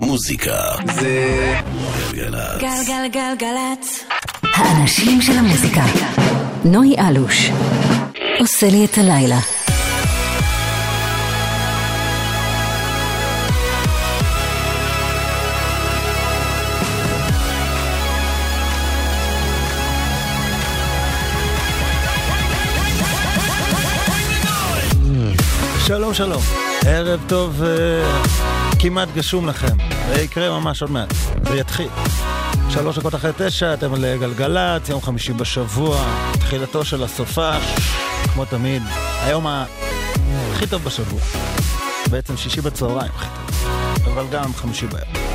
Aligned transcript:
מוזיקה 0.00 0.74
זה 0.94 1.54
גלגלצ. 2.12 2.60
גלגלגלגלצ. 2.60 4.04
האנשים 4.42 5.22
של 5.22 5.32
המוזיקה. 5.32 5.84
נוי 6.64 6.96
אלוש. 6.98 7.50
עושה 8.38 8.66
לי 8.70 8.84
את 8.84 8.98
הלילה. 8.98 9.38
שלום 25.86 26.14
שלום, 26.14 26.42
ערב 26.86 27.20
טוב 27.26 27.62
אה, 27.62 28.22
כמעט 28.78 29.08
גשום 29.14 29.48
לכם, 29.48 29.76
זה 30.08 30.22
יקרה 30.22 30.60
ממש 30.60 30.82
עוד 30.82 30.90
מעט, 30.90 31.12
זה 31.48 31.56
יתחיל. 31.56 31.88
שלוש 32.70 32.98
דקות 32.98 33.14
אחרי 33.14 33.30
תשע, 33.36 33.74
אתם 33.74 33.94
על 33.94 34.04
גלגלצ, 34.20 34.88
יום 34.88 35.02
חמישי 35.02 35.32
בשבוע, 35.32 36.04
תחילתו 36.32 36.84
של 36.84 37.02
הסופש, 37.02 37.74
כמו 38.34 38.44
תמיד, 38.44 38.82
היום 39.24 39.46
הכי 39.46 40.66
טוב 40.66 40.84
בשבוע. 40.84 41.20
בעצם 42.10 42.36
שישי 42.36 42.60
בצהריים 42.60 43.12
הכי 43.16 43.26
טוב, 43.28 44.18
אבל 44.18 44.24
גם 44.30 44.54
חמישי 44.54 44.86
בערב. 44.86 45.28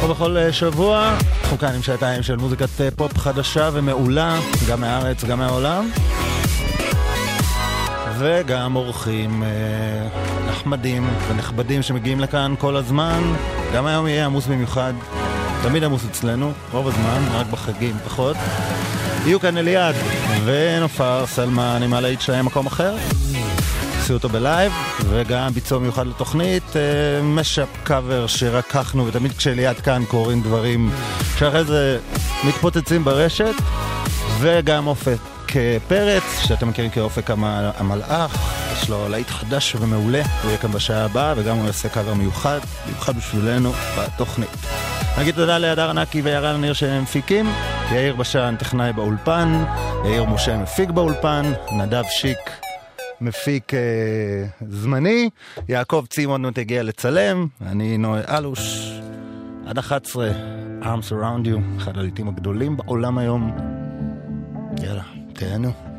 כמו 0.00 0.08
בכל 0.08 0.36
אה, 0.36 0.52
שבוע, 0.52 1.16
אנחנו 1.42 1.58
כאן 1.58 1.74
עם 1.74 1.82
שעתיים 1.82 2.22
של 2.22 2.36
מוזיקת 2.36 2.80
אה, 2.80 2.88
פופ 2.96 3.18
חדשה 3.18 3.70
ומעולה, 3.72 4.38
גם 4.68 4.80
מהארץ, 4.80 5.24
גם 5.24 5.38
מהעולם. 5.38 5.90
וגם 8.18 8.76
אורחים 8.76 9.42
אה, 9.42 10.45
נחמדים 10.56 11.08
ונכבדים 11.28 11.82
שמגיעים 11.82 12.20
לכאן 12.20 12.54
כל 12.58 12.76
הזמן. 12.76 13.22
גם 13.74 13.86
היום 13.86 14.06
יהיה 14.06 14.26
עמוס 14.26 14.46
במיוחד, 14.46 14.92
תמיד 15.62 15.84
עמוס 15.84 16.04
אצלנו, 16.10 16.52
רוב 16.72 16.88
הזמן, 16.88 17.22
רק 17.32 17.46
בחגים 17.46 17.96
פחות. 18.04 18.36
יהיו 19.24 19.40
כאן 19.40 19.56
אליעד 19.56 19.94
ונופר 20.44 21.26
סלמן 21.26 21.80
עם 21.84 21.94
הלהיט 21.94 22.20
שלהם 22.20 22.46
מקום 22.46 22.66
אחר. 22.66 22.96
עשו 24.00 24.14
אותו 24.14 24.28
בלייב, 24.28 24.72
וגם 25.08 25.52
ביצוע 25.52 25.78
מיוחד 25.78 26.06
לתוכנית, 26.06 26.76
אה, 26.76 27.22
mashup 27.22 27.68
cover 27.84 28.26
שרקחנו, 28.26 29.06
ותמיד 29.06 29.32
כשאליעד 29.32 29.80
כאן 29.80 30.02
קורים 30.08 30.42
דברים 30.42 30.90
שאחרי 31.38 31.64
זה 31.64 31.98
מתפוצצים 32.44 33.04
ברשת, 33.04 33.54
וגם 34.40 34.88
אה, 34.88 34.92
פרץ, 35.88 36.22
שאתם 36.38 36.68
מכירים 36.68 36.90
כאופק 36.90 37.30
המ- 37.30 37.44
המלאך, 37.76 38.36
יש 38.72 38.88
לו 38.88 39.08
להיט 39.08 39.30
חדש 39.30 39.74
ומעולה, 39.80 40.22
הוא 40.42 40.48
יהיה 40.48 40.58
כאן 40.58 40.70
בשעה 40.72 41.04
הבאה, 41.04 41.34
וגם 41.36 41.56
הוא 41.56 41.66
יעשה 41.66 41.88
קאבר 41.88 42.14
מיוחד, 42.14 42.58
מיוחד 42.86 43.16
בשבילנו 43.16 43.72
בתוכנית. 43.98 44.48
נגיד 45.18 45.34
תודה 45.34 45.58
להדר 45.58 45.90
ענקי 45.90 46.22
ויערן 46.22 46.60
ניר 46.60 46.72
שהם 46.72 47.02
מפיקים, 47.02 47.46
יאיר 47.92 48.16
בשן 48.16 48.54
טכנאי 48.58 48.92
באולפן, 48.92 49.64
יאיר 50.04 50.24
משה 50.24 50.56
מפיק 50.56 50.90
באולפן, 50.90 51.52
נדב 51.72 52.04
שיק 52.10 52.38
מפיק 53.20 53.74
אה, 53.74 53.78
זמני, 54.68 55.30
יעקב 55.68 56.04
צימון 56.10 56.44
עוד 56.44 56.58
הגיע 56.58 56.82
לצלם, 56.82 57.46
אני 57.66 57.98
נועה 57.98 58.38
אלוש, 58.38 58.90
עד 59.66 59.78
11, 59.78 60.30
Arms 60.82 61.10
Around 61.12 61.46
You, 61.46 61.82
אחד 61.82 61.98
הלעיתים 61.98 62.28
הגדולים 62.28 62.76
בעולם 62.76 63.18
היום. 63.18 63.56
יאללה, 64.82 65.02
תהנו. 65.36 65.95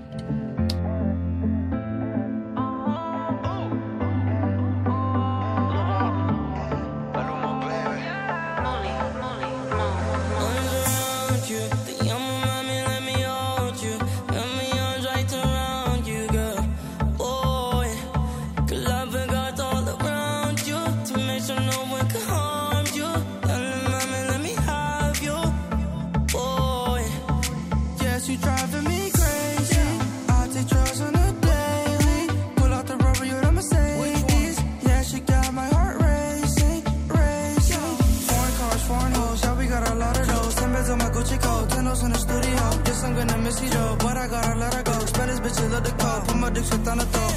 de 45.82 45.89
corps, 46.02 46.21
pour 46.26 46.36
me 46.36 46.49
déchirer 46.49 46.77
dans 46.80 46.95
le 46.95 47.04
temps. 47.04 47.36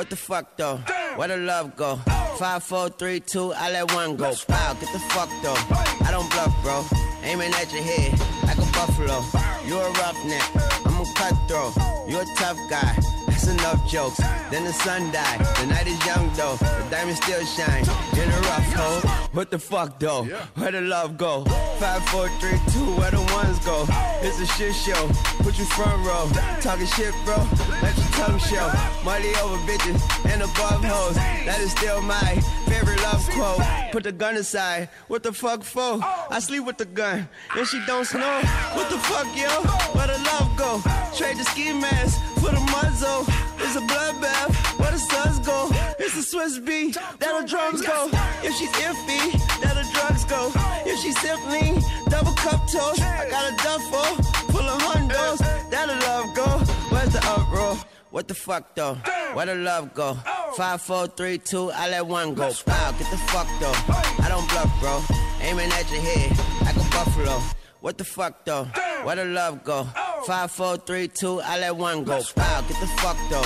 What 0.00 0.08
the 0.08 0.16
fuck 0.16 0.56
though? 0.56 0.78
Where 1.16 1.28
the 1.28 1.36
love 1.36 1.76
go? 1.76 1.96
Five, 2.38 2.62
four, 2.62 2.88
three, 2.88 3.20
two, 3.20 3.52
I 3.52 3.70
let 3.70 3.92
one 3.92 4.16
go. 4.16 4.32
Wow, 4.48 4.72
get 4.80 4.90
the 4.94 4.98
fuck 4.98 5.28
though. 5.42 5.60
I 6.06 6.10
don't 6.10 6.26
bluff, 6.30 6.56
bro. 6.62 6.82
Aiming 7.22 7.52
at 7.52 7.70
your 7.70 7.82
head 7.82 8.18
like 8.44 8.56
a 8.56 8.72
buffalo. 8.72 9.20
You 9.66 9.76
a 9.76 9.90
roughneck, 10.00 10.42
I'm 10.86 11.02
a 11.02 11.04
cutthroat. 11.12 11.76
You 12.08 12.18
a 12.18 12.24
tough 12.38 12.56
guy. 12.70 12.96
That's 13.28 13.46
enough 13.48 13.86
jokes. 13.90 14.16
Then 14.50 14.64
the 14.64 14.72
sun 14.72 15.12
died. 15.12 15.40
The 15.60 15.66
night 15.66 15.86
is 15.86 16.00
young 16.06 16.32
though. 16.32 16.56
The 16.56 16.86
diamonds 16.90 17.20
still 17.22 17.44
shine 17.44 17.84
in 18.14 18.30
a 18.30 18.40
rough 18.48 18.72
hole. 18.72 19.10
What 19.32 19.50
the 19.50 19.58
fuck 19.58 20.00
though? 20.00 20.24
Where 20.54 20.72
the 20.72 20.80
love 20.80 21.18
go? 21.18 21.44
Five, 21.78 22.02
four, 22.08 22.30
three, 22.40 22.58
two, 22.72 22.88
where 22.96 23.10
the 23.10 23.20
ones 23.36 23.58
go? 23.66 23.84
It's 24.22 24.40
a 24.40 24.46
shit 24.46 24.74
show. 24.74 25.08
Put 25.44 25.58
you 25.58 25.66
front 25.66 26.06
row. 26.06 26.26
Talking 26.62 26.86
shit, 26.86 27.12
bro. 27.26 27.36
Let 27.82 27.94
your 27.98 28.09
tongue 28.20 28.38
show. 28.38 28.66
Money 29.04 29.32
over 29.42 29.56
bitches 29.68 30.00
and 30.30 30.42
above 30.42 30.84
hoes. 30.84 31.16
That 31.46 31.58
is 31.60 31.72
still 31.72 32.02
my 32.02 32.30
favorite 32.68 33.00
love 33.02 33.22
quote. 33.30 33.62
Put 33.92 34.04
the 34.04 34.12
gun 34.12 34.36
aside. 34.36 34.88
What 35.08 35.22
the 35.22 35.32
fuck 35.32 35.62
for? 35.64 36.00
I 36.30 36.38
sleep 36.40 36.64
with 36.64 36.76
the 36.76 36.84
gun. 36.84 37.28
And 37.56 37.66
she 37.66 37.80
don't 37.86 38.04
snow. 38.04 38.40
What 38.76 38.90
the 38.90 38.98
fuck, 38.98 39.28
yo? 39.34 39.48
Where 39.96 40.06
the 40.06 40.18
love 40.30 40.48
go? 40.56 40.70
Trade 41.16 41.38
the 41.38 41.44
ski 41.44 41.72
mask 41.72 42.20
for 42.40 42.50
the 42.50 42.60
muzzle. 42.72 43.24
It's 43.62 43.76
a 43.76 43.80
bloodbath. 43.80 44.78
Where 44.78 44.90
the 44.90 44.98
suns 44.98 45.38
go? 45.40 45.68
It's 45.98 46.16
a 46.16 46.22
Swiss 46.22 46.58
beat. 46.58 46.96
That'll 47.18 47.46
drums 47.46 47.82
go. 47.82 48.08
If 48.42 48.54
she's 48.56 48.72
iffy, 48.72 49.60
that'll 49.60 49.90
drugs 49.92 50.24
go. 50.24 50.52
If 50.86 50.98
she's 51.00 51.18
simply 51.20 51.80
double 52.08 52.32
cup 52.32 52.60
toast, 52.72 53.02
I 53.02 53.28
got 53.30 53.52
a 53.52 53.56
duffel 53.62 54.24
full 54.52 54.68
of 54.68 54.80
hundos. 54.82 55.38
That'll 55.70 55.98
love 56.08 56.34
go. 56.34 56.48
Where's 56.90 57.12
the 57.12 57.20
uproar? 57.26 57.76
What 58.10 58.26
the 58.26 58.34
fuck 58.34 58.74
though? 58.74 58.94
Where 59.34 59.46
the 59.46 59.54
love 59.54 59.94
go? 59.94 60.14
Five, 60.56 60.82
four, 60.82 61.06
three, 61.06 61.38
two, 61.38 61.70
I 61.70 61.88
let 61.90 62.06
one 62.06 62.34
go. 62.34 62.50
Wow, 62.66 62.92
get 62.98 63.10
the 63.10 63.18
fuck 63.30 63.46
though. 63.60 64.24
I 64.24 64.28
don't 64.28 64.48
bluff, 64.50 64.70
bro. 64.80 65.00
Aiming 65.42 65.70
at 65.70 65.90
your 65.92 66.02
head 66.02 66.30
like 66.64 66.76
a 66.76 66.90
buffalo. 66.90 67.40
What 67.80 67.96
the 67.96 68.04
fuck 68.04 68.44
though? 68.44 68.64
Where 69.04 69.16
the 69.16 69.24
love 69.24 69.64
go? 69.64 69.88
Oh. 69.96 70.22
Five, 70.26 70.50
four, 70.50 70.76
three, 70.76 71.08
two, 71.08 71.40
I 71.40 71.58
let 71.58 71.76
one 71.76 72.04
go. 72.04 72.20
Wow, 72.36 72.60
get 72.68 72.78
the 72.78 72.86
fuck 73.00 73.16
though. 73.30 73.42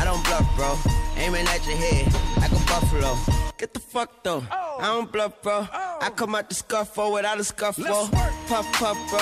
I 0.00 0.02
don't 0.04 0.22
bluff, 0.24 0.46
bro. 0.56 0.74
Aiming 1.16 1.46
at 1.46 1.66
your 1.66 1.76
head 1.76 2.12
like 2.36 2.52
a 2.52 2.64
buffalo. 2.66 3.16
Get 3.58 3.72
the 3.72 3.80
fuck 3.80 4.22
though. 4.22 4.44
I 4.50 4.86
don't 4.88 5.10
bluff, 5.10 5.40
bro. 5.42 5.66
I 5.72 6.10
come 6.14 6.34
out 6.34 6.50
the 6.50 6.54
scuffle 6.54 7.12
without 7.12 7.40
a 7.40 7.44
scuffle. 7.44 8.08
Puff, 8.48 8.70
puff, 8.74 8.98
bro. 9.08 9.18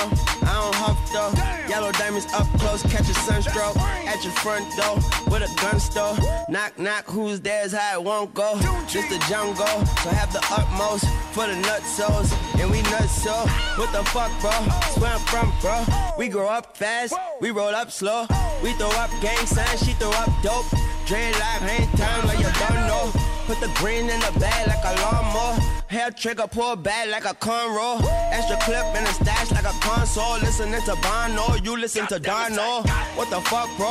I 0.48 0.54
don't 0.54 0.74
huff 0.74 0.98
though. 1.12 1.32
Yellow 1.70 1.92
diamonds 1.92 2.26
up 2.34 2.46
close, 2.58 2.82
catch 2.82 3.08
a 3.08 3.14
sunstroke. 3.14 3.76
At 3.78 4.24
your 4.24 4.32
front 4.32 4.66
door 4.76 4.96
with 5.30 5.48
a 5.48 5.60
gun 5.60 5.78
store. 5.78 6.16
Knock, 6.48 6.78
knock, 6.78 7.04
who's 7.06 7.40
there's 7.40 7.72
how 7.72 8.00
it 8.00 8.04
won't 8.04 8.34
go. 8.34 8.58
Just 8.88 9.08
the 9.08 9.24
jungle, 9.28 9.66
so 10.02 10.10
have 10.10 10.32
the 10.32 10.44
utmost 10.50 11.06
for 11.32 11.46
the 11.46 11.54
nutsos. 11.62 12.32
And 12.60 12.70
we 12.72 12.82
nuts 12.82 13.22
so. 13.22 13.32
What 13.78 13.92
the 13.92 14.02
fuck, 14.10 14.32
bro? 14.40 14.50
That's 14.50 14.98
where 14.98 15.12
I'm 15.12 15.20
from, 15.20 15.52
bro. 15.60 15.84
We 16.18 16.28
grow 16.28 16.48
up 16.48 16.76
fast, 16.76 17.14
we 17.40 17.52
roll 17.52 17.74
up 17.74 17.92
slow. 17.92 18.26
We 18.64 18.72
throw 18.72 18.90
up 18.90 19.10
gang 19.20 19.46
signs, 19.46 19.84
she 19.84 19.92
throw 19.92 20.10
up 20.10 20.30
dope. 20.42 20.66
Dreadlock, 21.06 21.61
hang 21.61 21.88
time 21.99 22.26
like 22.26 22.38
you 22.38 22.50
don't 22.64 22.87
know. 22.87 23.12
Put 23.46 23.61
the 23.61 23.70
green 23.76 24.08
in 24.08 24.20
the 24.20 24.32
bag 24.40 24.66
like 24.66 24.82
a 24.84 24.99
lawnmower. 25.02 25.61
Hair 25.87 26.12
trigger, 26.12 26.46
pull 26.46 26.76
back 26.76 27.08
like 27.08 27.26
a 27.26 27.34
cornrow. 27.34 28.00
Extra 28.32 28.56
clip 28.62 28.87
in 28.96 29.04
the 29.04 29.12
stash 29.12 29.50
like 29.52 29.66
a 29.66 29.76
console. 29.80 30.38
Listening 30.38 30.80
to 30.80 30.96
Bono, 31.02 31.56
you 31.62 31.76
listen 31.76 32.06
to 32.06 32.18
Dono. 32.18 32.82
What 33.16 33.28
the 33.28 33.40
fuck, 33.42 33.68
bro? 33.76 33.90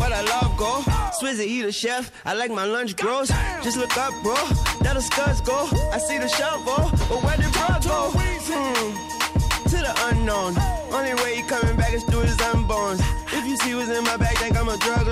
Where 0.00 0.08
the 0.08 0.22
love 0.30 0.56
go? 0.56 0.80
Swizzy, 1.20 1.46
he 1.46 1.60
the 1.60 1.70
chef. 1.70 2.10
I 2.24 2.32
like 2.32 2.50
my 2.50 2.64
lunch 2.64 2.96
gross. 2.96 3.28
Just 3.62 3.76
look 3.76 3.94
up, 3.98 4.14
bro. 4.22 4.34
That'll 4.80 5.02
scuds 5.02 5.42
go. 5.42 5.68
I 5.92 5.98
see 5.98 6.16
the 6.16 6.28
shovel, 6.28 6.90
but 7.10 7.22
where 7.22 7.36
did 7.36 7.52
bro 7.52 7.78
go? 7.84 8.10
Hmm. 8.48 9.68
To 9.68 9.76
the 9.76 9.94
unknown. 10.08 10.56
Only 10.92 11.12
way 11.22 11.36
he 11.36 11.42
coming 11.42 11.76
back 11.76 11.92
is 11.92 12.04
through 12.04 12.22
his 12.22 12.38
unborns. 12.38 13.02
See 13.64 13.74
what's 13.74 13.88
in 13.88 14.04
my 14.04 14.16
bag, 14.18 14.36
think 14.42 14.56
I'm 14.60 14.68
a 14.68 14.76
drug 14.76 15.06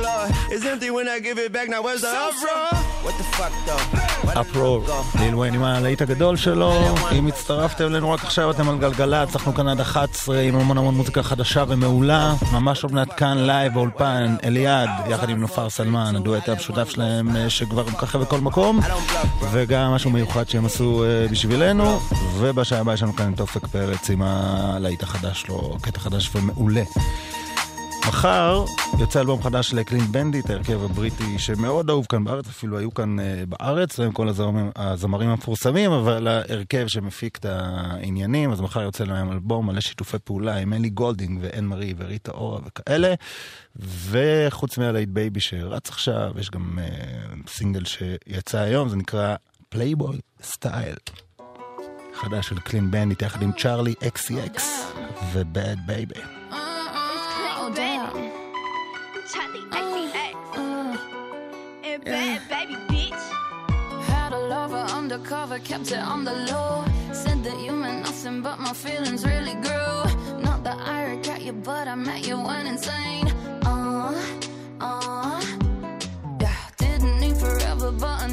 It's 0.53 0.65
empty 0.67 0.91
when 0.91 1.09
I 1.09 1.19
give 1.27 1.39
it 1.39 1.51
back. 1.57 1.69
Now 1.71 1.81
where's 1.87 2.03
the 2.03 2.13
uproar? 2.29 2.69
What 3.05 3.15
the 3.21 3.27
fuck 3.37 3.53
though? 3.67 4.13
Go? 4.53 5.05
Lil 5.21 5.35
Wayne 5.35 5.55
עם 5.55 5.63
הלהיט 5.63 6.03
הגדול 6.03 6.37
שלו. 6.37 6.95
אם 7.13 7.27
הצטרפתם 7.27 7.85
אלינו 7.85 8.11
רק 8.11 8.25
עכשיו, 8.25 8.51
אתם 8.51 8.69
על 8.69 8.79
גלגלצ, 8.79 9.37
אנחנו 9.37 9.55
כאן 9.55 9.69
עד 9.69 9.81
11 9.81 10.39
עם 10.39 10.57
המון 10.57 10.79
המון 10.79 10.95
מוזיקה 10.95 11.23
חדשה 11.23 11.65
ומעולה. 11.69 12.35
ממש 12.53 12.83
עוד 12.83 12.93
מעט 12.93 13.09
כאן 13.17 13.39
לייב 13.39 13.75
באולפן, 13.75 14.37
אליעד, 14.45 14.89
יחד 15.09 15.29
עם 15.29 15.41
נופר 15.41 15.71
סלמן, 15.71 16.17
הדואט 16.17 16.49
המשותף 16.49 16.91
שלהם, 16.91 17.37
אה, 17.37 17.51
שכבר 17.51 17.85
מככב 17.85 18.19
בכל 18.19 18.41
מקום. 18.41 18.81
וגם 19.53 19.91
משהו 19.91 20.11
מיוחד 20.11 20.49
שהם 20.49 20.67
עשו 20.67 21.05
אה, 21.05 21.27
בשבילנו. 21.31 22.01
ובשעה 22.39 22.81
הבאה 22.81 22.95
יש 22.95 23.03
לנו 23.03 23.17
כאן 23.17 23.33
את 23.33 23.41
אופק 23.41 23.67
פרץ 23.67 24.11
עם 24.11 24.23
הלהיט 24.23 25.03
החדש 25.03 25.41
שלו, 25.41 25.77
קטע 25.83 26.01
חדש 26.01 26.31
ומעולה. 26.35 26.83
מחר 28.09 28.65
יוצא 28.99 29.21
אלבום 29.21 29.43
חדש 29.43 29.75
ל 29.75 29.81
Clean 29.81 30.13
Bandit, 30.13 30.51
ההרכב 30.51 30.85
הבריטי 30.85 31.39
שמאוד 31.39 31.91
אהוב 31.91 32.07
כאן 32.09 32.25
בארץ, 32.25 32.49
אפילו 32.49 32.79
היו 32.79 32.95
כאן 32.95 33.19
uh, 33.19 33.23
בארץ, 33.49 34.01
עם 34.01 34.13
כל 34.13 34.29
הזמרים, 34.29 34.71
הזמרים 34.77 35.29
המפורסמים, 35.29 35.93
אבל 35.93 36.29
ההרכב 36.29 36.87
שמפיק 36.87 37.37
את 37.37 37.45
העניינים, 37.45 38.53
אז 38.53 38.61
מחר 38.61 38.83
יוצא 38.83 39.05
להם 39.05 39.33
אלבום 39.33 39.67
מלא 39.67 39.81
שיתופי 39.81 40.17
פעולה 40.25 40.57
עם 40.57 40.73
Ellie 40.73 40.91
Goulding 40.91 41.39
ו 41.43 41.65
Anne-Marie 41.65 41.95
ו 41.97 42.04
Rita 42.04 42.33
Ora 42.33 42.61
וכאלה, 42.67 43.15
וחוץ 44.11 44.79
מהלהיט 44.79 45.09
Baby 45.09 45.41
שרץ 45.41 45.89
עכשיו, 45.89 46.33
יש 46.39 46.51
גם 46.51 46.79
uh, 46.79 47.51
סינגל 47.51 47.85
שיצא 47.85 48.59
היום, 48.59 48.89
זה 48.89 48.97
נקרא 48.97 49.35
Playboy 49.69 50.19
Style. 50.43 50.97
חדש 52.15 52.49
של 52.49 52.59
Clean 52.59 52.91
Bandit 52.91 53.23
יחד 53.23 53.43
עם 53.43 53.53
Charli 53.53 53.95
XCX 54.07 54.93
ובד 55.33 55.77
בייבי. 55.87 56.42
And 62.05 62.49
bad 62.49 62.69
baby 62.69 62.81
bitch. 62.89 64.03
Had 64.07 64.33
a 64.33 64.39
lover 64.39 64.85
undercover, 64.93 65.59
kept 65.61 65.93
it 65.93 65.99
on 65.99 66.25
the 66.25 66.33
low. 66.33 66.85
Said 67.13 67.45
that 67.45 67.61
you 67.61 67.73
meant 67.73 68.03
nothing, 68.03 68.43
but 68.43 68.59
my 68.59 68.73
feelings 68.73 69.25
really 69.25 69.55
grew. 69.55 70.41
Not 70.41 70.65
that 70.65 70.79
I 70.79 71.11
regret 71.11 71.43
you, 71.43 71.53
but 71.53 71.87
I 71.87 71.95
met 71.95 72.27
you 72.27 72.41
went 72.41 72.67
insane. 72.67 73.29
Uh, 73.65 74.15
uh. 74.81 75.41
Yeah, 76.41 76.57
didn't 76.77 77.21
need 77.21 77.37
forever, 77.37 77.93
but 77.93 78.23
I 78.23 78.27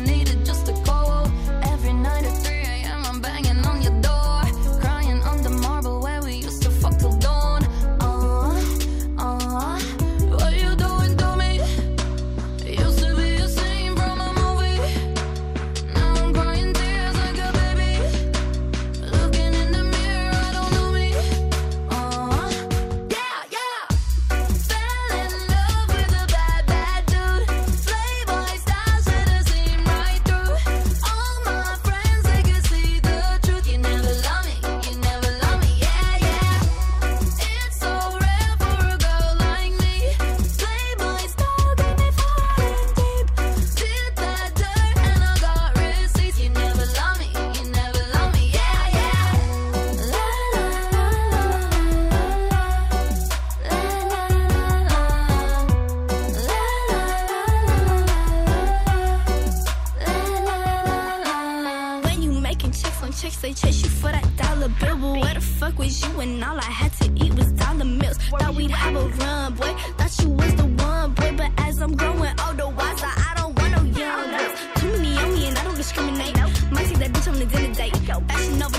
they 63.50 63.54
chase 63.54 63.82
you 63.82 63.90
for 63.90 64.12
that 64.12 64.28
dollar 64.38 64.70
bill. 64.80 64.98
But 64.98 65.22
where 65.22 65.34
the 65.34 65.42
fuck 65.42 65.80
was 65.80 66.02
you 66.02 66.10
when 66.18 66.44
all 66.44 66.58
I 66.58 66.72
had 66.82 66.94
to 67.02 67.06
eat 67.24 67.34
was 67.34 67.52
dollar 67.54 67.86
meals? 67.86 68.18
Thought 68.30 68.56
we'd 68.56 68.72
have 68.72 68.96
a 68.96 69.06
run, 69.22 69.56
boy. 69.56 69.74
Thought 69.98 70.14
you 70.22 70.30
was 70.30 70.54
the 70.56 70.68
one, 70.86 71.14
boy. 71.14 71.34
But 71.36 71.52
as 71.58 71.82
I'm 71.82 71.96
growing 71.96 72.36
older, 72.46 72.70
wiser, 72.70 73.12
I 73.28 73.34
don't 73.38 73.54
want 73.60 73.72
no 73.76 73.82
young 74.00 74.30
girls. 74.34 74.60
Too 74.76 74.92
many 74.92 75.18
on 75.18 75.34
me 75.34 75.48
and 75.48 75.58
I 75.58 75.64
don't 75.64 75.76
discriminate. 75.76 76.36
Might 76.72 76.88
take 76.90 77.00
that 77.00 77.12
bitch 77.14 77.28
on 77.32 77.40
the 77.40 77.46
dinner 77.46 77.74
date. 77.74 77.96
Fashion 78.30 78.62
over 78.62 78.79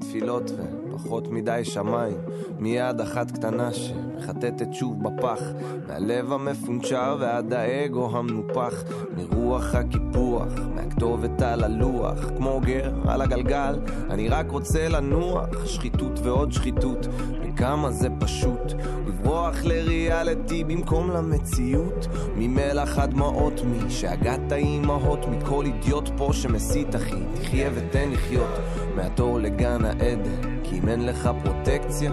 תפילות 0.00 0.50
פחות 0.92 1.28
מדי 1.28 1.60
שמיים, 1.64 2.16
מיד 2.58 3.00
אחת 3.00 3.30
קטנה 3.30 3.72
שמחטטת 3.72 4.68
שוב 4.72 5.02
בפח, 5.02 5.40
מהלב 5.88 6.32
המפונצ'ר 6.32 7.16
ועד 7.20 7.52
האגו 7.52 8.18
המנופח, 8.18 8.84
מרוח 9.16 9.74
הקיפוח, 9.74 10.48
מהכתובת 10.74 11.42
על 11.42 11.64
הלוח, 11.64 12.18
כמו 12.36 12.60
גר 12.64 12.92
על 13.08 13.22
הגלגל, 13.22 13.78
אני 14.10 14.28
רק 14.28 14.50
רוצה 14.50 14.88
לנוח, 14.88 15.66
שחיתות 15.66 16.18
ועוד 16.22 16.52
שחיתות, 16.52 17.06
וכמה 17.42 17.90
זה 17.90 18.08
פשוט, 18.20 18.72
לברוח 19.20 19.64
לריאליטי 19.64 20.64
במקום 20.64 21.10
למציאות, 21.10 22.06
ממלח 22.36 22.98
הדמעות 22.98 23.60
מי 23.64 23.90
שהגעת 23.90 24.52
אימהות, 24.52 25.28
מכל 25.28 25.64
אידיוט 25.64 26.08
פה 26.16 26.30
שמסית 26.32 26.96
אחי, 26.96 27.22
תחיה 27.34 27.70
ותן 27.74 28.10
לחיות, 28.10 28.50
מהתור 28.96 29.38
לגן 29.38 29.84
העדן, 29.84 30.60
כי 30.64 30.78
אם 30.78 30.88
אין 30.88 31.06
לך 31.06 31.30
פרוטקציה, 31.44 32.12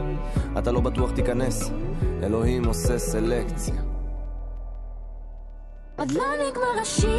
אתה 0.57 0.71
לא 0.71 0.79
בטוח 0.79 1.11
תיכנס, 1.11 1.71
אלוהים 2.23 2.65
עושה 2.65 2.97
סלקציה. 2.97 3.75
עוד 5.99 6.11
לא 6.11 6.23
נגמר 6.49 6.81
השיר, 6.81 7.09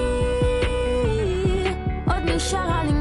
עוד 2.07 2.23
נשארה 2.37 2.85
לי 2.85 2.98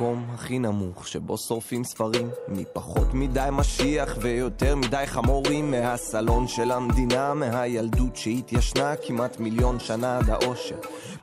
מהמקום 0.00 0.26
הכי 0.34 0.58
נמוך 0.58 1.08
שבו 1.08 1.38
שורפים 1.38 1.84
ספרים 1.84 2.30
מפחות 2.48 3.14
מדי 3.14 3.48
משיח 3.52 4.16
ויותר 4.20 4.76
מדי 4.76 5.02
חמורים 5.06 5.70
מהסלון 5.70 6.48
של 6.48 6.70
המדינה 6.70 7.34
מהילדות 7.34 8.16
שהתיישנה 8.16 8.94
כמעט 9.06 9.40
מיליון 9.40 9.80
שנה 9.80 10.18
עד 10.18 10.30
האושר. 10.30 10.76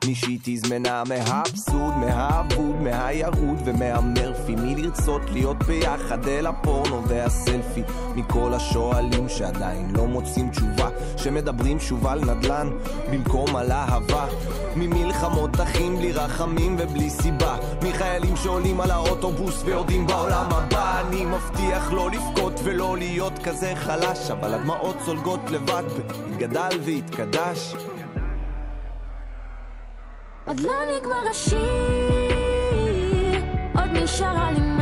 מי 0.06 0.14
שהיא 0.14 0.38
תזמנה 0.44 1.02
מהאבסורד, 1.08 1.96
מהאבוד, 1.96 2.76
מהירוד 3.14 3.60
ומהמרפי 3.64 4.54
מלרצות 4.56 5.22
להיות 5.30 5.62
ביחד 5.62 6.28
אל 6.28 6.46
הפורנו 6.46 7.02
והסלפי 7.08 7.82
מכל 8.14 8.54
השואלים 8.54 9.28
שעדיין 9.28 9.90
לא 9.96 10.06
מוצאים 10.06 10.50
תשובה 10.50 10.88
שמדברים 11.16 11.80
שוב 11.80 12.06
על 12.06 12.20
נדל"ן 12.20 12.70
במקום 13.12 13.56
על 13.56 13.72
אהבה 13.72 14.26
ממלחמות 14.76 15.60
אחים 15.60 15.96
בלי 15.96 16.12
רחמים 16.12 16.76
ובלי 16.78 17.10
סיבה 17.10 17.56
מחיילים 17.82 18.36
שעולים 18.36 18.80
על 18.80 18.90
האוטובוס 18.90 19.62
ויורדים 19.64 20.06
בעולם 20.06 20.46
הבא. 20.50 21.00
אני 21.00 21.24
מבטיח 21.24 21.92
לא 21.92 22.10
לבכות 22.10 22.60
ולא 22.64 22.96
להיות 22.98 23.38
כזה 23.44 23.72
חלש 23.76 24.30
אבל 24.30 24.54
הדמעות 24.54 24.96
זולגות 25.04 25.50
לבד 25.50 25.82
ויתגדל 26.28 26.78
ויתקדש 26.84 27.74
עוד 30.46 30.60
לא 30.60 30.72
נגמר 30.96 31.30
השיר, 31.30 32.23
עוד 34.04 34.10
נשארה 34.12 34.73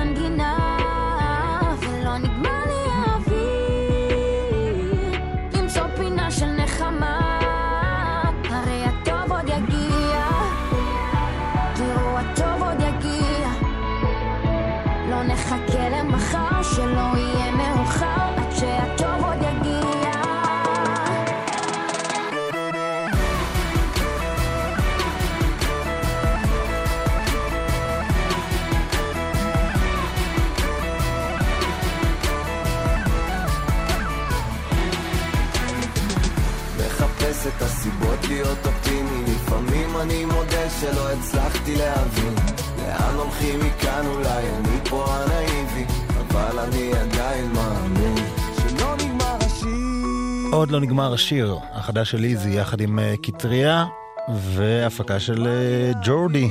מחפש 37.42 37.56
את 37.56 37.62
הסיבות 37.62 38.28
להיות 38.28 38.66
אופטימי 38.66 39.24
לפעמים 39.34 39.96
אני 40.00 40.24
מודה 40.24 40.70
שלא 40.80 41.12
הצלחתי 41.12 41.76
להבין 41.76 42.34
לאן 42.78 43.14
הולכים 43.14 43.60
מכאן 43.60 44.06
אולי 44.06 44.48
אני 44.48 44.78
פה 44.90 45.06
הנאיבי 45.08 45.84
אבל 46.18 46.58
אני 46.58 46.92
עדיין 46.92 47.52
מאמין 47.52 48.16
שלא 48.56 48.94
נגמר 48.96 49.36
השיר 49.40 50.52
עוד 50.52 50.70
לא 50.70 50.80
נגמר 50.80 51.14
השיר, 51.14 51.56
החדש 51.72 52.10
של 52.10 52.24
איזי 52.24 52.50
יחד 52.50 52.80
עם 52.80 52.98
אה, 52.98 53.14
קטריה 53.22 53.86
והפקה 54.34 55.20
של 55.20 55.46
אה, 55.46 55.92
ג'ורדי, 56.04 56.48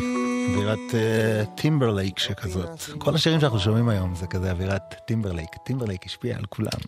אווירת 0.49 0.79
אה, 0.93 1.43
טימברלייק 1.55 2.19
שכזאת. 2.19 2.81
כל 2.97 3.15
השירים 3.15 3.39
שאנחנו 3.39 3.59
שומעים 3.59 3.89
היום 3.89 4.15
זה 4.15 4.27
כזה 4.27 4.51
אווירת 4.51 4.95
טימברלייק. 5.05 5.49
טימברלייק 5.63 6.05
השפיע 6.05 6.37
על 6.37 6.45
כולם. 6.49 6.79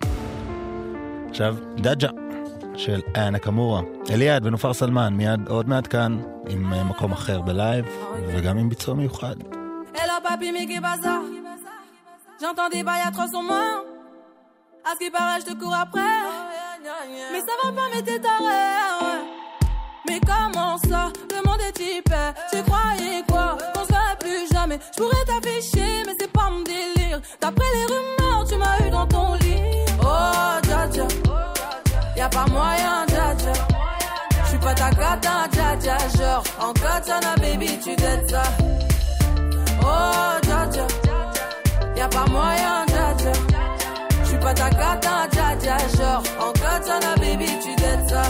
עכשיו, 1.29 1.55
דאג'ה 1.77 2.32
של 2.76 3.00
אנה 3.16 3.38
קמורה. 3.38 3.82
אליעד 4.10 4.46
ונופר 4.46 4.72
סלמן, 4.72 5.14
מיד 5.14 5.48
עוד 5.48 5.68
מעט 5.68 5.86
כאן, 5.86 6.18
עם 6.48 6.72
אה, 6.72 6.84
מקום 6.84 7.12
אחר 7.12 7.40
בלייב, 7.40 7.84
וגם 8.26 8.58
עם 8.58 8.68
ביצוע 8.68 8.94
מיוחד. 8.94 9.34
Hello 9.94 10.16
papy 10.24 10.52
Mickey 10.56 10.80
Bazar 10.80 11.22
J'entends 12.40 12.68
des 12.74 12.84
bails 12.84 13.04
atroces 13.08 13.30
sur 13.30 13.42
moi 13.42 13.66
À 14.88 14.90
ce 14.94 14.98
qui 15.04 15.10
paraît 15.10 15.40
je 15.40 15.46
te 15.50 15.54
cours 15.60 15.74
après 15.74 16.16
Mais 17.32 17.40
ça 17.40 17.54
va 17.60 17.72
pas 17.72 17.88
mais 17.92 18.02
t'es 18.02 18.20
taré 18.20 18.62
ouais. 19.00 19.20
Mais 20.06 20.20
comment 20.30 20.78
ça 20.88 21.02
Le 21.34 21.40
monde 21.46 21.62
est 21.68 21.72
type 21.72 22.14
Tu 22.52 22.58
croyais 22.68 23.22
quoi 23.30 23.58
On 23.76 23.82
se 23.86 23.92
verrait 23.96 24.18
plus 24.20 24.44
jamais 24.54 24.78
Je 24.92 24.98
pourrais 25.02 25.24
t'afficher 25.30 25.92
mais 26.06 26.14
c'est 26.20 26.32
pas 26.38 26.48
mon 26.52 26.62
délire 26.72 27.20
D'après 27.40 27.70
les 27.76 27.86
rumeurs 27.92 28.44
tu 28.48 28.56
m'as 28.56 28.86
eu 28.86 28.90
dans 28.90 29.06
ton 29.14 29.34
lit 29.34 29.41
pas 32.33 32.45
moyen 32.51 33.05
dja 33.07 33.33
dja 33.35 33.53
J'suis 34.45 34.57
pas 34.59 34.73
ta 34.73 34.89
cata 34.89 35.47
dja 35.51 35.75
dja 35.83 35.97
Genre 36.17 36.43
en 36.59 36.73
katana 36.73 37.35
baby 37.41 37.79
tu 37.83 37.95
dettes 37.95 38.29
ça 38.29 38.43
Oh, 39.85 40.39
dja 40.43 40.65
dja. 40.71 40.87
Y'a 41.97 42.07
pas 42.07 42.25
moyen, 42.31 42.85
dja 42.87 43.13
dja. 43.17 43.31
J'suis 44.23 44.37
pas 44.37 44.53
ta 44.53 44.69
cata, 44.69 45.27
dja 45.31 45.55
dja. 45.61 45.77
Genre, 45.97 46.23
en 46.39 46.51
katana, 46.53 47.15
baby, 47.17 47.47
tu 47.63 47.75
dettes 47.75 48.09
ça. 48.09 48.23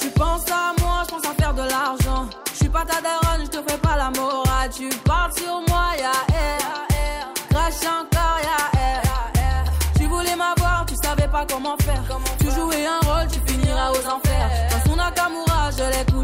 Tu 0.00 0.08
penses 0.10 0.48
à 0.50 0.80
moi, 0.80 1.02
j'pense 1.08 1.26
à 1.26 1.34
faire 1.42 1.54
de 1.54 1.62
l'argent. 1.62 2.26
J'suis 2.54 2.68
pas 2.68 2.84
ta 2.84 3.00
daronne, 3.00 3.46
j'te 3.46 3.58
fais 3.68 3.78
pas 3.78 3.96
la 3.96 4.10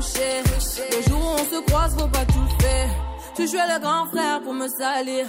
Le 0.06 1.08
jour 1.08 1.18
où 1.18 1.34
on 1.34 1.38
se 1.38 1.60
croise, 1.66 1.96
faut 1.98 2.08
pas 2.08 2.24
tout 2.26 2.48
faire. 2.60 2.90
Tu 3.34 3.48
jouais 3.48 3.66
le 3.72 3.80
grand 3.80 4.06
frère 4.06 4.40
pour 4.42 4.52
me 4.52 4.68
salir. 4.68 5.26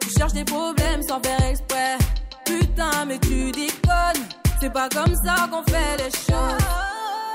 Tu 0.00 0.08
cherches 0.16 0.32
des 0.32 0.44
problèmes 0.44 1.02
sans 1.02 1.20
faire 1.20 1.44
exprès. 1.50 1.98
Putain, 2.46 3.04
mais 3.06 3.18
tu 3.18 3.52
déconnes. 3.52 4.24
C'est 4.60 4.72
pas 4.72 4.88
comme 4.88 5.14
ça 5.24 5.46
qu'on 5.50 5.62
fait 5.70 5.96
les 5.98 6.10
choses. 6.10 6.64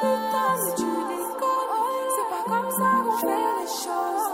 Putain, 0.01 0.49
mais 0.65 0.73
tu 0.75 0.89
déconnes. 1.13 1.77
C'est 2.15 2.29
pas 2.33 2.43
comme 2.47 2.71
ça 2.71 2.89
qu'on 3.05 3.17
fait 3.21 3.51
les 3.59 3.69
choses. 3.85 4.27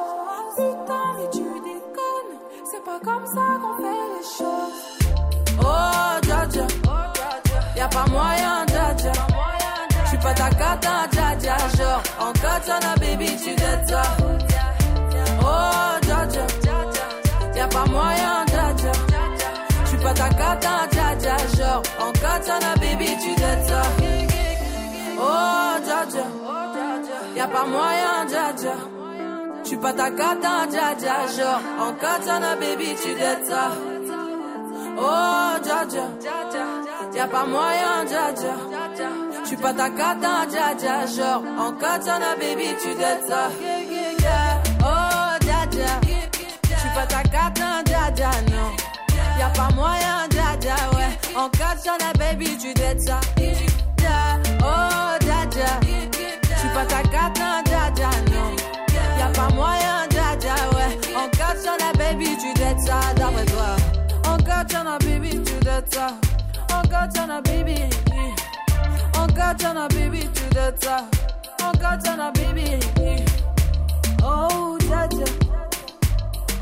Putain, 0.56 1.08
mais 1.18 1.30
tu 1.32 1.44
déconnes. 1.70 2.34
C'est 2.72 2.84
pas 2.84 3.00
comme 3.04 3.26
ça 3.26 3.46
qu'on 3.62 3.76
fait 3.84 4.06
les 4.16 4.26
choses. 4.38 4.80
Oh, 5.60 6.20
dja 6.24 6.48
dja. 6.50 6.68
Y'a 7.76 7.88
pas 7.90 8.06
moyen, 8.10 8.66
dja 8.68 8.96
dja. 8.98 9.12
J'suis 10.06 10.18
pas 10.20 10.34
ta 10.34 10.50
cata, 10.50 11.08
Genre, 11.96 12.28
en 12.28 12.34
katana, 12.34 12.96
baby, 13.00 13.28
tu 13.38 13.56
dettes 13.56 13.88
ça. 13.88 14.02
Oh, 15.42 16.00
dja. 16.02 16.28
Y'a 17.56 17.68
pas 17.68 17.86
moyen, 17.86 18.46
dja. 18.48 18.92
J'suis 19.86 19.98
pas 19.98 20.14
ta 20.14 20.30
cata, 20.30 20.88
dja 20.92 21.16
dja. 21.16 21.38
Genre, 21.58 21.84
en 22.00 22.12
katana, 22.12 22.76
baby, 22.82 23.18
tu 23.22 23.34
dettes 23.36 23.68
ça. 23.68 23.82
Oh, 25.18 25.80
dja. 25.86 26.24
Y'a 27.36 27.48
pas 27.48 27.66
moyen, 27.66 28.26
dja. 28.28 28.74
J'suis 29.64 29.78
pas 29.78 29.94
ta 29.94 30.12
cata, 30.12 30.68
dja 30.70 30.96
dja. 31.00 31.28
Genre, 31.38 31.62
en 31.80 31.94
katana, 31.94 32.56
baby, 32.56 32.96
tu 33.02 33.14
dettes 33.14 33.48
ça. 33.48 33.72
Oh, 34.98 35.64
dja. 35.64 35.86
Y'a 37.14 37.28
pas 37.28 37.46
moyen, 37.46 38.06
dja 38.06 38.75
suis 39.56 39.62
pas 39.62 39.74
ta 39.74 39.90
cata, 39.90 40.46
dja 40.50 40.74
dja, 40.76 41.06
genre 41.06 41.44
en 41.58 41.72
katana 41.74 42.36
baby 42.40 42.76
tu 42.82 42.94
dettes 42.96 43.28
ça. 43.28 43.50
Oh 44.82 45.38
dja 45.40 45.66
dja, 45.72 46.02
je 46.60 46.88
pas 46.96 47.06
ta 47.06 47.24
cata, 47.24 47.84
dja 47.86 48.12
dja, 48.12 48.32
non. 48.52 48.72
Y'a 49.40 49.50
pas 49.50 49.70
moyen, 49.76 50.28
dja 50.30 50.58
dja, 50.60 50.76
ouais. 50.96 51.18
En 51.36 51.50
katana 51.50 52.12
baby 52.18 52.58
tu 52.58 52.74
dettes 52.74 53.02
ça. 53.02 53.20
Oh 54.62 55.18
dja 55.22 55.46
dja, 55.52 55.80
je 56.62 56.68
pas 56.74 56.86
ta 56.86 57.02
cata, 57.04 57.62
dja 57.66 57.92
dja, 57.96 58.10
non. 58.32 58.56
Y'a 59.20 59.28
pas 59.28 59.54
moyen, 59.54 60.08
dja 60.10 60.36
dja, 60.40 60.56
ouais. 60.76 61.00
En 61.16 61.30
katana 61.30 61.94
baby 61.98 62.38
tu 62.38 62.54
dettes 62.54 62.82
ça 62.82 63.00
d'après 63.16 63.46
toi. 63.46 63.76
En 64.28 64.38
katana 64.38 64.98
baby 65.00 65.42
tu 65.44 65.54
dettes 65.64 65.94
ça. 65.94 66.08
En 66.74 66.82
katana 66.88 67.42
baby. 67.42 67.90
Katana 69.36 69.88
baby 69.90 70.22
to 70.22 70.50
the 70.50 70.74
top. 70.80 71.14
Oh 71.62 71.74
Katana 71.80 72.32
baby. 72.32 72.80
Eh. 73.04 73.26
Oh 74.24 74.78
Jaja. 74.82 75.28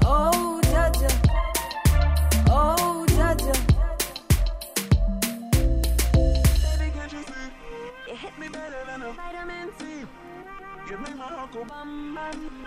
Oh 0.04 0.60
Jaja. 0.64 1.10
Oh 2.50 3.06
Jaja. 3.10 3.54
Baby, 6.64 6.92
can't 6.96 7.14
you 7.14 7.24
see? 7.24 7.48
You 8.08 8.16
hit 8.16 8.40
me 8.40 8.48
better 8.50 8.84
than 8.88 9.02
a 9.04 9.12
vitamin 9.14 9.70
C. 9.78 9.86
You 10.90 10.98
make 10.98 11.16
my 11.16 11.26
heart 11.26 11.52
go 11.52 11.64
bum 11.66 12.16
bum. 12.16 12.66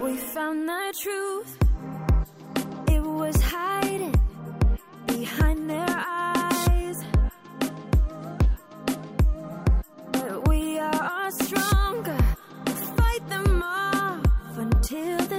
We 0.00 0.16
found 0.16 0.66
the 0.68 0.94
truth. 0.98 1.58
It 2.88 3.02
was 3.02 3.40
hiding 3.42 4.14
behind 5.06 5.68
their 5.68 5.86
eyes. 5.88 6.39
stronger, 11.30 12.18
fight 12.96 13.28
them 13.28 13.62
off 13.62 14.58
until. 14.58 15.29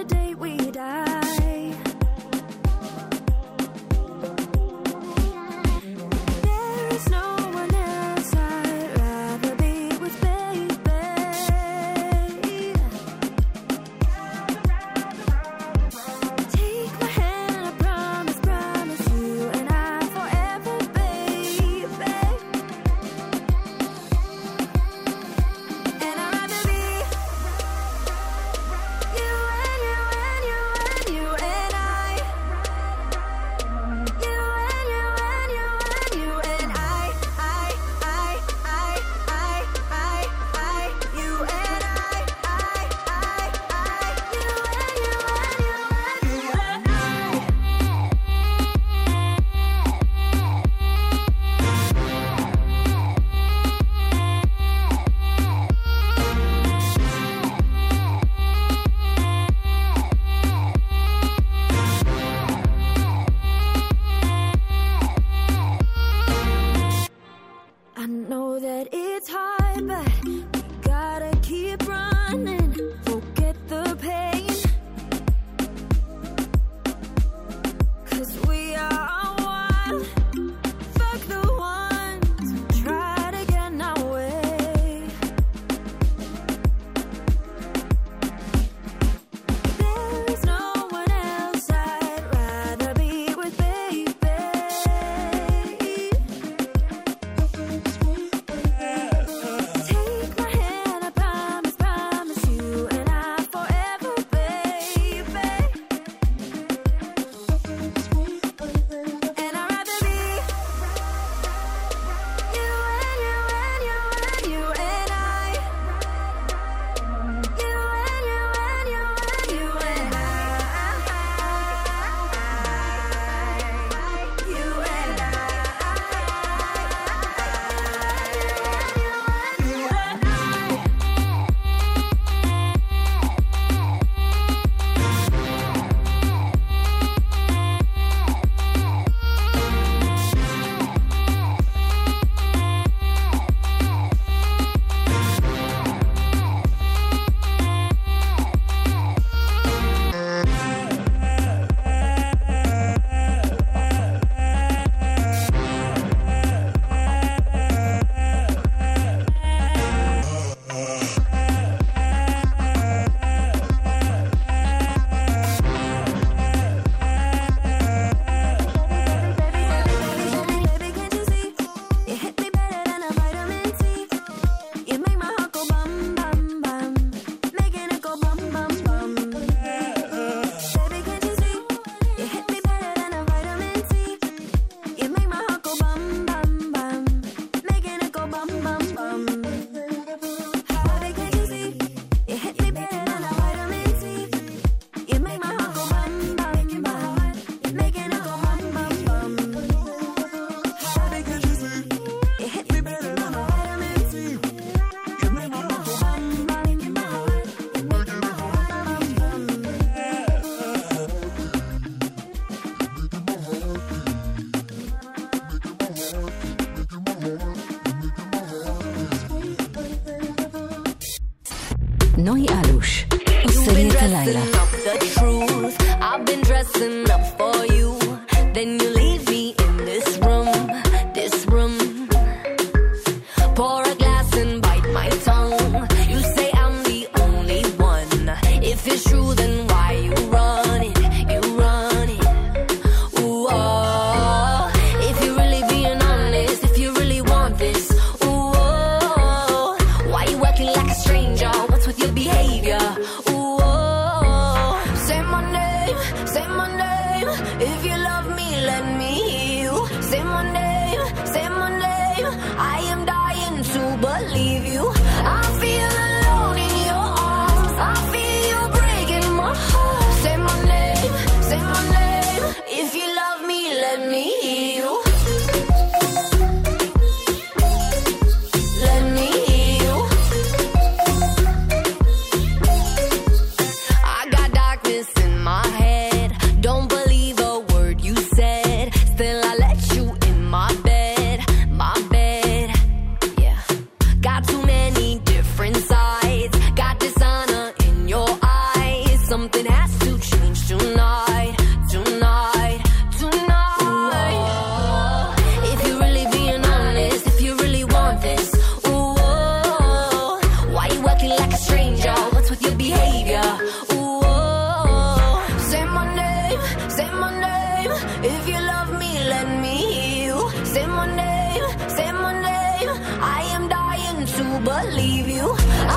Say 320.73 320.88
my 320.88 321.05
name, 321.15 321.65
say 321.89 322.12
my 322.13 322.31
name. 322.49 322.89
I 323.21 323.41
am 323.55 323.67
dying 323.67 324.25
to 324.25 324.43
believe 324.69 325.27
you. 325.27 325.47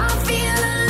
I 0.03 0.09
feel 0.27 0.59
alone 0.65 0.84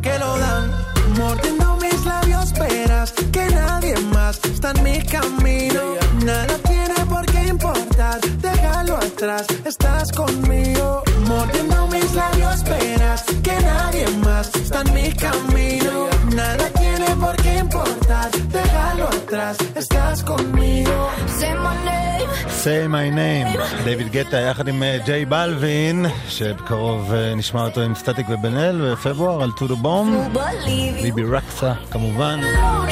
que 0.00 0.18
lo 0.18 0.38
dan. 0.38 0.70
Mordiendo 1.18 1.76
mis 1.76 2.04
labios, 2.04 2.44
esperas 2.52 3.12
que 3.32 3.46
nadie 3.50 3.94
más 4.12 4.40
está 4.44 4.72
en 4.72 4.82
mi 4.82 5.02
camino. 5.02 5.45
Say 22.66 22.88
my 22.88 23.16
name, 23.16 23.84
דיוויד 23.84 24.12
גטה 24.12 24.36
יחד 24.36 24.68
עם 24.68 24.82
אה, 24.82 24.98
ג'יי 25.04 25.24
בלווין, 25.24 26.06
שבקרוב 26.28 27.12
אה, 27.14 27.34
נשמע 27.34 27.64
אותו 27.64 27.80
עם 27.80 27.94
סטטיק 27.94 28.26
ובן 28.28 28.56
אל 28.56 28.92
בפברואר 28.92 29.42
על 29.42 29.50
טודו 29.52 29.76
בום. 29.76 30.30
Believe 30.34 31.00
you. 31.00 31.02
ביבי 31.02 31.22
רקסה 31.24 31.72
כמובן. 31.90 32.40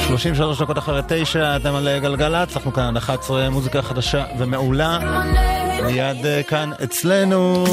33 0.07 0.61
דקות 0.61 0.77
אחרי 0.77 1.01
תשע, 1.07 1.55
אתם 1.55 1.75
על 1.75 1.87
אה, 1.87 1.99
גלגלצ, 1.99 2.55
אנחנו 2.55 2.73
כאן 2.73 2.83
עד 2.83 2.97
11 2.97 3.49
מוזיקה 3.49 3.81
חדשה 3.81 4.25
ומעולה. 4.39 4.99
מיד 5.85 6.25
כאן 6.47 6.71
אצלנו, 6.83 7.65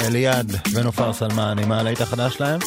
אליעד 0.00 0.52
ונופר 0.74 1.12
סלמן 1.12 1.58
עם 1.62 1.72
הלהיט 1.72 2.00
החדש 2.00 2.34
שלהם. 2.34 2.60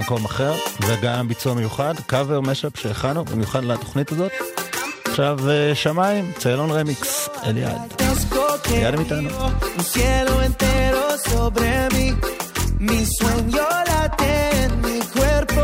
מקום 0.00 0.24
אחר, 0.24 0.52
וגם 0.86 1.28
ביצוע 1.28 1.54
מיוחד, 1.54 1.94
קאבר 2.06 2.40
משאפ 2.40 2.72
שהכנו 2.76 3.24
במיוחד 3.24 3.64
לתוכנית 3.64 4.12
הזאת. 4.12 4.32
עכשיו 5.13 5.39
אה, 5.49 5.75
שמיים, 5.75 6.31
ציילון 6.37 6.71
רמיקס, 6.71 7.29
אליעד. 7.45 7.99
מיד 8.71 8.93
הם 8.93 8.99
איתנו. 8.99 9.29
Un 9.77 9.83
cielo 9.93 10.33
entero 10.47 11.03
sobre 11.29 11.69
mí, 11.93 12.07
mi 12.87 12.99
sueño 13.17 13.67
late 13.89 14.33
en 14.61 14.71
mi 14.85 14.99
cuerpo, 15.15 15.63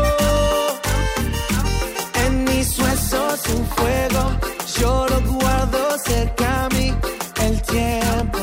en 2.24 2.32
mis 2.48 2.68
huesos 2.80 3.40
un 3.54 3.64
fuego, 3.76 4.24
yo 4.78 4.92
lo 5.10 5.18
guardo 5.32 5.82
cerca 6.08 6.48
a 6.64 6.68
mí, 6.74 6.86
el 7.46 7.54
tiempo 7.74 8.40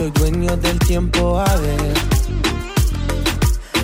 Soy 0.00 0.10
dueño 0.12 0.56
del 0.56 0.78
tiempo, 0.78 1.38
a 1.38 1.56
ver. 1.56 1.94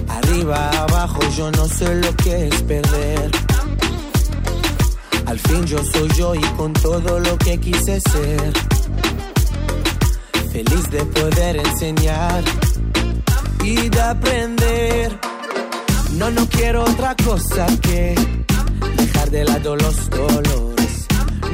Arriba, 0.08 0.70
abajo, 0.70 1.20
yo 1.36 1.50
no 1.50 1.68
sé 1.68 1.94
lo 1.96 2.16
que 2.16 2.48
es 2.48 2.62
perder. 2.62 3.30
Al 5.26 5.38
fin 5.38 5.66
yo 5.66 5.78
soy 5.92 6.08
yo 6.16 6.34
y 6.34 6.40
con 6.56 6.72
todo 6.72 7.20
lo 7.20 7.36
que 7.36 7.60
quise 7.60 8.00
ser. 8.00 8.52
Feliz 10.52 10.90
de 10.90 11.04
poder 11.04 11.56
enseñar 11.56 12.42
y 13.62 13.90
de 13.90 14.00
aprender. 14.00 15.20
No, 16.14 16.30
no 16.30 16.48
quiero 16.48 16.84
otra 16.84 17.14
cosa 17.16 17.66
que 17.82 18.14
dejar 18.96 19.30
de 19.30 19.44
lado 19.44 19.76
los 19.76 20.08
dolores. 20.08 20.75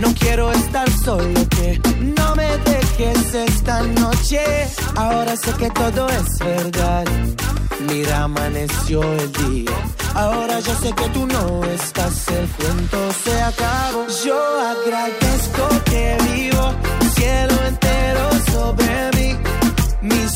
No 0.03 0.12
quiero 0.15 0.51
estar 0.51 0.91
solo, 1.05 1.49
que 1.49 1.81
no 2.01 2.35
me 2.35 2.59
dejes 2.59 3.35
esta 3.35 3.83
noche. 3.83 4.41
Ahora 4.97 5.37
sé 5.37 5.53
que 5.53 5.71
todo 5.71 6.09
es 6.09 6.38
verdad. 6.41 7.05
Mira, 7.88 8.25
amaneció 8.25 9.01
el 9.01 9.31
día. 9.45 9.71
Ahora 10.15 10.59
yo 10.59 10.75
sé 10.75 10.93
que 10.93 11.09
tú 11.11 11.25
no 11.29 11.65
estás, 11.67 12.27
el 12.31 12.49
cuento 12.49 12.99
se 13.23 13.43
acabó. 13.43 14.05
Yo 14.25 14.41
agradezco 14.75 15.69
que 15.85 16.19
vivo 16.35 16.75
cielo 17.15 17.55
entero 17.69 18.25
sobre 18.51 19.11
mí. 19.17 19.37
Mi 20.01 20.29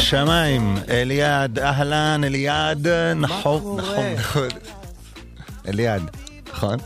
שמיים, 0.00 0.76
אליעד, 0.88 1.58
אהלן, 1.58 2.20
אליעד, 2.24 2.86
נחום, 3.16 3.78
נחום, 3.80 4.04
נחום. 4.18 4.42
אליעד, 5.68 6.02
נכון? 6.52 6.76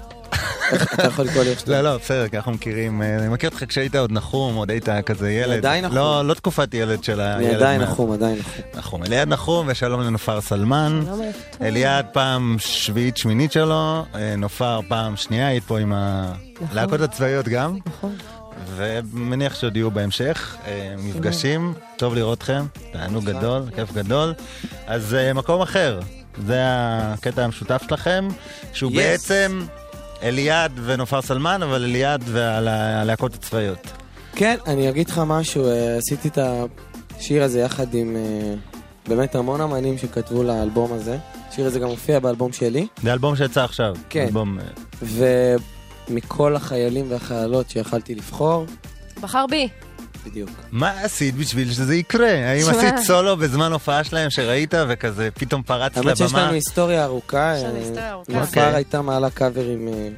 אתה 0.94 1.06
יכול 1.06 1.24
לקרוא 1.24 1.42
לי 1.44 1.50
איך 1.50 1.60
שאתה 1.60 1.70
לא, 1.70 1.80
לא, 1.92 1.96
בסדר, 1.96 2.28
כי 2.28 2.36
אנחנו 2.36 2.52
מכירים, 2.52 3.02
אה, 3.02 3.16
אני 3.18 3.28
מכיר 3.28 3.50
אותך 3.50 3.64
כשהיית 3.68 3.94
עוד 3.94 4.12
נחום, 4.12 4.54
עוד 4.54 4.70
היית 4.70 4.88
כזה 5.06 5.32
ילד. 5.32 5.56
עדיין 5.58 5.84
נחום. 5.84 5.96
לא, 5.96 6.28
לא 6.28 6.34
תקופת 6.34 6.74
ילד 6.74 7.04
של 7.04 7.20
אני 7.20 7.44
הילד. 7.46 7.56
עדיין 7.56 7.80
מה- 7.80 7.86
נחום, 7.86 8.12
עדיין 8.12 8.38
נחום. 8.38 8.62
נחום. 8.74 9.04
אליעד 9.04 9.28
נחום 9.28 9.66
ושלום 9.70 10.00
לנופר 10.00 10.40
סלמן. 10.40 11.02
אליעד 11.62 12.06
פעם 12.12 12.56
שביעית 12.58 13.16
שמינית 13.16 13.52
שלו, 13.52 14.04
אה, 14.14 14.34
נופר 14.36 14.80
פעם 14.88 15.16
שנייה, 15.16 15.46
היית 15.48 15.64
פה 15.64 15.78
עם 15.78 15.92
הלהקות 16.72 17.00
הצבאיות 17.00 17.48
גם. 17.48 17.76
נכון. 17.86 18.16
ומניח 18.66 19.54
שעוד 19.54 19.76
יהיו 19.76 19.90
בהמשך 19.90 20.56
אה, 20.66 20.94
מפגשים, 20.98 21.74
טוב 21.96 22.14
לראות 22.14 22.38
אתכם, 22.38 22.64
תענוג 22.92 23.24
גדול, 23.24 23.62
כיף 23.74 23.92
גדול. 23.92 24.34
אז 24.86 25.14
אה, 25.14 25.32
מקום 25.32 25.62
אחר, 25.62 26.00
זה 26.46 26.56
הקטע 26.62 27.44
המשותף 27.44 27.82
שלכם, 27.88 28.28
שהוא 28.72 28.92
Yes. 28.92 28.94
בעצם 28.94 29.60
אליעד 30.22 30.72
ונופר 30.84 31.22
סלמן, 31.22 31.62
אבל 31.62 31.84
אליעד 31.84 32.22
והלהקות 32.26 33.34
הצבאיות. 33.34 33.86
כן, 34.34 34.56
אני 34.66 34.88
אגיד 34.88 35.08
לך 35.08 35.22
משהו, 35.26 35.68
אה, 35.68 35.96
עשיתי 35.96 36.28
את 36.28 36.38
השיר 37.18 37.42
הזה 37.42 37.60
יחד 37.60 37.94
עם 37.94 38.16
באמת 39.08 39.34
המון 39.34 39.60
אמנים 39.60 39.98
שכתבו 39.98 40.42
לאלבום 40.42 40.92
הזה. 40.92 41.16
השיר 41.48 41.66
הזה 41.66 41.78
גם 41.78 41.88
מופיע 41.88 42.18
באלבום 42.18 42.52
שלי. 42.52 42.86
זה 43.02 43.12
אלבום 43.12 43.36
שיצא 43.36 43.64
עכשיו. 43.64 43.94
כן. 44.10 44.24
אלבום, 44.26 44.58
אה, 44.58 45.54
ומכל 46.10 46.56
החיילים 46.56 47.06
והחיילות 47.10 47.70
שיכלתי 47.70 48.14
לבחור, 48.14 48.66
בחר 49.20 49.46
בי. 49.50 49.68
בדיוק. 50.26 50.50
מה 50.72 50.90
עשית 51.02 51.34
בשביל 51.34 51.72
שזה 51.72 51.94
יקרה? 51.94 52.30
האם. 52.30 52.68
עשית 52.70 52.98
סולו 52.98 53.36
בזמן 53.36 53.72
הופעה 53.72 54.04
שלהם 54.04 54.30
שראית 54.30 54.74
וכזה 54.88 55.28
פתאום 55.34 55.62
פרצת 55.62 55.96
לבמה? 55.96 56.08
האמת 56.10 56.16
שיש 56.18 56.34
לנו 56.34 56.52
היסטוריה 56.52 57.04
ארוכה. 57.04 57.54
יש 57.56 57.64
לנו 57.64 57.74
אה, 57.74 57.78
היסטוריה 57.78 58.10
ארוכה. 58.12 58.32
נופר 58.32 58.46
אוקיי. 58.60 58.74
הייתה 58.74 59.02
מעלה 59.02 59.30
קאברים 59.30 59.88
אה, 59.88 60.08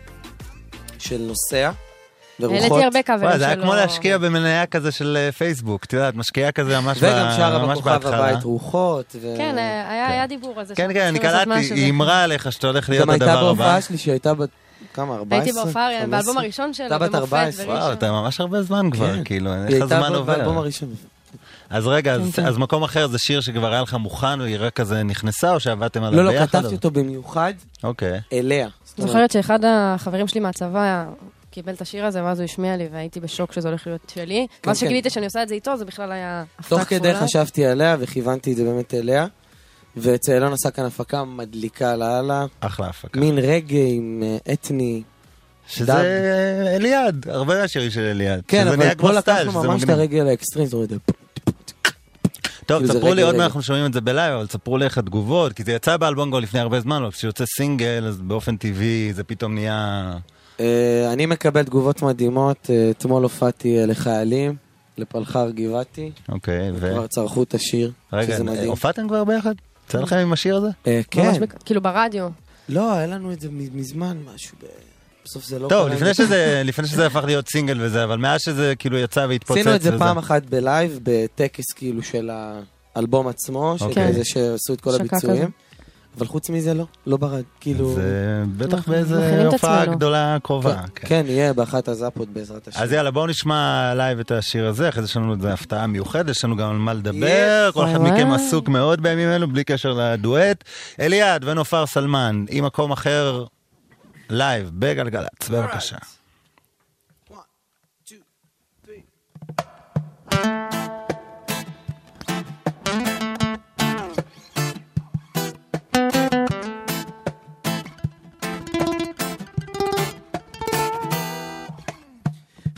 של 0.98 1.18
נוסע. 1.20 1.70
העליתי. 2.42 2.84
הרבה 2.84 3.02
קאברים 3.02 3.28
וואי, 3.28 3.38
זה 3.38 3.44
היה 3.44 3.54
שלו. 3.54 3.62
כמו 3.62 3.74
להשקיע 3.74 4.18
במניה 4.18 4.66
כזה 4.66 4.90
של 4.92 5.16
אה, 5.20 5.32
פייסבוק, 5.32 5.84
את 5.84 5.92
יודעת, 5.92 6.14
משקיעה 6.14 6.52
כזה 6.52 6.80
ממש 6.80 6.98
ב- 6.98 7.02
וגם 7.02 7.28
שרה 7.36 7.66
בכוכב 7.68 7.90
בהתחלה. 7.90 8.28
הבית 8.28 8.42
רוחות. 8.44 9.16
ו- 9.22 9.34
כן, 9.36 9.58
אה, 9.58 9.90
היה 9.90 10.08
היה 10.08 10.26
דיבור 10.26 10.60
על 10.60 10.66
זה. 10.66 10.74
כן. 10.74 10.90
כן, 10.94 11.06
אני 11.06 11.18
קלטתי, 11.18 11.74
היא 11.74 11.90
אמרה 11.90 12.22
עליך 12.22 12.52
שאתה 12.52 12.66
הולך 12.66 12.88
להיות 12.90 13.02
גם 13.02 13.10
הייתה 13.10 13.24
הדבר 13.24 13.38
הבא. 13.38 13.46
בהופעה 13.62 13.80
שלי 13.80 13.98
שהייתה. 13.98 14.32
כמה? 14.94 15.14
14? 15.16 15.38
הייתי 15.44 15.52
בהופעה, 15.52 15.88
15? 16.00 16.06
באלבום 16.06 16.38
הראשון 16.38 16.74
שלו, 16.74 16.84
הייתה 16.84 16.98
בת 16.98 17.10
במופת 17.10 17.14
14. 17.34 17.64
וראשון. 17.66 17.76
וואו, 17.82 17.92
אתה 17.92 18.10
ממש 18.12 18.40
הרבה 18.40 18.62
זמן 18.62 18.90
כבר, 18.90 19.16
כן. 19.16 19.24
כאילו, 19.24 19.50
איך 19.54 19.82
הזמן 19.82 20.14
עובר. 20.14 20.36
באלבום 20.36 20.58
הראשון. 20.58 20.88
אז 21.70 21.86
רגע, 21.86 22.16
כן, 22.18 22.22
אז- 22.22 22.34
כן. 22.34 22.46
אז 22.46 22.58
מקום 22.58 22.82
אחר 22.82 23.06
זה 23.06 23.18
שיר 23.18 23.40
שכבר 23.40 23.72
היה 23.72 23.82
לך 23.82 23.94
מוכן 23.94 24.40
והיא 24.40 24.56
רק 24.60 24.72
כזה 24.72 25.02
נכנסה, 25.02 25.54
או 25.54 25.60
שעבדתם 25.60 26.02
עליו 26.02 26.18
לא, 26.18 26.24
לא, 26.24 26.30
ביחד? 26.30 26.46
כתבתי 26.58 26.74
אותו 26.74 26.90
במיוחד 26.90 27.52
אוקיי. 27.84 28.20
אליה. 28.32 28.68
זאת 28.84 28.98
אומרת, 28.98 29.10
זוכרת 29.10 29.30
שאחד 29.30 29.58
החברים 29.64 30.28
שלי 30.28 30.40
מהצבא 30.40 31.04
קיבל 31.50 31.72
את 31.74 31.80
השיר 31.80 32.06
הזה, 32.06 32.24
ואז 32.24 32.40
הוא 32.40 32.44
השמיע 32.44 32.76
לי, 32.76 32.88
והייתי 32.92 33.20
בשוק 33.20 33.52
שזה 33.52 33.68
הולך 33.68 33.86
להיות 33.86 34.12
שלי. 34.14 34.46
כן, 34.62 34.68
ואז 34.70 34.80
כן. 34.80 34.86
שגיליתי 34.86 35.10
שאני 35.10 35.26
עושה 35.26 35.42
את 35.42 35.48
זה 35.48 35.54
איתו, 35.54 35.76
זה 35.76 35.84
בכלל 35.84 36.12
היה 36.12 36.44
הפתעה 36.58 36.78
תוך 36.78 36.88
כפולה. 36.88 37.00
כדי 37.00 37.14
חשבתי 37.14 37.66
עליה 37.66 37.96
וכיוונתי 38.00 38.52
את 38.52 38.56
זה 38.56 38.64
באמת 38.64 38.94
אליה. 38.94 39.26
ואצל 39.96 40.44
עשה 40.44 40.70
כאן 40.70 40.84
הפקה 40.84 41.24
מדליקה 41.24 41.96
לאללה. 41.96 42.46
אחלה 42.60 42.86
הפקה. 42.86 43.20
מין 43.20 43.38
רגע 43.38 43.78
עם 43.88 44.22
אה, 44.22 44.52
אתני. 44.52 45.02
שזה 45.66 45.86
דאב. 45.86 46.04
אליעד, 46.66 47.28
הרבה 47.28 47.60
מהשירים 47.60 47.90
של 47.90 48.00
אליעד. 48.00 48.42
כן, 48.48 48.68
אבל 48.68 48.94
פה 48.94 49.12
לקחנו 49.12 49.62
ממש 49.62 49.84
את. 49.84 49.88
הרגל 49.88 50.26
האקסטרים, 50.26 50.66
זאת 50.66 50.74
אומרת, 50.74 50.90
טוב, 52.66 52.78
כאילו 52.78 52.92
זה 52.92 52.98
ספרו 52.98 53.14
לי 53.14 53.22
רגע, 53.22 53.22
עוד 53.22 53.34
רגע. 53.34 53.38
מעט, 53.38 53.46
אנחנו 53.46 53.62
שומעים 53.62 53.86
את 53.86 53.92
זה 53.92 54.00
בלייב, 54.00 54.34
אבל 54.34 54.46
ספרו 54.46 54.78
לי 54.78 54.84
איך 54.84 54.98
התגובות, 54.98 55.52
כי 55.52 55.64
זה 55.64 55.72
יצא 55.72 55.96
באלבום 55.96 56.30
כבר 56.30 56.40
לפני 56.40 56.60
הרבה 56.60 56.80
זמן, 56.80 56.96
אבל 56.96 57.10
כשיוצא 57.10 57.44
סינגל, 57.56 58.04
אז 58.08 58.20
באופן 58.20 58.56
טבעי 58.56 59.12
זה 59.12 59.24
פתאום 59.24 59.54
נהיה... 59.54 60.12
אה, 60.60 61.12
אני 61.12 61.26
מקבל 61.26 61.62
תגובות 61.62 62.02
מדהימות. 62.02 62.70
אה, 62.70 62.90
אתמול 62.90 63.22
הופעתי 63.22 63.76
לחיילים, 63.86 64.56
לפלחר 64.98 65.50
גבעתי. 65.50 66.10
אוקיי, 66.28 66.70
ו... 66.74 66.90
כבר 66.92 67.06
צרכו 67.06 67.42
את 67.42 67.54
השיר, 67.54 67.92
רגע, 68.12 68.34
שזה 68.34 68.44
מדהים. 68.44 68.68
הופעתם 68.68 69.08
כבר 69.08 69.24
ביחד? 69.24 69.54
יצא 69.94 70.04
לכם 70.04 70.16
עם 70.16 70.32
השיר 70.32 70.56
הזה? 70.56 70.68
אה, 70.86 71.00
כן. 71.10 71.32
כאילו 71.64 71.80
ברדיו. 71.80 72.28
לא, 72.68 72.92
היה 72.92 73.06
לנו 73.06 73.32
את 73.32 73.40
זה 73.40 73.48
מזמן 73.50 74.16
משהו. 74.34 74.56
ב- 74.62 74.66
בסוף 75.24 75.44
זה 75.44 75.58
לא 75.58 75.68
טוב. 75.68 75.88
לפני 75.88 76.14
שזה, 76.14 76.62
לפני 76.64 76.86
שזה 76.86 77.06
הפך 77.06 77.24
להיות 77.24 77.48
סינגל 77.48 77.78
וזה, 77.80 78.04
אבל 78.04 78.16
מאז 78.18 78.40
שזה 78.40 78.74
כאילו 78.78 78.98
יצא 78.98 79.26
והתפוצץ 79.28 79.60
עשינו 79.60 79.74
את 79.76 79.82
זה 79.82 79.88
וזה. 79.88 79.98
פעם 79.98 80.18
אחת 80.18 80.42
בלייב, 80.46 80.98
בטקס 81.02 81.64
כאילו 81.76 82.02
של 82.02 82.30
האלבום 82.96 83.28
עצמו, 83.28 83.74
של 83.78 83.84
אוקיי. 83.84 84.12
זה 84.12 84.24
שעשו 84.24 84.72
את 84.74 84.80
כל 84.80 84.94
הביצועים. 84.94 85.36
כזה. 85.36 85.46
אבל 86.18 86.26
חוץ 86.26 86.50
מזה 86.50 86.74
לא, 86.74 86.86
לא 87.06 87.16
ברד, 87.16 87.42
כאילו... 87.60 87.94
זה 87.94 88.44
בטח 88.56 88.88
באיזה 88.88 89.46
הופעה. 89.46 89.86
גדולה 89.86 90.36
קרובה. 90.42 90.82
כן, 90.94 91.06
כן, 91.08 91.24
יהיה 91.28 91.52
באחת 91.52 91.88
הזאפות 91.88 92.28
בעזרת 92.28 92.68
השם. 92.68 92.80
אז 92.80 92.92
יאללה, 92.92 93.10
בואו 93.10 93.26
נשמע 93.26 93.92
לייב 93.94 94.20
את 94.20 94.30
השיר 94.30 94.66
הזה, 94.66 94.88
אחרי 94.88 95.02
זה 95.02 95.08
יש 95.08 95.16
לנו 95.16 95.34
איזה 95.34 95.52
הפתעה 95.52 95.86
מיוחדת, 95.86 96.28
יש 96.28 96.44
לנו 96.44 96.56
גם 96.56 96.70
על 96.70 96.76
מה 96.76 96.94
לדבר, 96.94 97.70
כל 97.74 97.84
אחד. 97.84 97.98
מכם 98.00 98.30
עסוק 98.32 98.68
מאוד 98.68 99.02
בימים 99.02 99.28
אלו, 99.28 99.48
בלי 99.48 99.64
קשר 99.64 99.92
לדואט. 99.92 100.64
אליעד 101.00 101.44
ונופר 101.44 101.86
סלמן, 101.86 102.44
עם 102.48 102.64
מקום 102.64 102.92
אחר, 102.92 103.44
לייב, 104.30 104.70
בגלגלצ, 104.72 105.48
בבקשה. 105.50 105.96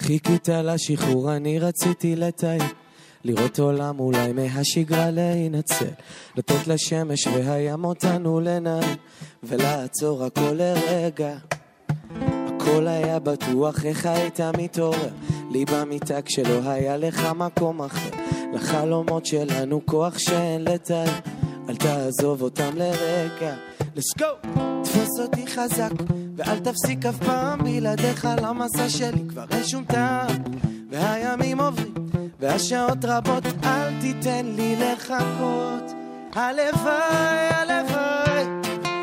חיכית 0.06 0.48
לשחרור, 0.48 1.36
אני 1.36 1.58
רציתי 1.58 2.16
לטייל. 2.16 2.62
לראות 3.24 3.58
עולם 3.58 4.00
אולי 4.00 4.32
מהשגרה 4.32 5.10
להינצל. 5.10 5.90
לתת 6.36 6.66
לשמש 6.66 7.26
והים 7.26 7.84
אותנו 7.84 8.40
לנהל, 8.40 8.94
ולעצור 9.42 10.24
הכל 10.24 10.52
לרגע. 10.52 11.36
הכל 12.20 12.88
היה 12.88 13.18
בטוח, 13.18 13.84
איך 13.84 14.06
היית 14.06 14.40
מתעורר? 14.40 15.10
לי 15.50 15.64
במיטה 15.64 16.22
כשלא 16.22 16.60
היה 16.64 16.96
לך 16.96 17.28
מקום 17.36 17.82
אחר. 17.82 18.10
לחלומות 18.54 19.26
שלנו 19.26 19.86
כוח 19.86 20.18
שאין 20.18 20.64
לתאר. 20.64 21.12
אל 21.68 21.76
תעזוב 21.76 22.42
אותם 22.42 22.76
לרגע. 22.76 23.54
go! 24.18 24.46
תפוס 24.84 25.20
אותי 25.20 25.46
חזק, 25.46 25.90
ואל 26.36 26.58
תפסיק 26.58 27.06
אף 27.06 27.18
פעם 27.18 27.58
בלעדיך 27.64 28.28
למסע 28.42 28.88
שלי 28.88 29.22
כבר 29.28 29.44
אין 29.50 29.64
שום 29.64 29.84
טעם. 29.84 30.42
והימים 30.90 31.60
עוברים, 31.60 31.94
והשעות 32.40 33.04
רבות, 33.04 33.44
אל 33.64 34.00
תיתן 34.00 34.46
לי 34.46 34.76
לחכות. 34.76 35.92
הלוואי, 36.34 37.48
הלוואי, 37.50 38.44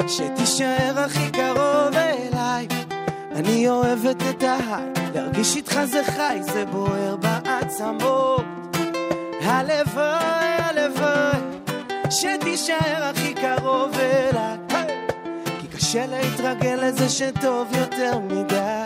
שתישאר 0.07 0.99
הכי 0.99 1.31
קרוב 1.31 1.95
אליי. 1.95 2.67
אני 3.35 3.69
אוהבת 3.69 4.23
את 4.29 4.43
ההיי, 4.43 4.85
להרגיש 5.13 5.55
איתך 5.55 5.79
זה 5.85 6.01
חי, 6.03 6.39
זה 6.41 6.65
בוער 6.65 7.15
בעצמות. 7.15 8.45
הלוואי, 9.41 10.57
הלוואי, 10.57 11.41
שתישאר 12.09 13.03
הכי 13.03 13.33
קרוב 13.33 13.91
אליי. 13.99 14.70
קשה 15.91 16.05
להתרגל 16.05 16.79
לזה 16.83 17.09
שטוב 17.09 17.67
יותר 17.79 18.19
מדי. 18.19 18.83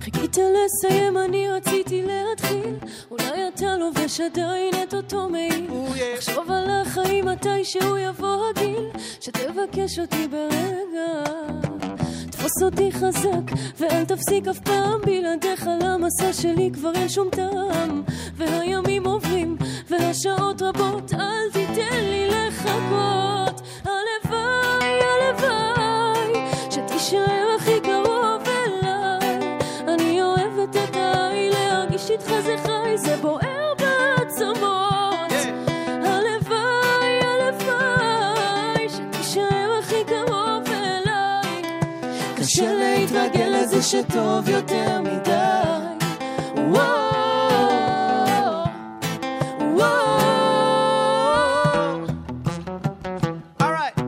חיכית 0.00 0.36
לסיים, 0.36 1.18
אני 1.18 1.48
רציתי 1.48 2.02
להתחיל. 2.02 2.74
אולי 3.10 3.48
אתה 3.54 3.76
לובש 3.76 4.20
עדיין 4.20 4.74
את 4.82 4.94
אותו 4.94 5.28
מעיל. 5.28 5.70
חשוב 6.18 6.50
על 6.50 6.70
החיים 6.70 7.24
מתי 7.24 7.64
שהוא 7.64 7.98
יבוא 7.98 8.50
הגיל, 8.50 8.90
שתבקש 9.20 9.98
אותי 9.98 10.28
ברגע. 10.28 10.76
תפוס 12.30 12.62
אותי 12.62 12.92
חזק, 12.92 13.52
ואל 13.80 14.04
תפסיק 14.04 14.48
אף 14.48 14.58
פעם 14.58 15.00
בלעדיך 15.04 15.68
למסע 15.82 16.32
שלי 16.32 16.70
כבר 16.74 16.92
אין 16.94 17.08
שום 17.08 17.28
טעם. 17.30 18.02
והימים 18.36 19.06
עוברים, 19.06 19.56
והשעות 19.90 20.62
רבות, 20.62 21.14
אל 21.14 21.50
תיתן 21.52 22.00
לי 22.00 22.28
לחכות. 22.28 23.62
הלוואי, 23.84 25.00
הלוואי, 25.02 26.50
שתישאר 26.70 27.48
הכי 27.56 27.80
קרוב 27.80 28.42
אליי. 28.48 29.58
אני 29.88 30.22
אוהבת 30.22 30.76
את 30.76 30.96
ההי, 30.96 31.50
להרגיש 31.50 32.10
איתך 32.10 32.32
זה 32.44 32.56
להתרגל 43.75 43.75
לזה 43.75 43.81
שטוב 43.81 44.49
יותר 44.49 45.01
מדי. 45.01 45.31
וואו, 46.69 47.05
וואו. 49.73 50.11
Alright, 53.59 54.01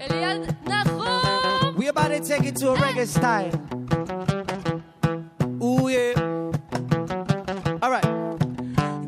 אליעד 0.00 0.54
נחום! 0.66 1.76
we 1.76 1.88
about 1.88 2.08
to 2.08 2.20
take 2.20 2.44
it 2.44 2.56
to 2.56 2.70
a 2.70 2.76
reggae 2.76 3.06
style. 3.06 3.52
Ooh 5.62 5.88
yeah. 5.88 6.14
Alright. 7.82 8.08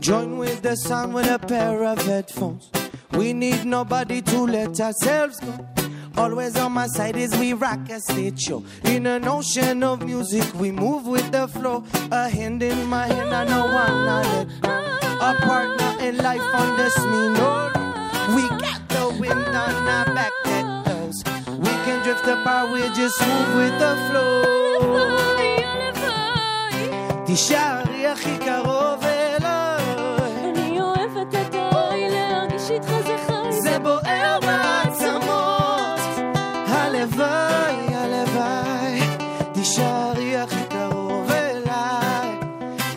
Join 0.01 0.39
with 0.39 0.63
the 0.63 0.77
sun 0.77 1.13
with 1.13 1.27
a 1.27 1.39
pair 1.39 1.85
of 1.85 1.99
headphones. 2.11 2.71
We 3.19 3.33
need 3.33 3.65
nobody 3.65 4.23
to 4.23 4.39
let 4.57 4.81
ourselves 4.81 5.41
go. 5.41 5.72
Always 6.17 6.57
on 6.57 6.73
my 6.73 6.87
side 6.87 7.17
is 7.17 7.37
we 7.39 7.53
rock 7.53 7.89
a 7.91 8.01
stage 8.01 8.41
show. 8.41 8.65
In 8.85 9.07
an 9.07 9.27
ocean 9.29 9.83
of 9.83 10.05
music, 10.05 10.47
we 10.55 10.71
move 10.71 11.07
with 11.07 11.31
the 11.31 11.49
flow. 11.49 11.85
A 12.11 12.29
hand 12.29 12.63
in 12.63 12.87
my 12.87 13.07
hand, 13.07 13.35
I 13.35 13.45
know 13.45 13.67
I'm 13.67 14.05
not 14.05 14.27
let 14.27 14.49
go. 14.61 14.71
A 15.21 15.35
partner 15.47 15.93
in 16.07 16.17
life 16.19 16.49
on 16.55 16.77
this 16.77 16.97
me 16.99 17.23
note. 17.39 17.73
We 18.35 18.43
got 18.65 18.81
the 18.89 19.17
wind 19.21 19.55
on 19.65 19.89
our 19.97 20.07
back 20.15 20.33
that 20.45 20.85
blows. 20.85 21.23
We 21.59 21.73
can 21.85 22.03
drift 22.05 22.27
apart, 22.27 22.73
we 22.73 22.81
just 22.95 23.21
move 23.21 23.55
with 23.55 23.79
the 23.79 23.93
flow. 24.09 24.45
תישארי 27.29 28.07
הכי 28.07 28.39
קרוב 28.39 29.05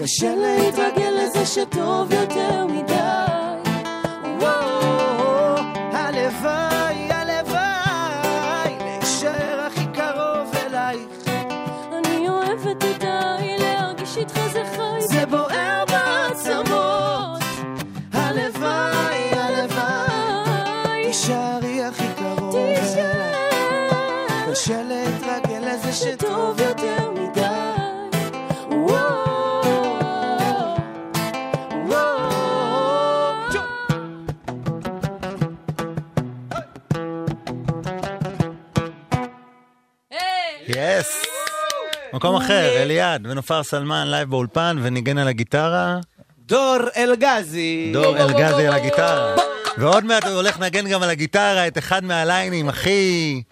קשה 0.07 0.35
להתרגל 0.35 1.11
לזה 1.11 1.47
שטוב 1.47 2.13
יותר 2.13 2.67
מדי. 2.67 3.71
וואו, 4.41 5.57
הלוואי, 5.93 7.13
הלוואי, 7.13 8.77
להישאר 8.85 9.61
הכי 9.67 9.87
קרוב 9.95 10.55
אלייך. 10.67 11.29
אני 11.93 12.29
אוהבת 12.29 12.85
את 12.85 13.05
להרגיש 13.59 14.17
איתך 14.17 14.41
זה 14.53 14.63
חי. 14.77 15.01
זה 15.01 15.27
בוער 15.27 15.85
בעצמות. 15.89 17.43
הלוואי, 18.13 19.31
הלוואי, 19.33 21.07
תישארי 21.07 21.85
הכי 21.85 22.09
קרוב 22.17 22.57
אליי. 22.97 24.51
קשה 24.51 24.83
להתרגל 24.83 25.69
לזה 25.69 25.93
שטוב 25.93 26.26
מקום 42.17 42.37
אחר, 42.37 42.83
אליעד 42.83 43.27
ונופר 43.27 43.63
סלמן 43.63 44.11
לייב 44.11 44.31
באולפן 44.31 44.77
וניגן 44.83 45.19
על 45.19 45.29
הגיטרה. 45.29 45.97
דור 46.47 46.77
אלגזי. 46.97 47.91
דור 47.93 48.17
אלגזי 48.19 48.67
על 48.67 48.73
הגיטרה. 48.73 49.35
ועוד 49.79 50.05
מעט 50.05 50.25
הוא 50.25 50.33
הולך 50.33 50.61
לנגן 50.61 50.89
גם 50.89 51.03
על 51.03 51.11
הגיטרה 51.11 51.67
את 51.67 51.79
אחד 51.79 52.05
מהליינים, 52.05 52.69
אחי. 52.69 53.43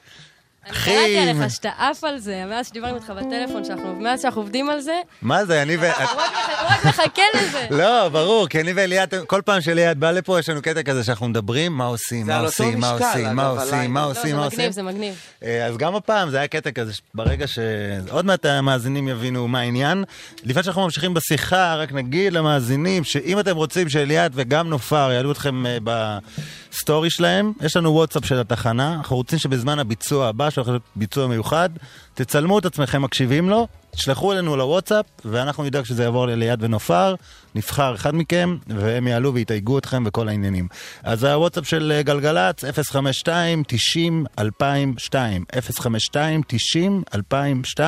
אחי. 0.70 0.90
קראתי 0.90 1.18
עליך 1.18 1.50
שאתה 1.54 1.70
עף 1.78 2.04
על 2.04 2.18
זה, 2.18 2.44
מאז 2.46 2.68
שדיברנו 2.68 2.96
איתך 2.96 3.10
בטלפון, 3.16 3.64
שאנחנו- 3.64 3.96
מאז 4.00 4.22
שאנחנו 4.22 4.40
עובדים 4.40 4.70
על 4.70 4.80
זה, 4.80 5.00
מה 5.22 5.44
זה, 5.44 5.62
אני 5.62 5.76
ו... 5.76 5.80
הוא 5.80 6.20
רק 6.70 6.84
מחכה 6.84 7.22
לזה. 7.34 7.66
לא, 7.82 8.08
ברור, 8.08 8.48
כי 8.48 8.60
אני 8.60 8.72
ואליעד, 8.72 9.14
כל 9.26 9.40
פעם 9.44 9.60
שאליעד 9.60 10.00
בא 10.00 10.10
לפה, 10.10 10.38
יש 10.38 10.48
לנו 10.48 10.62
קטע 10.62 10.82
כזה 10.82 11.04
שאנחנו 11.04 11.28
מדברים, 11.28 11.72
מה 11.72 11.84
עושים, 11.84 12.26
זה 12.26 12.32
מה 12.32 12.38
עושים, 12.38 12.80
מה 12.80 12.92
משקל, 12.94 13.06
עושים, 13.06 13.34
מה 13.36 13.46
עושים. 13.48 13.90
מה 13.94 14.00
לא, 14.00 14.10
עושים, 14.10 14.30
זה 14.30 14.36
מה 14.36 14.44
עושים. 14.44 14.58
מגניב, 14.58 14.72
זה 14.72 14.82
מגניב. 14.82 15.14
אה, 15.44 15.66
אז 15.66 15.76
גם 15.76 15.94
הפעם 15.94 16.30
זה 16.30 16.36
היה 16.38 16.46
קטע 16.46 16.70
כזה, 16.70 16.92
ברגע 17.14 17.46
ש... 17.46 17.58
עוד 18.10 18.24
מעט 18.24 18.46
המאזינים 18.46 19.08
יבינו 19.08 19.48
מה 19.48 19.60
העניין. 19.60 20.04
לפני 20.44 20.62
שאנחנו 20.62 20.82
ממשיכים 20.84 21.14
בשיחה, 21.14 21.74
רק 21.76 21.92
נגיד 21.92 22.32
למאזינים, 22.32 23.04
שאם 23.04 23.40
אתם 23.40 23.56
רוצים 23.56 23.88
שאליעד 23.88 24.32
וגם 24.34 24.68
נופר 24.68 25.10
יעלו 25.12 25.32
אתכם 25.32 25.66
אה, 25.66 26.18
בסטורי 26.74 27.10
שלהם, 27.10 27.52
יש 27.60 27.76
לנו 27.76 27.92
וואטסאפ 27.92 28.24
של 28.24 28.38
התחנה, 28.38 28.94
אנחנו 28.94 29.16
רוצים 29.16 29.38
שבזמן 29.38 29.78
הביצוע 29.78 30.26
הבא, 30.28 30.50
שהולך 30.50 30.68
להיות 30.68 30.82
ביצוע 30.96 31.26
מיוחד, 31.26 31.70
תצלמו 32.14 32.58
את 32.58 32.64
עצמכם 32.64 33.02
מקשיבים 33.02 33.50
לו, 33.50 33.66
תשלחו 33.90 34.32
אלינו 34.32 34.56
לוואטסאפ, 34.56 35.06
ואנחנו 35.24 35.64
נדאג 35.64 35.84
שזה 35.84 36.02
יעבור 36.02 36.26
לאליעד 36.26 36.62
ונופר, 36.62 37.14
נבחר 37.54 37.94
אחד 37.94 38.14
מכם, 38.14 38.56
והם 38.66 39.06
יעלו 39.06 39.34
ויתייגו 39.34 39.78
אתכם 39.78 40.04
בכל 40.04 40.28
העניינים. 40.28 40.68
אז 41.02 41.24
הוואטסאפ 41.24 41.68
של 41.68 41.92
אה, 41.92 42.02
גלגלצ, 42.02 42.64
052-90-2002, 42.64 42.70
052-90-2002, 47.14 47.80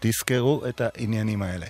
תזכרו 0.00 0.62
את 0.68 0.80
העניינים 0.80 1.42
האלה. 1.42 1.66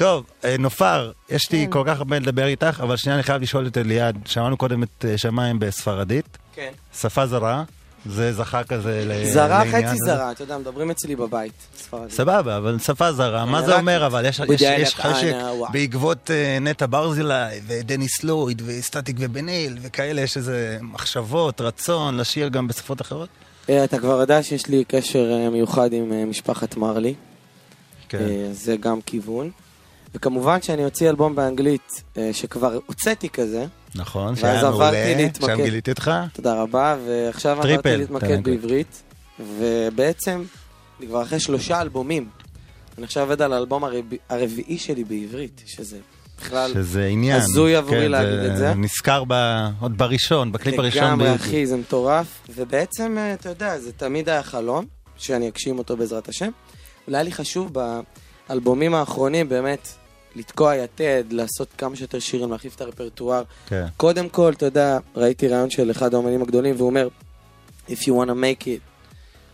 טוב, 0.00 0.24
אה, 0.44 0.56
נופר, 0.58 1.10
יש 1.30 1.52
לי 1.52 1.66
כל 1.70 1.82
כך 1.86 1.98
הרבה 1.98 2.18
לדבר 2.18 2.46
איתך, 2.46 2.80
אבל 2.82 2.96
שנייה 2.96 3.16
אני 3.16 3.22
חייב 3.22 3.42
לשאול 3.42 3.66
את 3.66 3.78
אליעד, 3.78 4.18
שמענו 4.26 4.56
קודם 4.56 4.82
את 4.82 5.04
אה, 5.08 5.18
שמיים 5.18 5.58
בספרדית, 5.58 6.38
כן. 6.54 6.70
שפה 7.00 7.26
זרה, 7.26 7.64
זה 8.06 8.32
זכה 8.32 8.64
כזה 8.64 9.04
ל- 9.06 9.32
זרה 9.32 9.64
לעניין 9.64 9.86
חצי. 9.88 9.96
זרה, 10.06 10.30
אתה 10.32 10.42
יודע, 10.42 10.58
מדברים 10.58 10.90
אצלי 10.90 11.16
בבית. 11.16 11.52
ספרדית. 11.78 12.10
סבבה, 12.10 12.56
אבל 12.56 12.78
שפה 12.78 13.12
זרה, 13.12 13.44
מה 13.44 13.62
זה 13.62 13.76
אומר 13.76 14.06
אבל? 14.06 14.24
יש 14.24 14.38
יש- 14.38 14.46
בדיאלקט 14.48 14.82
יש 14.88 14.94
חשק. 14.94 15.32
בעקבות 15.72 16.30
אה, 16.30 16.58
נטע 16.60 16.86
ברזילי 16.90 17.34
ודניס 17.66 18.24
לויד 18.24 18.62
וסטטיק 18.66 19.16
ובן-אל 19.18 19.76
וכאלה, 19.82 20.20
יש 20.20 20.36
איזה 20.36 20.78
מחשבות, 20.80 21.60
רצון 21.60 22.16
לשיר 22.16 22.48
גם 22.48 22.68
בשפות 22.68 23.00
אחרות? 23.00 23.28
אתה 23.84 23.98
כבר 23.98 24.20
יודע 24.20 24.42
שיש 24.42 24.66
לי 24.66 24.84
קשר 24.88 25.48
מיוחד 25.52 25.92
עם 25.92 26.30
משפחת 26.30 26.76
מרלי. 26.76 27.14
כן. 28.08 28.18
זה 28.52 28.76
גם 28.76 29.00
כיוון. 29.06 29.50
וכמובן 30.14 30.62
שאני 30.62 30.84
אוציא 30.84 31.10
אלבום 31.10 31.34
באנגלית, 31.34 32.02
אה, 32.16 32.30
שכבר 32.32 32.78
הוצאתי 32.86 33.28
כזה. 33.28 33.66
נכון, 33.94 34.36
שהיה 34.36 34.60
עברתי 34.60 34.96
מעולה, 34.96 35.14
להתמקד. 35.16 35.56
שם 35.56 35.62
גיליתי 35.64 35.90
אותך. 35.90 36.10
תודה 36.32 36.62
רבה, 36.62 36.96
ועכשיו 37.06 37.60
עברתי 37.62 37.96
להתמקד. 37.96 38.42
בעברית. 38.44 39.02
ובעצם, 39.58 40.42
אני 41.00 41.06
כבר 41.08 41.22
אחרי 41.22 41.40
שלושה 41.40 41.80
אלבומים. 41.80 42.28
אני 42.98 43.04
עכשיו 43.04 43.22
עובד 43.22 43.42
על 43.42 43.52
האלבום 43.52 43.84
הרב- 43.84 43.94
הרביעי 44.28 44.78
שלי 44.78 45.04
בעברית, 45.04 45.62
שזה 45.66 45.98
בכלל 46.40 46.70
שזה 46.74 47.06
עניין. 47.06 47.36
הזוי 47.40 47.76
עבורי 47.76 48.00
כן, 48.00 48.10
להגיד 48.10 48.50
את 48.50 48.56
זה. 48.56 48.74
נזכר 48.74 49.24
ב- 49.28 49.68
עוד 49.80 49.98
בראשון, 49.98 50.52
בקליפ 50.52 50.78
הראשון 50.78 51.02
לגמרי, 51.04 51.26
ביוטיוב. 51.28 51.46
אחי, 51.48 51.66
זה 51.66 51.76
מטורף. 51.76 52.26
ובעצם, 52.56 53.16
אה, 53.18 53.34
אתה 53.34 53.48
יודע, 53.48 53.78
זה 53.78 53.92
תמיד 53.92 54.28
היה 54.28 54.42
חלום, 54.42 54.84
שאני 55.16 55.48
אגשים 55.48 55.78
אותו 55.78 55.96
בעזרת 55.96 56.28
השם. 56.28 56.50
אבל 57.08 57.14
היה 57.14 57.22
לי 57.24 57.32
חשוב 57.32 57.72
באלבומים 58.48 58.94
האחרונים 58.94 59.48
באמת 59.48 59.88
לתקוע 60.36 60.76
יתד, 60.76 61.24
לעשות 61.30 61.68
כמה 61.78 61.96
שיותר 61.96 62.18
שירים, 62.18 62.52
להחליף 62.52 62.76
את 62.76 62.80
הרפרטואר. 62.80 63.42
כן. 63.68 63.86
קודם 63.96 64.28
כל, 64.28 64.52
אתה 64.56 64.66
יודע, 64.66 64.98
ראיתי 65.16 65.48
רעיון 65.48 65.70
של 65.70 65.90
אחד 65.90 66.14
האומנים 66.14 66.42
הגדולים, 66.42 66.74
והוא 66.76 66.86
אומר, 66.86 67.08
If 67.88 68.02
you 68.06 68.14
want 68.14 68.28
to 68.28 68.34
make 68.34 68.66
it 68.66 68.80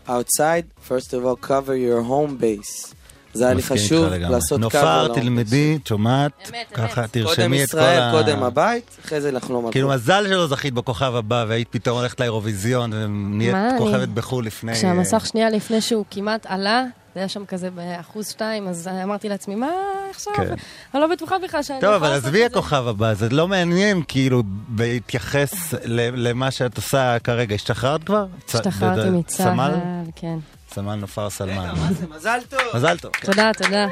outside, 0.07 0.65
first 0.89 1.13
of 1.13 1.25
all, 1.25 1.35
cover 1.35 1.75
your 1.75 2.01
home 2.01 2.41
base. 2.41 2.93
זה 3.33 3.45
היה 3.45 3.53
לי 3.53 3.63
חשוב. 3.63 4.05
לעשות 4.13 4.59
cover. 4.59 4.61
נופר, 4.61 5.13
תלמדי, 5.13 5.79
שומעת, 5.85 6.51
ככה 6.73 6.95
קודם 6.95 7.07
תרשמי 7.07 7.63
את 7.63 7.69
כל 7.71 7.77
ישראל, 7.77 7.99
ה... 7.99 8.11
קודם 8.11 8.43
הבית, 8.43 8.97
אחרי 9.05 9.21
זה 9.21 9.31
לחלום 9.31 9.65
על 9.65 9.71
כאילו. 9.71 9.89
מזל 9.89 10.25
שלא 10.27 10.47
זכית 10.47 10.73
בכוכב 10.73 11.15
הבא 11.15 11.45
והיית 11.47 11.67
פתאום 11.71 11.97
הולכת 11.97 12.19
לאירוויזיון 12.19 12.93
ונהיית 12.93 13.55
כוכבת 13.77 14.09
בחו"ל 14.09 14.45
לפני... 14.45 14.73
כשהמסך 14.73 15.25
שנייה 15.25 15.49
לפני 15.49 15.81
שהוא 15.81 16.05
כמעט 16.11 16.45
עלה, 16.45 16.85
היה 17.17 17.27
שם 17.27 17.45
כזה 17.45 17.69
באחוז 17.71 18.27
שתיים, 18.29 18.67
אז 18.67 18.87
אמרתי 19.03 19.29
לעצמי, 19.29 19.55
מה 19.55 19.67
עכשיו? 20.09 20.33
כן. 20.35 20.53
אני 20.93 21.01
לא 21.01 21.07
בטוחה 21.07 21.35
בכלל 21.43 21.63
שאני 21.63 21.81
טוב, 21.81 21.93
אבל 21.93 22.11
עזבי 22.13 22.37
זה. 22.39 22.45
הכוכב 22.45 22.87
הבא, 22.87 23.13
זה 23.13 23.29
לא 23.29 23.47
מעניין 23.47 24.01
כאילו 24.07 24.43
בהתייחס 24.67 25.73
ל- 25.85 26.27
למה 26.29 26.51
שאת 26.51 26.77
עושה 26.77 27.17
כרגע. 27.23 27.55
השתחררת 27.55 28.03
כבר? 28.03 28.25
השתחררתי 28.47 29.09
מצה"ל, 29.09 29.45
סמל? 29.53 29.73
כן. 30.15 30.37
סמל 30.73 30.95
נופר 30.95 31.29
סלמן. 31.29 31.73
מזל 32.15 32.39
טוב. 32.49 32.59
מזל 32.75 32.97
טוב. 32.97 33.11
תודה, 33.21 33.51
תודה. 33.57 33.87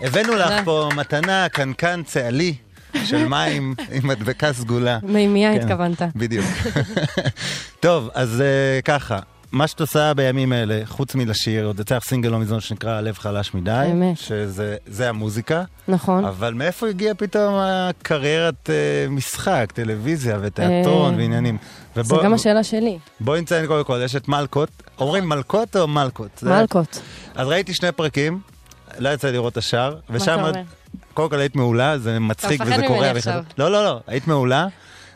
הבאנו 0.00 0.34
לך. 0.36 0.52
פה 0.64 0.88
מתנה, 0.96 1.46
קנקן 1.48 2.02
צהלי 2.02 2.54
של 3.04 3.24
מים 3.34 3.74
עם 3.92 4.06
מדבקה 4.08 4.52
סגולה. 4.52 4.98
מימייה 5.02 5.54
כן, 5.54 5.60
התכוונת. 5.60 6.02
בדיוק. 6.16 6.46
טוב, 7.80 8.08
אז 8.14 8.40
אה, 8.40 8.80
ככה, 8.84 9.18
מה 9.54 9.66
שאת 9.66 9.80
עושה 9.80 10.14
בימים 10.14 10.52
אלה, 10.52 10.80
חוץ 10.86 11.14
מלשיר, 11.14 11.66
עוד 11.66 11.80
יצא 11.80 11.96
לך 11.96 12.04
סינגל 12.04 12.28
לא 12.28 12.38
מזמן 12.38 12.60
שנקרא 12.60 12.90
"הלב 12.90 13.18
חלש 13.18 13.54
מדי", 13.54 13.88
אמת. 13.92 14.18
שזה 14.18 14.76
זה 14.86 15.08
המוזיקה, 15.08 15.62
נכון. 15.88 16.24
אבל 16.24 16.54
מאיפה 16.54 16.88
הגיע 16.88 17.12
פתאום 17.14 17.54
הקריירת 17.58 18.70
אה, 18.70 18.74
משחק, 19.10 19.72
טלוויזיה 19.74 20.38
ותיאטרון 20.40 21.12
אה, 21.14 21.18
ועניינים? 21.18 21.56
זה 21.94 22.00
ובוא- 22.00 22.24
גם 22.24 22.34
השאלה 22.34 22.64
שלי. 22.64 22.98
בואי 23.20 23.40
נציין 23.40 23.66
קודם 23.66 23.84
כל, 23.84 24.00
יש 24.04 24.16
את 24.16 24.28
מלקות, 24.28 24.68
אומרים 24.98 25.28
מלקות 25.28 25.76
או 25.76 25.88
מלקות? 25.88 26.30
זה- 26.38 26.50
מלקות. 26.50 27.00
אז 27.34 27.48
ראיתי 27.48 27.74
שני 27.74 27.92
פרקים, 27.92 28.40
לא 28.98 29.08
יצא 29.08 29.30
לראות 29.30 29.52
את 29.52 29.58
השאר, 29.58 29.96
ושם, 30.10 30.38
אתה? 30.50 30.58
קודם 31.14 31.30
כל 31.30 31.38
היית 31.38 31.56
מעולה, 31.56 31.98
זה 31.98 32.18
מצחיק 32.20 32.60
מפחד 32.60 32.72
וזה 32.72 32.82
ממני 32.82 32.88
קורה. 32.94 33.10
עכשיו. 33.10 33.42
לא, 33.58 33.70
לא, 33.70 33.84
לא, 33.84 34.00
היית 34.06 34.26
מעולה. 34.26 34.66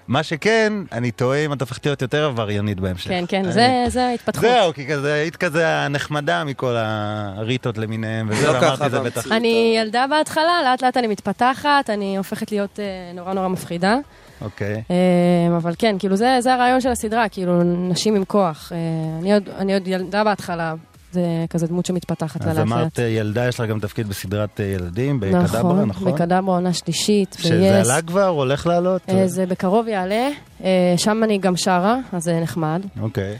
מה 0.08 0.22
שכן, 0.22 0.72
אני 0.92 1.10
תוהה 1.10 1.44
אם 1.44 1.52
את 1.52 1.60
הופכת 1.60 1.86
להיות 1.86 2.02
יותר 2.02 2.24
עבריינית 2.24 2.80
בהמשך. 2.80 3.08
כן, 3.08 3.24
כן, 3.28 3.50
זה- 3.50 3.84
זה 3.88 4.06
ההתפתחות. 4.06 4.40
זהו, 4.44 4.72
כי 4.74 4.86
כזה, 4.86 5.12
היית 5.14 5.36
כזה 5.36 5.68
הנחמדה 5.68 6.44
מכל 6.44 6.74
הריטות 6.78 7.78
למיניהם, 7.78 8.28
וזה, 8.30 8.46
לא 8.46 8.52
ואמרתי 8.52 8.90
זה 8.90 9.00
בטח. 9.00 9.32
אני 9.32 9.74
ילדה 9.80 10.04
בהתחלה, 10.10 10.62
לאט 10.64 10.82
לאט 10.82 10.96
אני 10.96 11.06
מתפתחת, 11.06 11.90
אני 11.90 12.16
הופכת 12.16 12.52
להיות 12.52 12.80
אה, 12.80 12.84
נורא 13.14 13.34
נורא 13.34 13.48
מפחידה. 13.48 13.96
אוקיי. 14.40 14.82
אה, 14.90 15.56
אבל 15.56 15.72
כן, 15.78 15.96
כאילו 15.98 16.16
זה, 16.16 16.36
זה 16.40 16.54
הרעיון 16.54 16.80
של 16.80 16.88
הסדרה, 16.88 17.28
כאילו 17.28 17.62
נשים 17.64 18.14
עם 18.16 18.24
כוח. 18.24 18.72
אה, 18.72 18.78
אני 19.20 19.34
עוד, 19.34 19.48
אני 19.58 19.74
עוד 19.74 19.88
ילדה 19.88 20.24
בהתחלה, 20.24 20.74
זה 21.12 21.44
כזה 21.50 21.66
דמות 21.66 21.86
שמתפתחת 21.86 22.44
לה 22.44 22.50
אז 22.50 22.56
לאט 22.56 22.66
אמרת 22.66 22.98
ילדה, 22.98 23.48
יש 23.48 23.60
לה 23.60 23.66
גם 23.66 23.80
תפקיד 23.80 24.08
בסדרת 24.08 24.60
אה, 24.60 24.64
ילדים, 24.64 25.20
בקדברה, 25.20 25.84
נכון? 25.84 26.12
בקדברה 26.12 26.54
עונה 26.54 26.72
שלישית, 26.72 27.36
ב-yes. 27.40 27.42
שזה 27.42 27.80
עלה 27.80 28.02
כבר, 28.02 28.26
הולך 28.26 28.66
לעלות? 28.66 29.02
אה, 29.08 29.28
זה 29.28 29.46
בקרוב 29.46 29.88
יעלה, 29.88 30.28
אה, 30.64 30.94
שם 30.96 31.20
אני 31.24 31.38
גם 31.38 31.56
שרה, 31.56 31.98
אז 32.12 32.24
זה 32.24 32.40
נחמד. 32.40 32.82
אוקיי. 33.00 33.36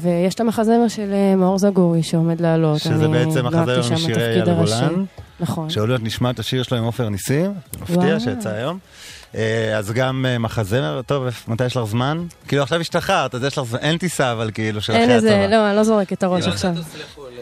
ויש 0.00 0.34
את 0.34 0.40
המחזמר 0.40 0.88
של 0.88 1.12
מאור 1.36 1.58
זגורי 1.58 2.02
שעומד 2.02 2.40
לעלות. 2.40 2.78
שזה 2.78 3.08
בעצם 3.08 3.44
שם 3.82 3.94
משירי 3.94 4.22
אייל. 4.22 4.44
גולן. 4.44 5.04
נכון. 5.40 5.70
שעוד 5.70 5.90
נשמע 6.02 6.30
את 6.30 6.38
השיר 6.38 6.62
שלו 6.62 6.78
עם 6.78 6.84
עופר 6.84 7.08
ניסים, 7.08 7.52
מפתיע. 7.82 8.20
שיצא 8.20 8.48
היום. 8.48 8.78
אה, 9.34 9.78
אז 9.78 9.92
גם 9.92 10.26
אה, 10.28 10.38
מחזמר, 10.38 11.00
טוב, 11.06 11.24
מתי 11.48 11.64
יש 11.66 11.76
לך 11.76 11.84
זמן? 11.84 12.26
כאילו 12.48 12.62
עכשיו 12.62 12.80
השתחררת, 12.80 13.34
אז 13.34 13.44
יש 13.44 13.58
לך 13.58 13.64
זמן, 13.64 13.78
אין 13.78 13.98
טיסה 13.98 14.32
אבל 14.32 14.50
כאילו 14.54 14.80
של 14.80 14.92
אין 14.92 15.02
אחרי 15.02 15.14
איזה, 15.14 15.40
הצבא. 15.44 15.56
לא, 15.56 15.68
אני 15.68 15.76
לא 15.76 15.82
זורקת 15.84 16.12
את 16.12 16.22
הראש 16.22 16.46
עכשיו. 16.46 16.72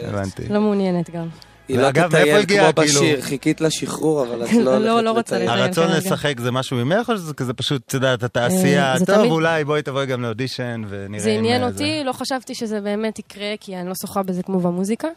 הבנתי. 0.01 0.41
לא 0.49 0.59
מעוניינת 0.61 1.09
גם. 1.09 1.27
היא 1.67 1.77
לא 1.77 1.91
תטייל 1.91 2.45
כמו 2.45 2.55
כאילו- 2.57 2.71
בשיר, 3.01 3.21
חיכית 3.21 3.61
לשחרור, 3.61 4.23
אבל 4.23 4.43
את 4.45 4.51
לא, 4.53 4.59
לא 4.79 4.79
לא 4.79 5.09
הולכת 5.09 5.15
רוצה 5.17 5.35
לטייל. 5.35 5.49
הרצון 5.49 5.87
כרגע. 5.87 5.97
לשחק 5.97 6.39
זה 6.39 6.51
משהו 6.51 6.77
ממך, 6.77 7.09
או 7.09 7.17
שזה 7.17 7.33
כזה 7.33 7.53
פשוט, 7.53 7.81
את 7.87 7.93
יודעת, 7.93 8.23
התעשייה, 8.23 8.93
אה, 8.93 8.99
זה 8.99 9.05
טוב, 9.05 9.15
תמיד- 9.15 9.31
אולי 9.31 9.63
בואי 9.63 9.81
תבואי 9.81 10.05
גם 10.05 10.21
לאודישן 10.21 10.81
ונראה 10.89 11.23
זה 11.23 11.29
אם, 11.29 11.37
עניין 11.37 11.63
אותי, 11.63 12.01
לא 12.05 12.11
חשבתי 12.13 12.55
שזה 12.55 12.81
באמת 12.81 13.19
יקרה, 13.19 13.53
כי 13.59 13.75
אני 13.77 13.89
לא 13.89 13.93
שוחה 14.01 14.23
בזה 14.23 14.43
כמו 14.43 14.59
במוזיקה. 14.59 15.07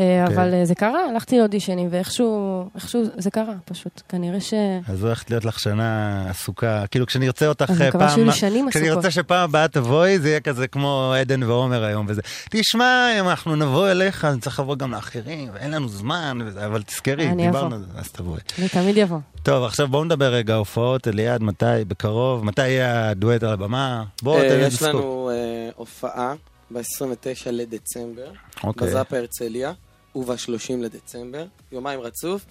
אה, 0.00 0.24
כן. 0.26 0.32
אבל 0.32 0.54
אה, 0.54 0.64
זה 0.64 0.74
קרה, 0.74 1.08
הלכתי 1.10 1.38
לאודישנים, 1.38 1.88
ואיכשהו, 1.90 2.68
איכשהו 2.74 3.02
זה 3.16 3.30
קרה, 3.30 3.54
פשוט. 3.64 4.02
כנראה 4.08 4.40
ש... 4.40 4.54
אז 4.88 5.04
הולכת 5.04 5.30
להיות 5.30 5.44
לך 5.44 5.60
שנה 5.60 6.24
עסוקה, 6.30 6.84
כאילו 6.90 7.06
כשנרצה 7.06 7.46
אותך 7.46 7.70
אני 7.70 7.82
אה, 7.82 7.88
מקווה 7.88 8.08
שיהיו 8.08 8.16
פעם, 8.16 8.26
לי 8.26 8.32
שנים 8.32 8.70
כשאני 8.70 8.84
עסוקות. 8.84 8.96
רוצה 9.04 9.10
שפעם 9.10 9.44
הבאה 9.44 9.68
תבואי, 9.68 10.18
זה 10.18 10.28
יהיה 10.28 10.40
כזה 10.40 10.68
כמו 10.68 11.14
עדן 11.20 11.42
ועומר 11.42 11.84
היום 11.84 12.06
וזה. 12.08 12.22
תשמע, 12.50 13.08
אם 13.20 13.28
אנחנו 13.28 13.56
נבוא 13.56 13.90
אליך, 13.90 14.24
אני 14.24 14.40
צריך 14.40 14.60
לבוא 14.60 14.76
גם 14.76 14.90
לאחרים, 14.90 15.48
ואין 15.54 15.70
לנו 15.70 15.88
זמן, 15.88 16.38
וזה, 16.46 16.66
אבל 16.66 16.82
תזכרי, 16.82 17.28
אני 17.28 17.46
דיברנו. 17.46 17.74
על 17.74 17.80
זה, 17.80 17.98
אז 18.00 18.10
תבואי. 18.12 18.40
אני 18.58 18.68
תמיד 18.68 18.98
אבוא. 18.98 19.18
טוב, 19.42 19.64
עכשיו 19.64 19.88
בואו 19.88 20.04
נדבר 20.04 20.32
רגע, 20.34 20.54
הופעות, 20.54 21.08
אליעד, 21.08 21.42
מתי, 21.42 21.66
בקרוב, 21.88 22.44
מתי 22.44 22.68
יהיה 22.68 23.10
הדואט 23.10 23.42
על 23.42 23.52
הבמה? 23.52 24.04
בואו, 24.22 24.36
אה, 24.36 24.48
תן 24.48 24.56
לי 24.56 24.66
יש 24.66 24.74
סקופ. 24.74 24.88
לנו 24.88 25.30
אה, 25.32 25.70
הופעה 25.76 26.34
ב-29 26.72 27.10
לדצמבר, 27.50 28.30
אוקיי. 28.64 28.88
בזאפה 28.88 29.16
הרצליה, 29.16 29.72
וב-30 30.16 30.36
לדצמבר, 30.82 31.44
יומיים 31.72 32.00
רצוף. 32.00 32.44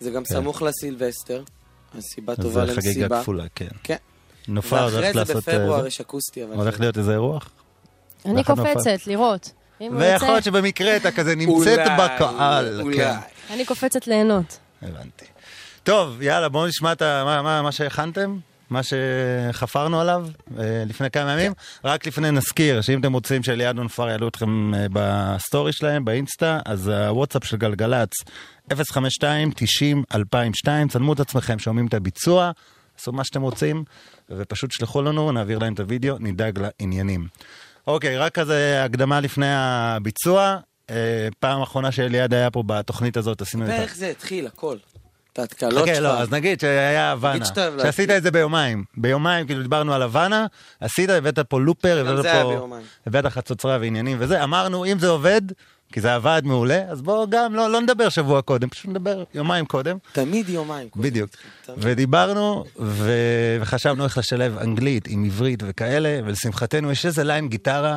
זה 0.00 0.10
גם 0.10 0.24
כן. 0.24 0.34
סמוך 0.34 0.62
לסילבסטר, 0.62 1.42
אז 1.94 2.02
סיבה 2.02 2.36
טובה 2.36 2.66
זה 2.66 2.72
חגיגה 2.74 2.90
למסיבה. 3.00 3.22
כפולה, 3.22 3.44
כן. 3.54 3.68
כן. 3.82 3.96
נופר, 4.48 4.76
ואחרי 4.76 4.96
הולכת 4.96 5.12
זה 5.12 5.18
לעשות... 5.20 5.48
אה, 5.48 5.58
בפברואר 5.58 5.82
זה? 5.82 5.88
יש 5.88 6.00
אקוסטי, 6.00 6.44
אבל... 6.44 6.54
הולך 6.54 6.74
זה- 6.76 6.80
להיות 6.82 6.98
איזה 6.98 7.12
אירוח? 7.12 7.50
אני. 8.26 8.44
קופצת, 8.44 9.06
לראות. 9.06 9.50
ויכול 9.80 10.02
יוצא, 10.02 10.26
להיות 10.26 10.44
שבמקרה 10.44 10.96
אתה 10.96 11.10
כזה 11.12 11.34
נמצאת 11.44 11.78
אולי, 11.78 11.90
בקהל. 11.98 12.80
אולי. 12.80 12.96
כן. 12.96 13.14
אני 13.50 13.64
קופצת 13.64 14.06
ליהנות. 14.06 14.58
הבנתי. 14.82 15.24
טוב, 15.82 16.22
יאללה, 16.22 16.48
בואו 16.48 16.66
נשמע 16.66 16.92
את 16.92 17.02
ה- 17.02 17.22
מה- 17.24 17.42
מה- 17.42 17.62
מה 17.62 17.72
שהכנתם, 17.72 18.38
מה 18.74 18.80
שחפרנו 18.82 20.00
עליו 20.00 20.26
אה, 20.58 20.84
לפני 20.86 21.10
כמה 21.10 21.32
ימים. 21.32 21.52
רק 21.84 22.06
לפני 22.06 22.30
נזכיר 22.30 22.80
שאם 22.80 23.00
אתם 23.00 23.12
רוצים 23.12 23.42
שאליעד 23.42 23.78
ונופר 23.78 24.08
יעלו 24.08 24.28
אתכם 24.28 24.74
אה, 24.74 24.86
בסטורי 24.92 25.72
שלהם, 25.72 26.04
באינסטה, 26.04 26.60
אז 26.64 26.88
הוואטסאפ 26.88 27.44
של 27.44 27.56
גלגלצ 27.56 28.10
052-90-2002, 28.72 28.76
צלמו 30.88 31.12
את 31.12 31.20
עצמכם, 31.20 31.58
שומעים 31.58 31.86
את 31.86 31.94
הביצוע, 31.94 32.50
עשו 32.98 33.12
מה 33.12 33.24
שאתם 33.24 33.42
רוצים, 33.42 33.84
ופשוט 34.30 34.72
שלחו 34.72 35.02
לנו, 35.02 35.32
נעביר 35.32 35.58
להם 35.58 35.74
את 35.74 35.80
הוידאו, 35.80 36.16
נדאג 36.20 36.58
לעניינים. 36.58 37.26
אוקיי, 37.86 38.18
רק 38.18 38.34
כזה 38.34 38.84
הקדמה 38.84 39.20
לפני 39.20 39.50
הביצוע. 39.50 40.56
אה, 40.90 41.28
פעם 41.40 41.62
אחרונה 41.62 41.92
שאליעד 41.92 42.34
היה 42.34 42.50
פה 42.50 42.62
בתוכנית 42.66 43.16
הזאת, 43.16 43.40
עשינו 43.42 43.64
את 43.64 43.70
ה... 43.70 43.72
ואיך 43.72 43.96
זה 43.96 44.10
התחיל, 44.10 44.46
הכל. 44.46 44.76
את 45.34 45.38
ההתקלות 45.38 45.82
חכה, 45.82 45.94
שלך. 45.94 46.04
לא, 46.04 46.20
אז 46.20 46.30
נגיד 46.30 46.60
שהיה 46.60 47.12
הוואנה, 47.12 47.44
שעשית. 47.82 48.10
את 48.10 48.22
זה 48.22 48.30
ביומיים. 48.30 48.84
ביומיים, 48.96 49.46
כאילו 49.46 49.62
דיברנו 49.62 49.94
על 49.94 50.02
הוואנה, 50.02 50.46
עשית, 50.80 51.10
הבאת 51.10 51.38
פה 51.38 51.60
לופר, 51.60 52.04
הבאת 52.06 52.26
פה... 52.26 52.76
הבאת 53.06 53.26
חצוצרה 53.26 53.78
ועניינים 53.80 54.16
וזה, 54.20 54.44
אמרנו, 54.44 54.84
אם 54.84 54.98
זה 54.98 55.08
עובד, 55.08 55.42
כי 55.92 56.00
זה 56.00 56.14
עבד 56.14 56.42
מעולה, 56.44 56.82
אז 56.88 57.02
בואו 57.02 57.30
גם, 57.30 57.54
לא, 57.54 57.70
לא 57.70 57.80
נדבר 57.80 58.08
שבוע 58.08 58.42
קודם, 58.42 58.68
פשוט 58.68 58.90
נדבר 58.90 59.24
יומיים 59.34 59.66
קודם. 59.66 59.96
תמיד 60.12 60.48
יומיים. 60.48 60.88
קודם. 60.88 61.02
בדיוק. 61.02 61.30
תמיד. 61.64 61.78
ודיברנו, 61.80 62.64
ו... 62.78 63.12
וחשבנו 63.60 64.04
איך 64.04 64.18
לשלב 64.18 64.58
אנגלית 64.58 65.06
עם 65.08 65.24
עברית 65.24 65.62
וכאלה, 65.66 66.18
ולשמחתנו 66.24 66.92
יש 66.92 67.06
איזה 67.06 67.24
ליין 67.24 67.48
גיטרה 67.48 67.96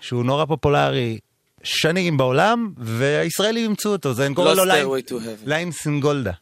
שהוא 0.00 0.24
נורא 0.24 0.44
פופולרי 0.44 1.18
שנים 1.62 2.16
בעולם, 2.16 2.72
והישראלים 2.78 3.64
אימצו 3.64 3.92
אותו, 3.92 4.14
זה 4.14 4.28
קורא 4.34 4.54
לא 4.54 4.66
לו. 4.66 4.96
ליין 5.46 5.72
סינגולדה. 5.72 6.32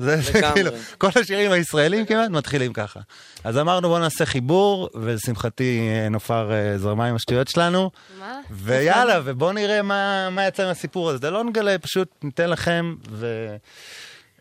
זה. 0.00 0.20
כאילו, 0.54 0.70
כל 0.98 1.08
השירים 1.20 1.52
הישראלים 1.52 2.06
כמעט 2.06 2.30
מתחילים 2.30 2.72
ככה. 2.72 3.00
אז 3.44 3.58
אמרנו 3.58 3.88
בוא 3.88 3.98
נעשה 3.98 4.26
חיבור, 4.26 4.88
ולשמחתי 4.94 5.88
אה, 5.92 6.08
נופר 6.08 6.52
אה, 6.52 6.78
זרמה 6.78 7.06
עם 7.06 7.14
השטויות 7.14 7.48
שלנו. 7.48 7.90
מה? 8.18 8.40
ויאללה, 8.50 9.20
ובואו 9.24 9.52
נראה 9.52 9.82
מה, 9.82 10.30
מה 10.30 10.46
יצא 10.46 10.66
מהסיפור 10.66 11.10
הזה. 11.10 11.30
לא 11.30 11.44
נגלה, 11.44 11.78
פשוט 11.78 12.08
ניתן 12.22 12.50
לכם, 12.50 12.94
ו... 13.10 13.56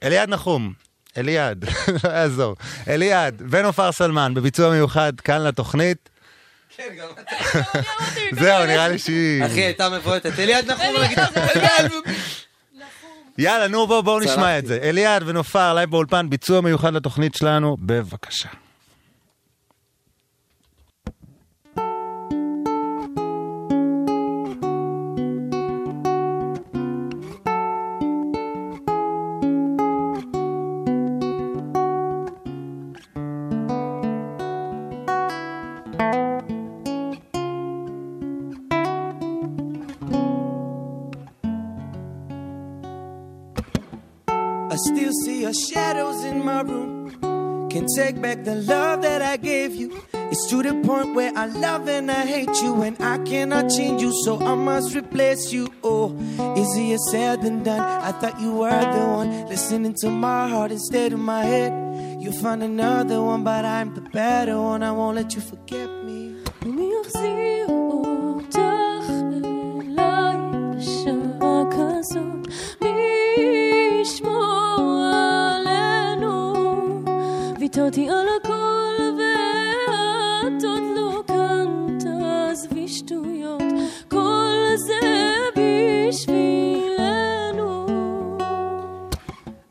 אליעד 0.03 0.29
נחום, 0.29 0.73
אליעד, 1.17 1.65
לא 2.03 2.09
יעזור, 2.09 2.55
אליעד 2.87 3.41
ונופר 3.49 3.91
סלמן 3.91 4.33
בביצוע 4.33 4.69
מיוחד 4.69 5.13
כאן 5.19 5.41
לתוכנית. 5.41 6.09
זהו, 8.39 8.65
נראה 8.65 8.87
לי 8.87 8.99
שהיא... 8.99 9.45
אחי, 9.45 9.61
הייתה 9.61 9.89
מבועטת. 9.89 10.39
אליעד 10.39 10.71
נחום 10.71 10.95
הגיטרה. 10.95 11.87
יאללה, 13.39 13.67
נו 13.67 13.87
בואו 13.87 14.03
בוא 14.03 14.21
נשמע. 14.21 14.59
את 14.59 14.65
זה. 14.65 14.79
אליעד 14.83 15.23
ונופר, 15.25 15.73
לייב 15.73 15.89
באולפן, 15.89 16.29
ביצוע 16.29 16.61
מיוחד 16.61 16.93
לתוכנית 16.93 17.35
שלנו, 17.35 17.77
בבקשה. 17.79 18.49
Shadows 45.89 46.23
in 46.23 46.45
my 46.45 46.61
room. 46.61 47.67
Can't 47.71 47.89
take 47.95 48.21
back 48.21 48.43
the 48.43 48.55
love 48.55 49.01
that 49.01 49.23
I 49.23 49.37
gave 49.37 49.73
you. 49.73 50.01
It's 50.13 50.47
to 50.51 50.61
the 50.61 50.73
point 50.87 51.15
where 51.15 51.31
I 51.35 51.47
love 51.47 51.89
and 51.89 52.11
I 52.11 52.25
hate 52.25 52.61
you, 52.61 52.83
and 52.83 52.95
I 53.01 53.17
cannot 53.29 53.69
change 53.69 53.99
you, 53.99 54.11
so 54.23 54.39
I 54.39 54.53
must 54.53 54.95
replace 54.95 55.51
you. 55.51 55.67
Oh, 55.83 56.15
easier 56.55 56.99
said 57.11 57.41
than 57.41 57.63
done. 57.63 57.79
I 57.79 58.11
thought 58.11 58.39
you 58.39 58.51
were 58.53 58.69
the 58.97 59.05
one 59.19 59.47
listening 59.47 59.95
to 60.01 60.09
my 60.11 60.47
heart 60.47 60.71
instead 60.71 61.11
of 61.13 61.19
my 61.19 61.43
head. 61.43 61.73
You 62.21 62.31
find 62.33 62.61
another 62.61 63.23
one, 63.23 63.43
but 63.43 63.65
I'm 63.65 63.95
the 63.95 64.01
better 64.01 64.57
one. 64.61 64.83
I 64.83 64.91
won't 64.91 65.15
let 65.15 65.33
you 65.33 65.41
forget 65.41 65.89
me. 66.05 66.19
ויתרתי 77.69 78.09
על 78.09 78.25
הכל 78.41 78.95
ואת 79.17 80.63
עוד 80.63 80.83
לא 80.95 81.23
כאן, 81.27 81.97
תעזבי 81.99 82.87
שטויות, 82.87 83.61
כל 84.07 84.75
זה 84.75 84.99
בשבילנו. 86.09 87.85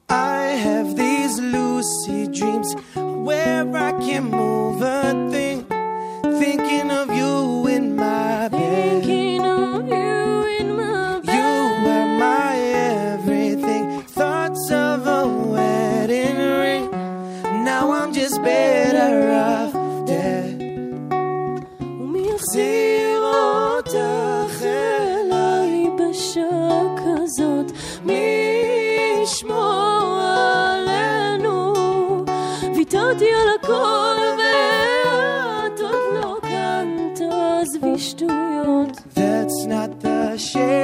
I 0.08 0.44
have 0.64 0.96
these 0.96 1.40
lucid 1.40 2.32
dreams 2.38 2.70
where 3.26 3.66
I 3.88 3.90
can 4.06 4.24
move 4.30 4.80
a 4.82 5.12
thing. 5.30 5.47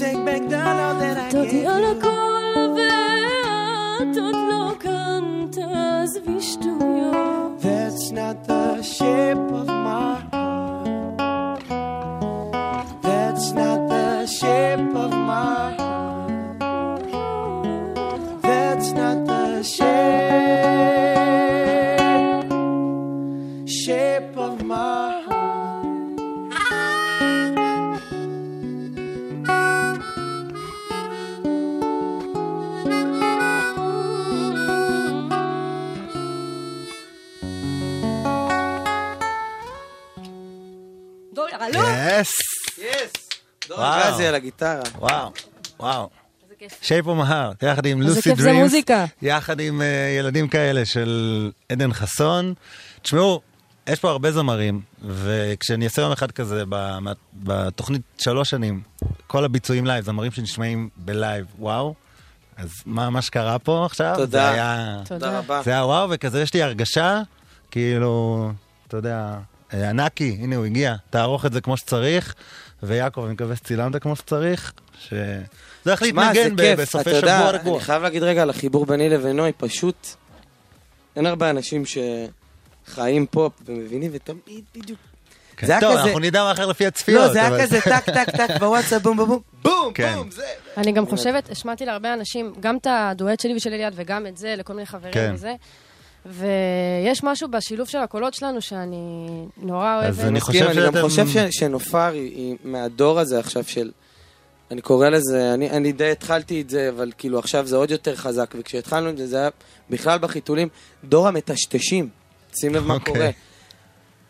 take 0.00 0.24
back 0.24 0.42
the 0.48 0.56
love 0.56 0.98
that 1.00 1.16
I 1.16 1.36
ויתרתי 1.36 1.64
gave 1.64 1.68
על 1.68 1.82
you. 1.84 1.86
הכל 1.86 2.42
ואת 2.76 4.16
עוד 4.16 4.34
לא 4.50 4.74
כאן, 4.80 5.46
תעזבי 5.50 6.40
שטויות. 6.40 7.60
That's 7.60 8.10
not 8.10 8.48
the 8.48 8.82
shape 8.82 9.39
גזי 44.21 44.27
על 44.27 44.35
הגיטרה. 44.35 44.81
וואו, 44.99 45.31
וואו. 45.79 46.09
Shape 46.81 47.07
of 47.07 47.14
My 47.14 47.21
Heart, 47.21 47.51
יחד 47.61 47.85
עם 47.85 48.01
Lucid 48.01 48.33
Dreams. 48.35 48.73
יחד 49.21 49.59
עם 49.59 49.81
אה, 49.81 50.15
ילדים 50.19 50.47
כאלה 50.47 50.85
של 50.85 51.51
עדן 51.69 51.93
חסון. 51.93 52.53
תשמעו, 53.01 53.41
יש 53.87 53.99
פה 53.99 54.09
הרבה 54.09 54.31
זמרים, 54.31 54.81
וכשאני 55.05 55.85
אעשה 55.85 56.01
יום 56.01 56.11
אחד 56.11 56.31
כזה 56.31 56.63
בתוכנית 57.33 58.01
שלוש 58.17 58.49
שנים, 58.49 58.81
כל 59.27 59.45
הביצועים 59.45 59.85
לייב, 59.85 60.05
זמרים 60.05 60.31
שנשמעים 60.31 60.89
בלייב, 60.97 61.45
וואו. 61.59 61.93
אז 62.57 62.69
מה, 62.85 63.09
מה 63.09 63.21
שקרה 63.21 63.59
פה 63.59 63.85
עכשיו, 63.85 64.13
תודה. 64.15 64.25
זה 64.25 64.49
היה... 64.49 64.97
תודה 65.05 65.39
רבה. 65.39 65.61
זה 65.65 65.71
היה 65.71 65.85
וואו, 65.85 66.09
וכזה 66.09 66.41
יש 66.41 66.53
לי 66.53 66.63
הרגשה, 66.63 67.21
כאילו, 67.71 68.51
אתה 68.87 68.97
יודע, 68.97 69.37
אה, 69.73 69.89
ענקי, 69.89 70.37
הנה 70.41 70.55
הוא 70.55 70.65
הגיע, 70.65 70.95
תערוך 71.09 71.45
את 71.45 71.53
זה 71.53 71.61
כמו 71.61 71.77
שצריך, 71.77 72.35
ויעקב, 72.83 73.23
אני 73.25 73.33
מקווה 73.33 73.55
שצילמת 73.55 74.01
כמו 74.01 74.15
שצריך, 74.15 74.73
ש... 74.99 75.13
זה 75.85 75.91
הולך 75.91 76.05
שמע, 76.05 76.33
זה 76.33 76.43
להתנגן. 76.43 76.75
בסופי 76.75 77.01
אתה 77.09 77.17
יודע, 77.17 77.37
שבוע 77.37 77.49
אני 77.49 77.57
רגוע. 77.57 77.79
חייב 77.79 78.03
להגיד 78.03 78.23
רגע 78.23 78.41
על 78.41 78.49
החיבור 78.49 78.85
ביני 78.85 79.09
לבין 79.09 79.35
נוי, 79.35 79.51
פשוט 79.57 80.07
אין 81.15 81.25
הרבה 81.25 81.49
אנשים 81.49 81.83
שחיים 82.87 83.25
פופ 83.25 83.53
ומבינים, 83.65 84.11
ותמיד 84.13 84.63
בדיוק. 84.75 84.99
כן. 85.57 85.67
זה 85.67 85.71
היה 85.73 85.81
טוב, 85.81 85.91
כזה- 85.93 86.03
אנחנו 86.03 86.19
נדע 86.19 86.43
מה 86.43 86.51
אחר 86.51 86.65
לפי 86.65 86.85
הצפיות. 86.85 87.21
לא, 87.27 87.33
זה 87.33 87.47
אבל- 87.47 87.55
היה 87.55 87.63
כזה 87.67 87.81
טק 87.81 88.09
טק 88.09 88.29
טק 88.29 88.49
בוואטסאפ, 88.59 89.01
בום 89.01 89.17
בום 89.17 89.29
בום, 89.29 89.39
בום, 89.61 89.93
כן. 89.93 90.13
בום, 90.15 90.31
זה. 90.31 90.43
אני 90.77 90.91
גם 90.91 91.05
חושבת, 91.07 91.49
השמעתי 91.49 91.85
להרבה 91.85 92.13
אנשים, 92.13 92.53
גם 92.59 92.77
את 92.77 92.87
הדואט 92.89 93.39
שלי 93.39 93.55
ושל 93.55 93.73
אליעד, 93.73 93.93
וגם 93.95 94.27
את 94.27 94.37
זה 94.37 94.55
לכל 94.57 94.73
מיני 94.73 94.85
חברים 94.85 95.13
כן. 95.13 95.31
וזה. 95.35 95.53
ויש 96.25 97.23
משהו 97.23 97.47
בשילוב 97.51 97.87
של 97.87 97.97
הקולות 97.97 98.33
שלנו 98.33 98.61
שאני 98.61 99.27
נורא 99.57 99.99
אוהבת. 100.01 100.19
אני 100.19 100.31
מסכים, 100.31 100.65
אני 100.67 100.81
גם 100.85 100.93
חושב 101.01 101.27
ש- 101.27 101.37
שנופר 101.59 102.11
היא- 102.13 102.35
היא 102.35 102.55
מהדור 102.63 103.19
הזה 103.19 103.39
עכשיו 103.39 103.63
של... 103.63 103.91
אני 104.71 104.81
קורא 104.81 105.09
לזה, 105.09 105.53
אני, 105.53 105.69
אני 105.69 105.91
די 105.91 106.11
התחלתי 106.11 106.61
את 106.61 106.69
זה, 106.69 106.89
אבל 106.95 107.11
כאילו 107.17 107.39
עכשיו 107.39 107.67
זה 107.67 107.75
עוד 107.75 107.91
יותר 107.91 108.15
חזק, 108.15 108.53
וכשהתחלנו 108.59 109.09
את 109.09 109.17
זה, 109.17 109.27
זה 109.27 109.37
היה 109.37 109.49
בכלל 109.89 110.17
בחיתולים, 110.19 110.67
דור 111.03 111.27
המטשטשים. 111.27 112.09
שים 112.59 112.75
לב 112.75 112.85
מה 112.85 112.93
אוקיי. 112.93 113.13
קורה. 113.13 113.29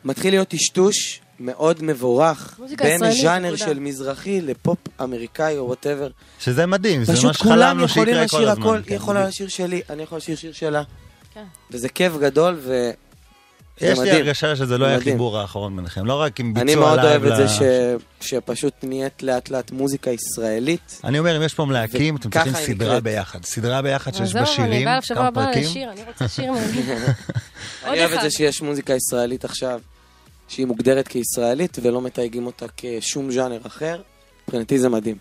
מתחיל 0.04 0.34
להיות 0.34 0.48
טשטוש 0.48 1.22
מאוד 1.40 1.84
מבורך, 1.84 2.60
בין 2.78 3.12
ז'אנר. 3.12 3.56
של 3.56 3.80
מזרחי 3.80 4.42
לפופ 4.42 4.78
אמריקאי 5.02 5.58
או 5.58 5.66
whatever. 5.68 6.10
שזה 6.40 6.66
מדהים, 6.66 7.04
זה 7.04 7.12
מה 7.14 7.18
פשוט 7.18 7.36
כולם 7.36 7.58
שחלמנו 7.58 7.84
יכולים 7.86 8.08
שיקרה 8.08 8.28
כל 8.28 8.38
לשיר 8.38 8.52
הזמן. 8.52 8.64
הכל, 8.64 8.78
כן, 8.84 8.90
היא 8.90 8.96
יכולה. 8.98 9.28
לשיר 9.28 9.48
שלי, 9.48 9.82
אני 9.90 10.04
יכול 10.04 10.18
לשיר 10.18 10.36
שיר 10.36 10.54
שלה. 10.54 10.84
כן. 11.34 11.44
וזה 11.72 11.90
כיף 11.90 12.14
גדול, 12.18 12.58
ו... 12.62 12.92
יש 13.82 14.00
לי 14.00 14.04
מדהים. 14.04 14.16
הרגשה 14.16 14.56
שזה 14.56 14.78
לא 14.78 14.86
זה 14.86 14.90
היה 14.90 15.00
מדהים. 15.00 15.14
החיבור 15.16 15.38
האחרון 15.40 15.76
ביניכם, 15.76 16.06
לא 16.06 16.22
רק 16.22 16.40
עם 16.40 16.54
ביצוע 16.54 16.64
אני 16.64 16.76
מאוד 16.76 17.00
לייב 17.00 17.26
אוהב 17.26 17.34
את 17.34 17.38
זה 17.38 17.48
ש... 17.48 17.62
שפשוט 18.22 18.74
נהיית 18.84 19.24
לאט 19.24 19.50
לאט 19.50 19.72
מוזיקה 19.72 20.12
ישראלית. 20.12 21.02
אני 21.04 21.20
אומר, 21.20 21.38
אם 21.38 21.42
יש 21.42 21.54
פה 21.54 21.66
מלהקים, 21.66 22.16
אתם 22.16 22.30
צריכים 22.30 22.54
סדרה 22.54 22.88
נקראת. 22.88 23.04
ביחד. 23.04 23.46
סדרה 23.46 23.82
ביחד 23.82 24.14
שיש 24.14 24.30
זהו, 24.30 24.42
בה 24.42 24.46
שירים, 24.46 24.88
כמה 25.08 25.32
פרקים. 25.32 25.64
לשיר, 25.64 25.92
אני 25.92 26.02
רוצה 26.08 26.28
שיר 26.28 26.54
אני 27.84 28.00
אוהב 28.00 28.12
את. 28.12 28.22
זה 28.22 28.30
שיש 28.30 28.62
מוזיקה 28.62 28.94
ישראלית 28.94 29.46
עכשיו, 29.46 29.80
שהיא 30.48 30.66
מוגדרת 30.66 31.08
כישראלית 31.08 31.78
ולא 31.82 32.02
מתייגים 32.02 32.46
אותה 32.46 32.66
כשום 32.78 33.32
ז'אנר 33.32 33.60
אחר. 33.68 34.02
מבחינתי 34.44 34.80
זה 34.80 34.90
מדהים. 34.90 35.18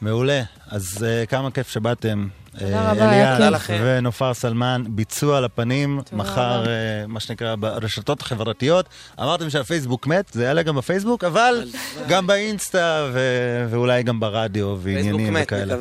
מעולה. 0.00 0.42
אז 0.66 1.04
אה, 1.06 1.26
כמה 1.26 1.50
כיף 1.50 1.68
שבאתם. 1.68 2.28
תודה 2.58 2.86
אה, 2.86 2.92
רבה, 2.92 3.10
היה 3.10 3.58
כיף. 3.58 3.80
ונופר 3.82 4.34
סלמן, 4.34 4.82
ביצוע 4.88 5.40
תודה 5.40 6.00
מחר. 6.12 6.66
אה, 6.66 7.06
מה 7.08 7.20
שנקרא, 7.20 7.54
ברשתות 7.54 8.20
החברתיות. 8.20 8.86
אמרתם 9.20 9.50
שהפייסבוק 9.50 10.06
מת, 10.06 10.30
זה 10.32 10.44
יעלה 10.44 10.62
גם 10.62 10.76
בפייסבוק, 10.76 11.24
אבל 11.24 11.64
גם 12.08 12.26
באינסטה 12.26 13.08
ו- 13.12 13.66
ואולי 13.70 14.02
גם 14.02 14.20
ברדיו 14.20 14.76
ועניינים 14.80 15.34
מת, 15.34 15.44
וכאלה. 15.44 15.76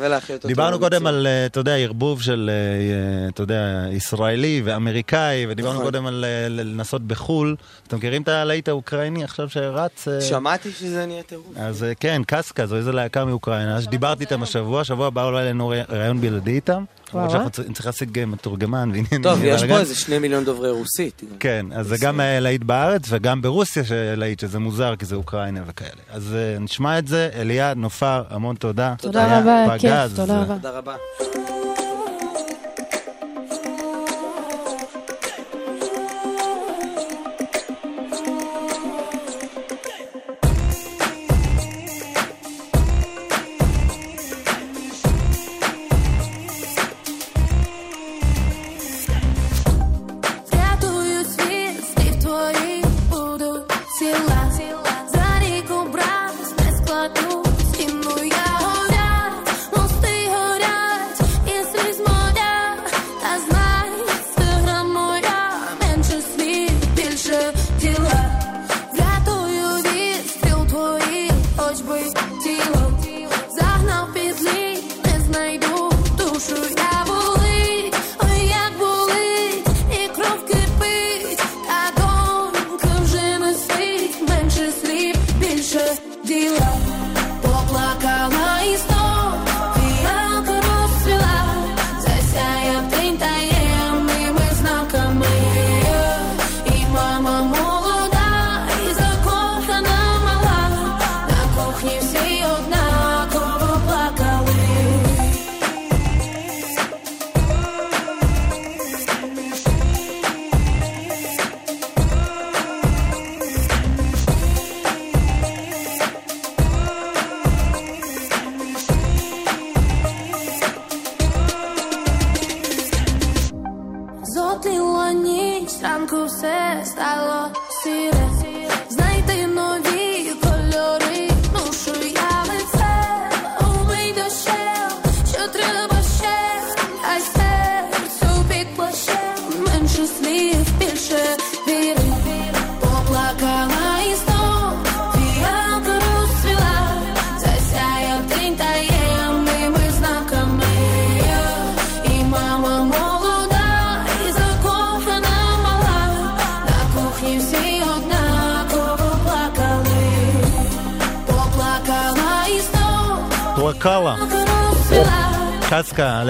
דיברנו. 0.45 0.79
קודם 0.79 1.07
על, 1.07 1.27
אה, 1.27 1.45
אתה 1.45 1.59
יודע, 1.59 1.75
ערבוב 1.75 2.21
של, 2.21 2.51
אתה 3.33 3.43
יודע, 3.43 3.85
ישראלי 3.91 4.61
ואמריקאי, 4.65 5.45
ודיברנו 5.49 5.73
נכון. 5.73 5.85
קודם 5.85 6.05
על 6.05 6.25
לנסות 6.49 7.01
בחו"ל. 7.01 7.55
אתם 7.87 7.97
מכירים 7.97 8.21
את 8.21 8.27
הלהיט 8.27 8.67
האוקראיני 8.67 9.23
עכשיו 9.23 9.49
שרץ? 9.49 10.07
שמעתי 10.21 10.71
שזה 10.71 11.05
נהיה 11.05 11.23
טירוף. 11.23 11.57
אז 11.57 11.85
כן, 11.99 12.21
קסקה, 12.27 12.65
זו 12.65 12.75
איזו 12.75 12.91
להקה 12.91 13.25
מאוקראינה, 13.25 13.75
אז 13.75 13.87
דיברתי 13.87 14.23
איתם 14.23 14.43
השבוע, 14.43 14.83
שבוע 14.83 15.07
הבא 15.07 15.23
אולי 15.25 15.45
לנו 15.45 15.73
ראיון 15.89 16.21
בלעדי 16.21 16.59
איתם. 16.63 16.83
למרות. 17.13 17.31
שאנחנו 17.31 17.49
צריכים 17.49 17.73
להשיג 17.85 18.25
מתורגמן 18.27 18.89
ועניינים. 18.93 19.23
טוב, 19.23 19.39
יש. 19.43 19.63
פה 19.63 19.79
איזה 19.79 19.95
שני 19.95 20.19
מיליון 20.19 20.43
דוברי 20.43 20.69
רוסית. 20.71 21.21
כן, 21.39 21.65
אז 21.75 21.87
זה 21.87 21.95
גם 22.01 22.21
אה, 22.21 22.39
להיט 22.39 22.63
בארץ 22.63 23.01
וגם 23.09 23.41
ברוסיה 23.41 23.83
להיט, 24.15 24.39
שזה 24.39 24.59
מוזר 24.59 24.95
כי 24.95 25.05
זה 25.05 25.15
אוקראינה 25.15 25.61
וכאלה. 25.67 26.01
אז 26.11 26.35
אה, 26.35 26.59
נשמע 26.59 26.99
את 26.99 27.07
זה, 27.07 27.29
אליעד, 27.35 27.77
נופר, 27.77 28.23
המון 28.29 28.55
תודה. 28.55 28.93
תודה 28.97 29.39
רבה, 29.39 29.77
כיף. 29.79 30.15
תודה 30.15 30.59
רבה. 30.63 30.95
till 54.03 54.29
I 54.31 54.42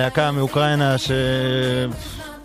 הלהקה 0.04 0.32
מאוקראינה 0.32 0.98
ש... 0.98 1.12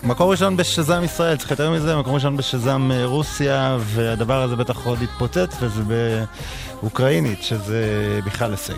מקום 0.02 0.30
ראשון 0.30 0.56
בשזם 0.56 1.04
ישראל, 1.04 1.36
צריך 1.36 1.50
יותר 1.50 1.70
מזה, 1.70 1.96
מקום 1.96 2.14
ראשון 2.14 2.36
בשזם 2.36 2.90
אה, 2.92 3.04
רוסיה, 3.04 3.78
והדבר 3.80 4.42
הזה 4.42 4.56
בטח 4.56 4.86
עוד 4.86 5.02
יתפוצץ, 5.02 5.56
וזה 5.61 5.82
באוקראינית, 6.82 7.42
שזה 7.42 7.82
בכלל 8.24 8.50
הישג. 8.50 8.74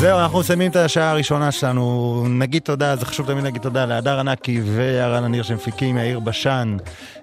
זהו, 0.00 0.18
אנחנו 0.18 0.38
מסיימים 0.38 0.70
את 0.70 0.76
השעה 0.76 1.10
הראשונה 1.10 1.52
שלנו. 1.52 2.24
נגיד 2.28 2.62
תודה, 2.62 2.96
זה 2.96 3.06
חשוב 3.06 3.26
תמיד 3.26 3.44
להגיד 3.44 3.62
תודה 3.62 3.84
להדר 3.84 4.20
ענקי 4.20 4.60
ויערן 4.60 5.24
הניר 5.24 5.42
שמפיקים, 5.42 5.98
יאיר 5.98 6.20
בשן, 6.20 6.76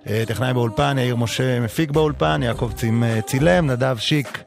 אה, 0.09 0.23
טכנאי 0.27 0.53
באולפן, 0.53 0.97
יאיר 0.99 1.15
משה 1.15 1.59
מפיק 1.59 1.91
באולפן, 1.91 2.41
יעקב 2.43 2.71
אה, 3.03 3.21
צילם, 3.21 3.71
נדב 3.71 3.97
שיק. 3.99 4.43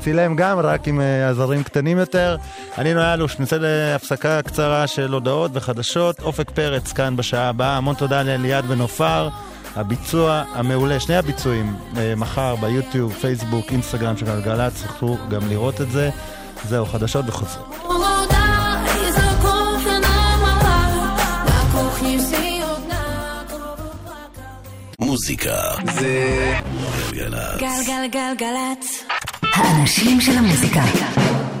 צילם 0.00 0.36
גם, 0.36 0.58
רק 0.58 0.88
עם 0.88 1.00
עזרים 1.30 1.62
קטנים 1.62 1.98
יותר. 1.98 2.36
אני 2.78 2.94
נויה 2.94 3.14
אלוש, 3.14 3.38
נצא 3.38 3.56
להפסקה 3.60 4.42
קצרה 4.42 4.86
של 4.86 5.12
הודעות 5.12 5.50
וחדשות. 5.54 6.20
אופק 6.20 6.50
פרץ 6.50 6.92
כאן 6.92 7.16
בשעה 7.16 7.48
הבאה, 7.48 7.76
המון 7.76 7.94
תודה 7.94 8.22
לאליעד 8.22 8.64
ונופר. 8.68 9.28
הביצוע 9.76 10.44
המעולה, 10.52 11.00
שני 11.00 11.16
הביצועים, 11.16 11.76
אה, 11.96 12.14
מחר 12.16 12.56
ביוטיוב, 12.56 13.12
פייסבוק, 13.12 13.66
אינסטגרם 13.70 14.16
של 14.16 14.26
גלגלצ, 14.26 14.82
תוכלו 14.82 15.16
גם 15.30 15.48
לראות 15.48 15.80
את 15.80 15.90
זה. 15.90 16.10
זהו, 16.68 16.86
חדשות 16.86 17.24
וחוזרים. 17.28 17.66
מוזיקה 25.00 25.56
זה 25.94 26.54
גלגלצ. 27.12 27.60
גלגלגלגלצ. 27.60 29.04
האנשים 29.54 30.20
של 30.20 30.38
המוזיקה. 30.38 30.82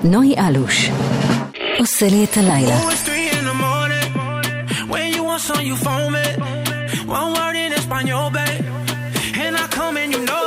נוי 0.04 0.34
אלוש. 0.38 0.90
עושה 1.78 2.06
לי 2.06 2.24
את 2.24 2.36
הלילה. 2.36 2.78
Oh. 2.80 2.94
One 7.18 7.30
word 7.36 7.56
in 7.64 7.72
Espanol, 7.78 8.30
babe. 8.36 8.64
And 9.44 9.54
I 9.62 9.66
come 9.76 9.94
and 10.02 10.10
you 10.14 10.22
know 10.28 10.43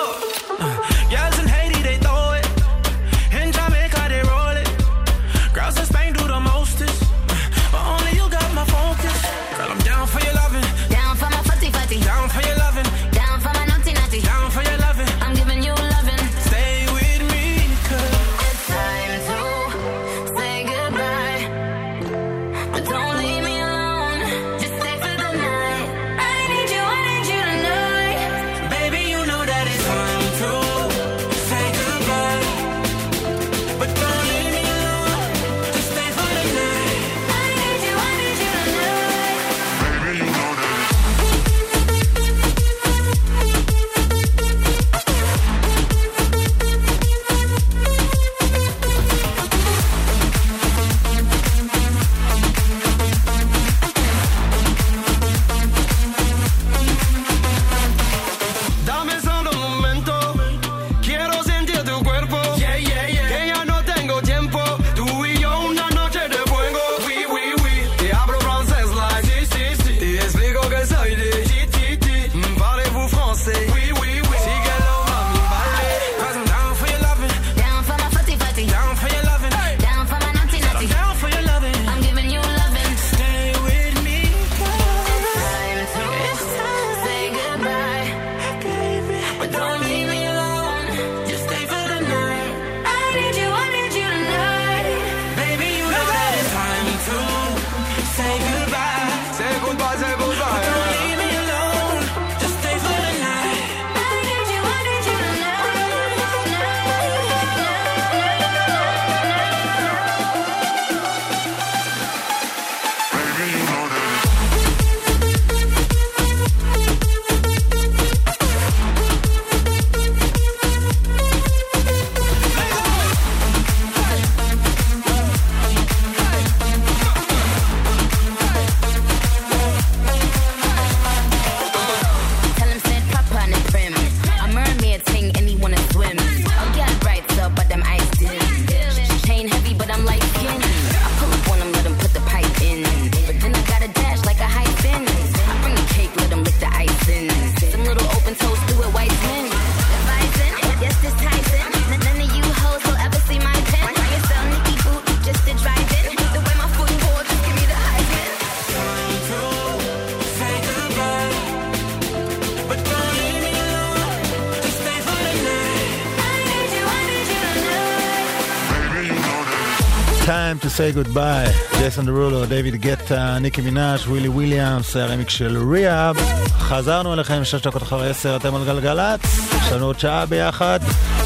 Time 170.48 170.60
to 170.60 170.70
say 170.70 170.93
goodbye, 170.93 171.78
ג'ייסון 171.78 172.06
דרולו, 172.06 172.45
דיוויד 172.45 172.76
גטה, 172.76 173.39
ניקי 173.39 173.62
מינאז', 173.62 174.08
ווילי 174.08 174.28
וויליאם, 174.28 174.95
הרמיקס 174.95 175.30
של 175.30 175.58
ריהאב. 175.72 176.18
חזרנו 176.50 177.14
אליכם 177.14 177.43
שש 177.43 177.68
דקות 177.68 177.84
אחרי 177.84 178.10
עשר, 178.10 178.36
אתם 178.36 178.56
על 178.56 178.66
גלגלצ, 178.66 179.22
יש 179.62 179.72
לנו 179.72 179.86
עוד 179.86 180.00
שעה 180.00 180.26
ביחד. 180.26 180.80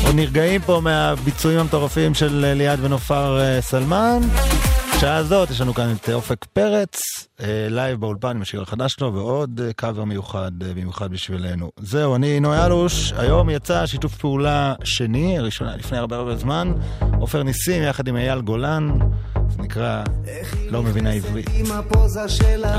עוד 0.05 0.15
נרגעים 0.15 0.61
פה 0.61 0.79
מהביצועים 0.83 1.59
המטורפים 1.59 2.13
של 2.13 2.53
אליעד 2.57 2.79
ונופר 2.83 3.39
אה, 3.39 3.61
סלמן. 3.61 4.19
בשעה 5.01 5.15
הזאת 5.15 5.49
יש 5.49 5.61
לנו 5.61 5.73
כאן 5.73 5.93
את 6.01 6.09
אופק 6.09 6.45
פרץ, 6.45 6.99
אה, 7.41 7.67
לייב 7.69 7.99
באולפן 7.99 8.29
עם 8.35 8.41
השיר 8.41 8.61
החדש 8.61 8.93
שלו, 8.93 9.13
ועוד 9.13 9.61
קאבר 9.75 10.03
מיוחד, 10.03 10.51
אה, 10.63 10.73
במיוחד 10.73 11.11
בשבילנו. 11.11 11.71
זהו, 11.79 12.15
אני 12.15 12.39
נוי 12.39 12.65
אלוש, 12.65 13.13
היום 13.17 13.49
יצא 13.49 13.85
שיתוף 13.85 14.15
פעולה 14.15 14.73
שני, 14.83 15.39
ראשונה 15.39 15.75
לפני 15.75 15.97
הרבה 15.97 16.15
הרבה 16.15 16.35
זמן, 16.35 16.73
עופר 17.19 17.43
ניסים 17.43 17.83
יחד 17.83 18.07
עם 18.07 18.17
אייל 18.17 18.41
גולן, 18.41 18.89
זה 19.73 19.79
נקרא 19.79 20.03
לא 20.69 20.83
מבינה 20.83 21.11
עברית. 21.11 21.49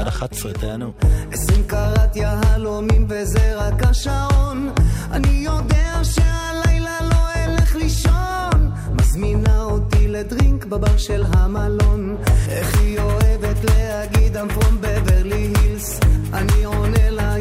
עד 0.01 0.07
11, 0.07 0.53
תענו. 0.53 0.93
עשרים 1.33 1.65
קראט 1.67 2.17
יהלומים 2.17 3.07
וזה 3.09 3.55
רק 3.57 3.83
השעון 3.83 4.71
אני 5.11 5.29
יודע 5.29 6.01
שהלילה 6.03 6.99
לא 7.11 7.45
אלך 7.45 7.77
לישון 7.77 8.71
מזמינה 9.01 9.63
אותי 9.63 10.09
לדרינק 10.09 10.65
בבר 10.65 10.97
של 10.97 11.25
המלון 11.33 12.17
איך 12.49 12.81
היא 12.81 12.99
אוהבת 12.99 13.65
להגיד 13.65 14.37
I'm 14.37 14.51
from 14.51 14.75
בברלי 14.81 15.53
הילס 15.57 16.01
אני 16.33 16.65
עונה 16.65 17.11
לה 17.11 17.32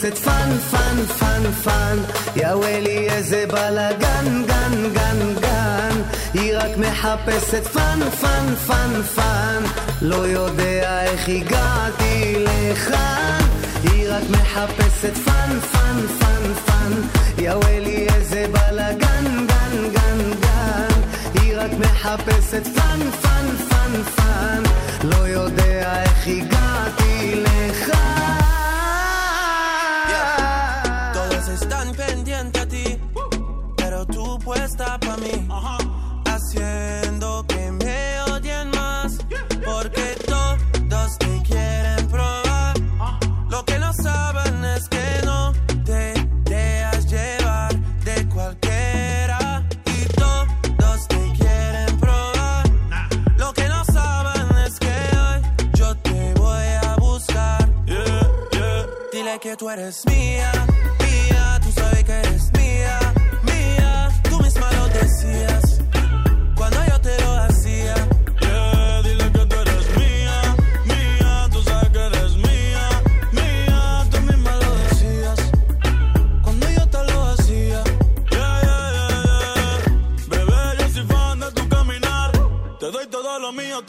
הכנסת 0.00 0.18
פאן, 0.18 0.58
פאן, 0.70 1.06
פאן, 1.18 1.52
פאן, 1.52 1.98
יא 2.36 2.54
ולי 2.54 3.10
איזה 3.10 3.44
בלאגן, 3.48 4.42
גן, 4.46 4.92
גן, 4.94 5.34
גן, 5.40 6.02
היא 6.34 6.56
רק 6.56 6.76
מחפשת 6.76 7.66
פאן, 7.66 8.00
פאן, 8.20 8.54
פאן, 8.66 9.02
פאן, 9.02 9.62
לא 10.02 10.26
יודע 10.26 11.02
איך 11.02 11.28
היא 11.28 11.44
גן. 11.44 11.69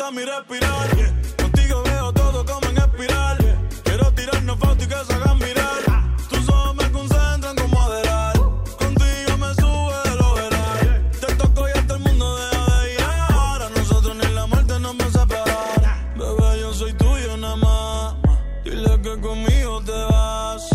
está 0.02 0.12
mi 0.12 0.26
respirar. 0.26 0.90
Contigo 1.38 1.84
veo 1.84 2.12
todo 2.14 2.44
como 2.44 2.68
en 2.70 2.78
espiral. 2.78 3.38
Quiero 3.84 4.12
tirarnos 4.14 4.58
fotos 4.58 4.84
y 4.84 4.88
que 4.88 5.06
se 5.06 5.14
hagan 5.14 5.38
mirar. 5.38 6.18
Tus 6.28 6.50
ojos 6.50 6.76
me 6.76 6.92
concentran 6.92 7.56
como 7.56 7.82
adelar. 7.84 8.36
Contigo 8.80 9.38
me 9.38 9.54
sube 9.54 9.96
el 10.12 10.22
overall. 10.22 10.80
Yeah. 10.82 11.28
Te 11.28 11.36
toco 11.36 11.68
y 11.70 11.72
hasta 11.72 11.94
el 11.94 12.00
mundo 12.00 12.36
deja 12.36 12.80
de 12.80 12.94
ir. 12.94 13.02
Ahora 13.30 13.70
nosotros 13.70 14.16
ni 14.16 14.34
la 14.34 14.48
muerte 14.48 14.80
nos 14.80 14.96
va 15.00 15.06
a 15.06 15.12
separar. 15.12 16.16
Bebé, 16.18 16.60
yo 16.62 16.74
soy 16.74 16.94
tuyo 16.94 17.38
nada 17.38 17.56
más. 17.58 18.16
Dile 18.64 19.02
que 19.02 19.22
conmigo 19.22 19.84
te 19.84 19.92
vas. 19.92 20.68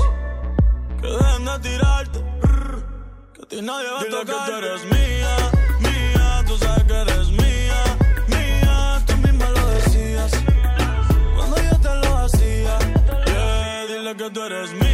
Que 1.01 1.09
dejen 1.09 1.45
de 1.45 1.59
tirarte. 1.69 2.19
Que 3.35 3.43
a 3.43 3.47
ti 3.49 3.63
nadie 3.63 3.91
va 3.91 4.01
a 4.01 4.05
tocar. 4.05 4.47
que 4.47 4.53
tú 4.53 4.59
eres 4.59 4.85
mía. 4.85 5.56
that's 14.37 14.75
me. 14.75 14.86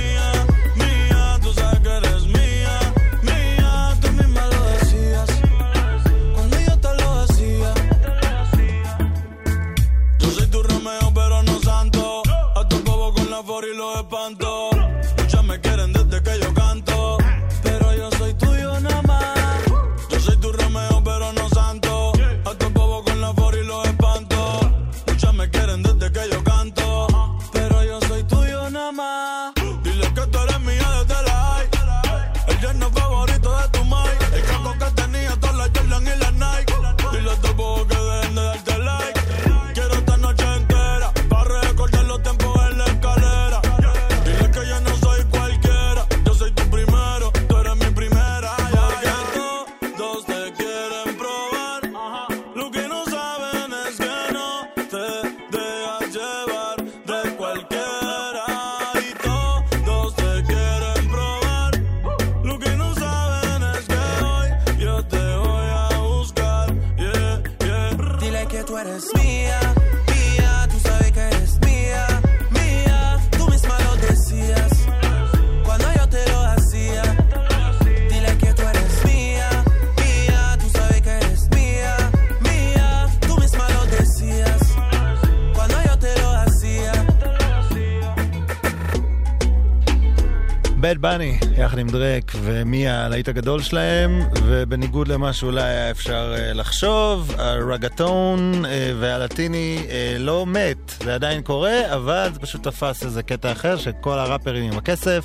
בני, 91.03 91.38
יחד 91.57 91.78
עם 91.78 91.88
דרק 91.88 92.32
ומיה 92.42 93.05
הלהיט 93.05 93.28
הגדול 93.28 93.62
שלהם, 93.62 94.20
ובניגוד 94.42 95.09
למה 95.09 95.32
שאולי 95.32 95.62
היה 95.62 95.90
אפשר 95.90 96.34
אה, 96.38 96.53
לחשוב, 96.53 97.34
הרגטון 97.38 98.64
אה, 98.64 98.92
והלטיני 99.00 99.86
אה, 99.90 100.16
לא 100.18 100.46
מת, 100.46 100.94
זה 101.05 101.14
עדיין 101.14 101.42
קורה, 101.42 101.94
אבל 101.94 102.30
זה 102.32 102.40
פשוט 102.40 102.62
תפס 102.62 103.05
איזה 103.05 103.22
קטע 103.22 103.53
אחר, 103.53 103.76
שכל 103.76 104.18
הראפרים 104.18 104.72
עם 104.72 104.78
הכסף 104.78 105.24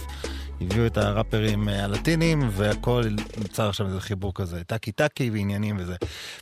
הביאו 0.78 0.88
את 0.88 0.98
הראפרים 0.98 1.70
אה, 1.70 1.84
הלטינים, 1.84 2.50
והכל 2.52 3.04
נוצר 3.38 3.70
עכשיו 3.70 3.88
איזה 3.88 4.02
חיבור 4.02 4.34
כזה, 4.36 4.64
טקי 4.64 4.92
טקי 4.92 5.30
ועניינים 5.30 5.76
וזה. 5.80 5.96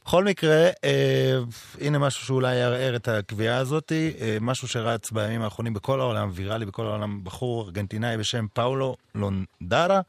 בכל 0.06 0.24
מקרה, 0.24 0.70
אה, 0.84 1.38
הנה 1.82 2.00
משהו 2.00 2.26
שאולי 2.26 2.56
יערער 2.56 2.96
את 2.96 3.08
הקביעה 3.08 3.58
הזאת, 3.58 3.92
אה, 3.92 4.38
משהו 4.42 4.68
שרץ 4.68 5.12
בימים 5.12 5.42
האחרונים 5.42 5.74
בכל 5.74 6.00
העולם, 6.00 6.30
ויראלי 6.34 6.66
בכל 6.66 6.86
העולם, 6.86 7.24
בחור 7.24 7.64
ארגנטינאי 7.66 8.18
בשם 8.18 8.46
פאולו 8.54 8.96
לונדרה, 9.16 10.02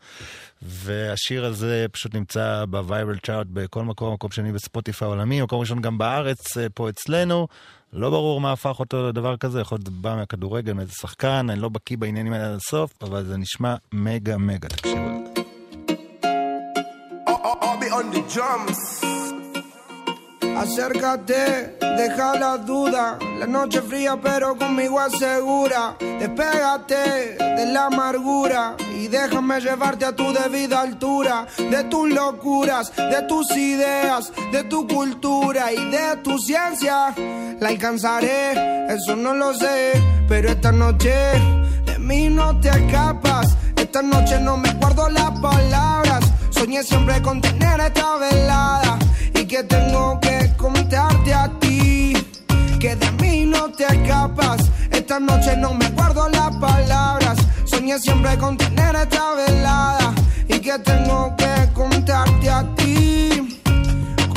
והשיר 0.62 1.44
הזה 1.44 1.86
פשוט 1.92 2.14
נמצא 2.14 2.64
בוויירל 2.68 3.18
צ'ארט 3.18 3.46
בכל 3.50 3.82
מקום, 3.82 4.12
מקום 4.12 4.30
שני 4.30 4.52
בספוטיפיי 4.52 5.06
העולמי, 5.06 5.42
מקום 5.42 5.60
ראשון 5.60 5.80
גם 5.80 5.98
בארץ, 5.98 6.56
אה, 6.56 6.66
פה 6.74 6.88
אצלנו. 6.88 7.48
לא 7.93 8.11
ברור 8.11 8.41
מה 8.41 8.53
הפך 8.53 8.80
אותו 8.80 9.09
לדבר 9.09 9.37
כזה, 9.37 9.61
יכול 9.61 9.78
להיות 9.78 9.89
בא 9.89 10.14
מהכדורגל, 10.16 10.72
מאיזה 10.72 10.93
שחקן, 10.93 11.47
אני 11.51 11.61
לא 11.61 11.68
בקיא 11.68 11.97
בעניינים 11.97 12.32
האלה 12.32 12.47
עד 12.49 12.55
הסוף, 12.55 12.95
אבל 13.03 13.24
זה 13.24 13.37
נשמע 13.37 13.74
מגה 13.93 14.39
מגה, 14.39 14.68
תקשיבו. 14.68 15.07
On 17.99 18.11
the 18.11 18.20
drums. 18.34 19.15
Acércate, 20.57 21.76
deja 21.80 22.38
la 22.38 22.57
duda. 22.57 23.18
La 23.38 23.46
noche 23.46 23.82
fría, 23.82 24.18
pero 24.20 24.57
conmigo 24.57 24.98
asegura. 24.98 25.96
Despégate 26.00 27.36
de 27.36 27.66
la 27.66 27.86
amargura 27.86 28.74
y 28.98 29.09
déjame 29.09 29.61
llevarte 29.61 30.07
a 30.07 30.16
tu 30.16 30.32
debida 30.32 30.80
altura. 30.80 31.46
De 31.59 31.84
tus 31.84 32.09
locuras, 32.09 32.90
de 32.96 33.22
tus 33.28 33.50
ideas, 33.54 34.32
de 34.50 34.64
tu 34.64 34.88
cultura 34.88 35.72
y 35.72 35.90
de 35.90 36.16
tu 36.24 36.38
ciencia. 36.38 37.14
La 37.61 37.68
alcanzaré, 37.68 38.86
eso 38.88 39.14
no 39.14 39.34
lo 39.34 39.52
sé. 39.52 39.92
Pero 40.26 40.48
esta 40.48 40.72
noche 40.72 41.12
de 41.84 41.98
mí 41.98 42.30
no 42.30 42.59
te 42.61 42.70
escapas. 42.70 43.54
Esta 43.76 44.00
noche 44.00 44.40
no 44.40 44.57
me 44.57 44.72
guardo 44.72 45.11
las 45.11 45.30
palabras. 45.38 46.24
Soñé 46.48 46.82
siempre 46.82 47.20
con 47.20 47.42
tener 47.42 47.78
esta 47.78 48.16
velada 48.16 48.98
y 49.34 49.44
que 49.44 49.62
tengo 49.64 50.18
que 50.20 50.45
contarte 50.72 51.32
a 51.32 51.48
ti 51.60 52.12
que 52.80 52.96
de 52.96 53.10
mí 53.22 53.44
no 53.46 53.70
te 53.70 53.84
escapas. 53.84 54.60
Esta 54.90 55.20
noche 55.20 55.56
no 55.56 55.74
me 55.74 55.88
guardo 55.90 56.28
las 56.28 56.50
palabras. 56.56 57.38
Soñé 57.64 57.98
siempre 57.98 58.36
con 58.38 58.56
tener 58.56 58.96
esta 58.96 59.34
velada 59.34 60.12
y 60.48 60.58
que 60.58 60.78
tengo 60.80 61.34
que 61.36 61.72
contarte 61.72 62.50
a 62.50 62.64
ti. 62.74 63.55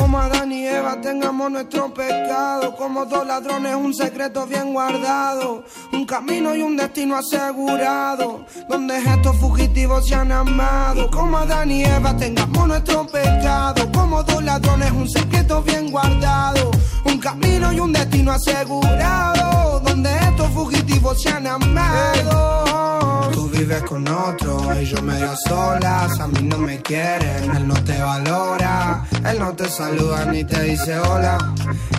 Como 0.10 0.24
Adán 0.24 0.52
y 0.52 0.66
Eva 0.66 1.00
tengamos 1.00 1.52
nuestro 1.52 1.94
pecado. 1.94 2.76
Como 2.76 3.06
dos 3.06 3.28
ladrones, 3.28 3.76
un 3.76 3.94
secreto 3.94 4.48
bien 4.48 4.74
guardado. 4.74 5.64
Un 5.94 6.04
camino 6.08 6.56
y 6.56 6.64
un 6.64 6.76
destino 6.76 7.16
asegurado. 7.16 8.44
Donde 8.68 8.98
estos 8.98 9.38
fugitivos 9.38 10.08
se 10.08 10.16
han 10.16 10.32
amado. 10.32 11.12
Como 11.12 11.38
Adán 11.38 11.70
y 11.70 11.84
Eva 11.84 12.18
tengamos 12.18 12.68
nuestro 12.68 13.06
pecado. 13.06 13.88
Como 13.92 14.24
dos 14.24 14.44
ladrones, 14.44 14.92
un 14.94 15.08
secreto 15.08 15.62
bien 15.62 15.92
guardado. 15.92 16.72
Un 17.06 17.20
camino 17.20 17.72
y 17.72 17.80
un 17.80 17.94
destino 17.94 18.32
asegurado. 18.32 19.59
Donde 19.84 20.16
estos 20.16 20.50
fugitivos 20.52 21.22
se 21.22 21.30
han 21.30 21.48
amado. 21.48 23.30
Tú 23.32 23.50
vives 23.50 23.82
con 23.84 24.08
otro, 24.08 24.72
ellos 24.74 25.02
medio 25.02 25.36
solas. 25.48 26.20
A 26.20 26.28
mí 26.28 26.42
no 26.44 26.58
me 26.58 26.82
quieren, 26.82 27.56
él 27.56 27.68
no 27.68 27.76
te 27.84 28.02
valora. 28.02 29.06
Él 29.26 29.40
no 29.40 29.54
te 29.54 29.70
saluda 29.70 30.26
ni 30.26 30.44
te 30.44 30.62
dice 30.64 31.00
hola. 31.00 31.38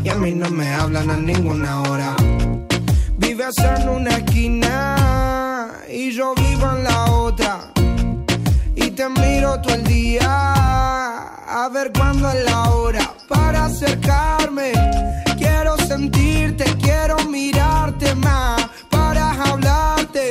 Y 0.03 0.09
a 0.09 0.15
mí 0.15 0.33
no 0.33 0.51
me 0.51 0.73
hablan 0.75 1.11
a 1.11 1.17
ninguna 1.17 1.83
hora. 1.83 2.15
Vives 3.19 3.59
en 3.59 3.89
una 3.89 4.17
esquina 4.17 5.73
y 5.89 6.13
yo 6.13 6.35
vivo 6.35 6.71
en 6.77 6.85
la 6.85 7.05
otra. 7.11 7.73
Y 8.75 8.91
te 8.93 9.09
miro 9.09 9.61
todo 9.61 9.75
el 9.75 9.85
día 9.85 10.61
a 11.51 11.69
ver 11.69 11.93
cuándo 11.93 12.31
es 12.31 12.45
la 12.45 12.71
hora 12.71 13.13
para 13.29 13.67
acercarme. 13.67 14.73
Quiero 15.41 15.75
sentirte, 15.79 16.65
quiero 16.83 17.17
mirarte 17.25 18.15
más 18.17 18.69
para 18.91 19.31
hablarte. 19.43 20.29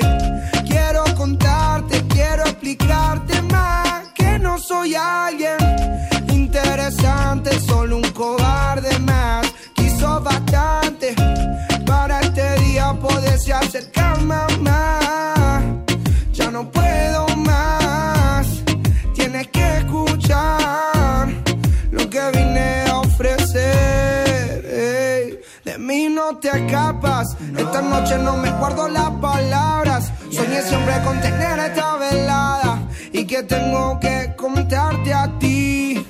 Quiero 0.68 1.04
contarte, 1.18 2.06
quiero 2.10 2.44
explicarte 2.44 3.42
más 3.42 4.10
que 4.14 4.38
no 4.38 4.60
soy 4.60 4.94
alguien 4.94 5.58
interesante, 6.32 7.60
solo 7.60 7.98
un 7.98 8.10
cobarde 8.12 9.00
más. 9.00 9.52
Quiso 9.74 10.22
bastante 10.22 11.16
para 11.88 12.22
este 12.22 12.60
día 12.60 12.94
poderse 12.94 13.52
acercarme 13.52 14.36
más. 14.62 15.64
Ya 16.34 16.52
no 16.52 16.70
puedo 16.70 17.28
más, 17.36 18.46
tienes 19.16 19.48
que 19.48 19.78
escuchar 19.80 21.30
lo 21.90 22.08
que 22.08 22.22
vine 22.32 22.86
a 22.88 23.00
ofrecer. 23.00 24.29
Mí 25.80 26.10
no 26.10 26.38
te 26.38 26.50
escapas, 26.50 27.36
esta 27.58 27.82
noche 27.82 28.18
no 28.20 28.38
me 28.38 28.52
guardo 28.52 28.88
las 28.90 29.10
palabras. 29.12 30.12
Soñé 30.32 30.62
siempre 30.62 30.94
con 31.04 31.20
tener 31.22 31.58
esta 31.60 31.96
velada 31.96 32.80
y 33.12 33.26
que 33.26 33.44
tengo 33.44 34.00
que 34.00 34.34
contarte 34.36 35.14
a 35.14 35.40
ti. 35.40 36.06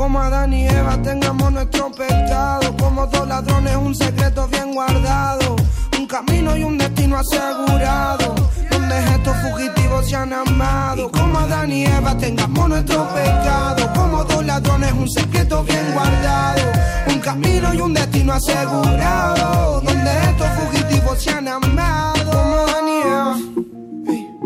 Como 0.00 0.18
Adán 0.18 0.54
y 0.54 0.66
Eva 0.66 0.96
tengamos 1.02 1.52
nuestro 1.52 1.92
pecado, 1.92 2.74
como 2.78 3.06
dos 3.08 3.28
ladrones 3.28 3.76
un 3.76 3.94
secreto 3.94 4.48
bien 4.48 4.72
guardado, 4.72 5.56
un 5.98 6.06
camino 6.06 6.56
y 6.56 6.64
un 6.64 6.78
destino 6.78 7.18
asegurado, 7.18 8.34
donde 8.70 8.98
estos 8.98 9.36
fugitivos 9.42 10.08
se 10.08 10.16
han 10.16 10.32
amado. 10.32 11.10
Como 11.12 11.38
Adán 11.38 11.70
y 11.70 11.84
Eva 11.84 12.16
tengamos 12.16 12.70
nuestro 12.70 13.06
pecado, 13.08 13.92
como 13.94 14.24
dos 14.24 14.42
ladrones 14.42 14.90
un 14.94 15.10
secreto 15.10 15.62
bien 15.64 15.92
guardado, 15.92 16.62
un 17.08 17.18
camino 17.18 17.74
y 17.74 17.80
un 17.82 17.92
destino 17.92 18.32
asegurado, 18.32 19.82
donde 19.82 20.10
estos 20.30 20.48
fugitivos 20.48 21.22
se 21.22 21.30
han 21.30 21.46
amado. 21.46 22.30
Como 22.32 22.56
Adán 22.56 22.88
y 22.88 23.00
Eva. 23.02 23.36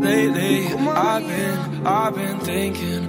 Lately, 0.05 0.66
I've 0.66 1.26
been, 1.28 1.86
I've 1.86 2.14
been 2.14 2.38
thinking, 2.40 3.09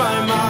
zweimal. 0.00 0.49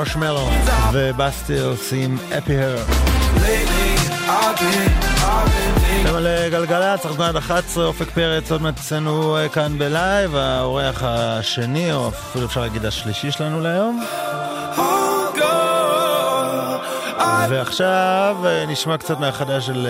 מרשמלו 0.00 0.48
ובסטי 0.92 1.60
עושים 1.60 2.18
אפי-הר. 2.38 2.76
אתם 6.02 6.14
על 6.14 6.26
גלגלצ, 6.50 7.06
אנחנו 7.06 7.24
עד 7.24 7.36
11, 7.36 7.84
אופק 7.84 8.10
פרץ, 8.10 8.52
עוד 8.52 8.62
מעט 8.62 8.78
אצלנו 8.78 9.36
אה, 9.36 9.48
כאן 9.48 9.78
בלייב, 9.78 10.36
האורח 10.36 11.02
השני, 11.06 11.92
או 11.92 12.08
אפילו 12.08 12.46
אפשר 12.46 12.60
להגיד 12.60 12.84
השלישי 12.84 13.30
שלנו 13.30 13.60
להיום. 13.60 14.04
ועכשיו 17.48 18.36
אה, 18.44 18.66
נשמע 18.66 18.98
קצת 18.98 19.20
מהחדש 19.20 19.66
של 19.66 19.86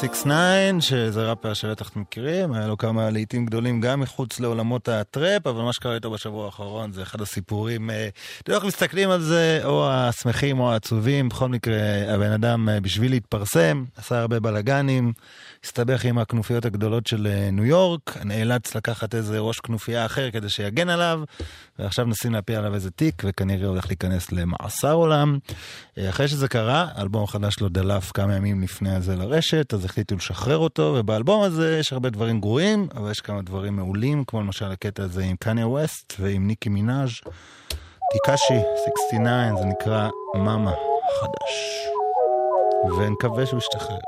6 0.00 0.04
9 0.04 0.80
שזה 0.80 1.30
ראפר 1.30 1.54
שבטח 1.54 1.88
אתם 1.88 2.00
מכירים, 2.00 2.52
היה 2.52 2.66
לו 2.66 2.76
כמה 2.76 3.10
לעיתים 3.10 3.46
גדולים 3.46 3.80
גם 3.80 4.00
מחוץ 4.00 4.40
לעולמות 4.40 4.88
הטראפ, 4.88 5.46
אבל 5.46 5.62
מה 5.62 5.72
שקרה 5.72 5.94
איתו 5.94 6.10
בשבוע 6.10 6.44
האחרון 6.44 6.92
זה 6.92 7.02
אחד 7.02 7.20
הסיפורים, 7.20 7.90
אה, 7.90 8.08
יודעים 8.38 8.56
איך 8.56 8.64
מסתכלים 8.64 9.10
על 9.10 9.20
זה, 9.20 9.60
או 9.64 9.90
השמחים 9.90 10.60
או 10.60 10.72
העצובים, 10.72 11.28
בכל 11.28 11.48
מקרה 11.48 11.78
הבן 12.08 12.32
אדם 12.32 12.68
אה, 12.68 12.80
בשביל 12.80 13.10
להתפרסם, 13.10 13.84
עשה 13.96 14.20
הרבה 14.20 14.40
בלאגנים, 14.40 15.12
הסתבך 15.64 16.04
עם 16.04 16.18
הכנופיות 16.18 16.64
הגדולות 16.64 17.06
של 17.06 17.26
אה, 17.26 17.50
ניו 17.50 17.64
יורק, 17.64 18.16
נאלץ 18.24 18.74
לקחת 18.74 19.14
איזה 19.14 19.38
ראש 19.38 19.60
כנופיה 19.60 20.06
אחר 20.06 20.30
כדי 20.30 20.48
שיגן 20.48 20.88
עליו, 20.88 21.20
ועכשיו 21.78 22.06
מנסים 22.06 22.32
להפיל 22.32 22.56
עליו 22.56 22.74
איזה 22.74 22.90
תיק, 22.90 23.22
וכנראה 23.26 23.68
הולך 23.68 23.86
להיכנס 23.86 24.32
למאסר 24.32 24.92
עולם. 24.92 25.38
אה, 25.98 26.08
אחרי 26.08 26.28
שזה 26.28 26.48
קרה, 26.48 26.81
האלבום 26.94 27.24
החדש 27.24 27.54
שלו 27.54 27.68
דלף 27.68 28.12
כמה 28.12 28.36
ימים 28.36 28.62
לפני 28.62 28.94
הזה 28.94 29.16
לרשת, 29.16 29.74
אז 29.74 29.84
החליטו 29.84 30.16
לשחרר 30.16 30.58
אותו, 30.58 30.94
ובאלבום 30.98 31.42
הזה 31.42 31.76
יש 31.80 31.92
הרבה 31.92 32.10
דברים 32.10 32.40
גרועים, 32.40 32.88
אבל 32.94 33.10
יש 33.10 33.20
כמה 33.20 33.42
דברים 33.42 33.76
מעולים, 33.76 34.24
כמו 34.24 34.40
למשל 34.40 34.72
הקטע 34.72 35.02
הזה 35.02 35.24
עם 35.24 35.36
קניה 35.36 35.66
ווסט 35.66 36.14
ועם 36.18 36.46
ניקי 36.46 36.68
מנאז'. 36.68 37.10
קיקשי 38.12 38.60
69, 39.10 39.56
זה 39.60 39.64
נקרא 39.64 40.08
מאמה 40.34 40.72
חדש. 41.20 41.86
ונקווה 42.98 43.46
שהוא 43.46 43.58
ישתחרר. 43.58 43.98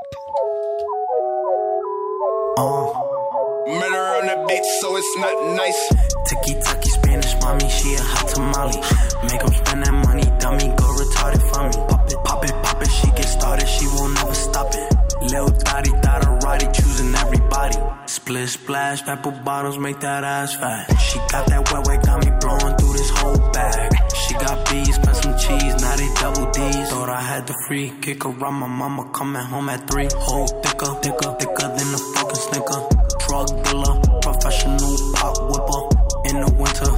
Murder 3.67 4.05
on 4.21 4.27
the 4.27 4.45
beat, 4.47 4.63
so 4.79 4.95
it's 4.95 5.17
not 5.17 5.57
nice. 5.57 5.89
Tiki 6.29 6.53
taki 6.61 6.89
Spanish 6.89 7.33
mommy, 7.41 7.67
she 7.67 7.95
a 7.95 8.01
hot 8.01 8.29
tamale. 8.29 8.77
Make 9.25 9.41
'em 9.41 9.53
spend 9.53 9.81
that 9.83 9.93
money, 10.05 10.27
dummy, 10.37 10.67
go 10.77 10.85
retarded 10.93 11.41
for 11.49 11.63
me. 11.65 11.73
Pop 11.89 12.05
it, 12.05 12.19
pop 12.23 12.45
it, 12.45 12.53
pop 12.61 12.81
it, 12.83 12.91
she 12.91 13.07
get 13.17 13.25
started, 13.27 13.67
she 13.67 13.87
won't 13.87 14.13
never 14.13 14.35
stop 14.35 14.69
it. 14.75 14.87
Lil 15.31 15.49
Dottie, 15.65 15.89
Dotterati, 16.05 16.67
choosing 16.77 17.15
everybody. 17.15 17.77
Split 18.05 18.49
splash, 18.49 19.03
pepper 19.03 19.31
bottles, 19.31 19.79
make 19.79 19.99
that 19.99 20.23
ass 20.23 20.53
fat. 20.53 20.85
She 20.99 21.17
got 21.33 21.47
that 21.47 21.71
wet 21.71 21.87
wet, 21.87 22.05
got 22.05 22.23
me 22.23 22.31
blowing 22.39 22.75
through 22.77 22.93
this 22.93 23.09
whole 23.17 23.39
bag. 23.49 23.89
She 24.27 24.35
got 24.35 24.69
bees, 24.69 24.93
spent 24.93 25.17
some 25.17 25.37
cheese, 25.39 25.75
now 25.81 25.95
they 25.95 26.09
double 26.21 26.51
D's. 26.51 26.89
Thought 26.91 27.09
I 27.09 27.21
had 27.21 27.47
the 27.47 27.55
free 27.67 27.91
kick 27.99 28.25
around 28.25 28.57
my 28.61 28.67
mama 28.67 29.09
coming 29.11 29.41
home 29.41 29.69
at 29.69 29.89
three. 29.89 30.07
Whole 30.17 30.47
thicker, 30.61 30.93
thicker, 31.01 31.31
thicker 31.39 31.67
than 31.77 31.89
a 31.95 32.01
fucking 32.13 32.35
snicker. 32.35 33.04
Drug 33.27 33.47
dealer, 33.63 33.99
professional 34.21 35.13
pop 35.13 35.37
whipper. 35.49 35.81
In 36.29 36.41
the 36.41 36.51
winter, 36.57 36.91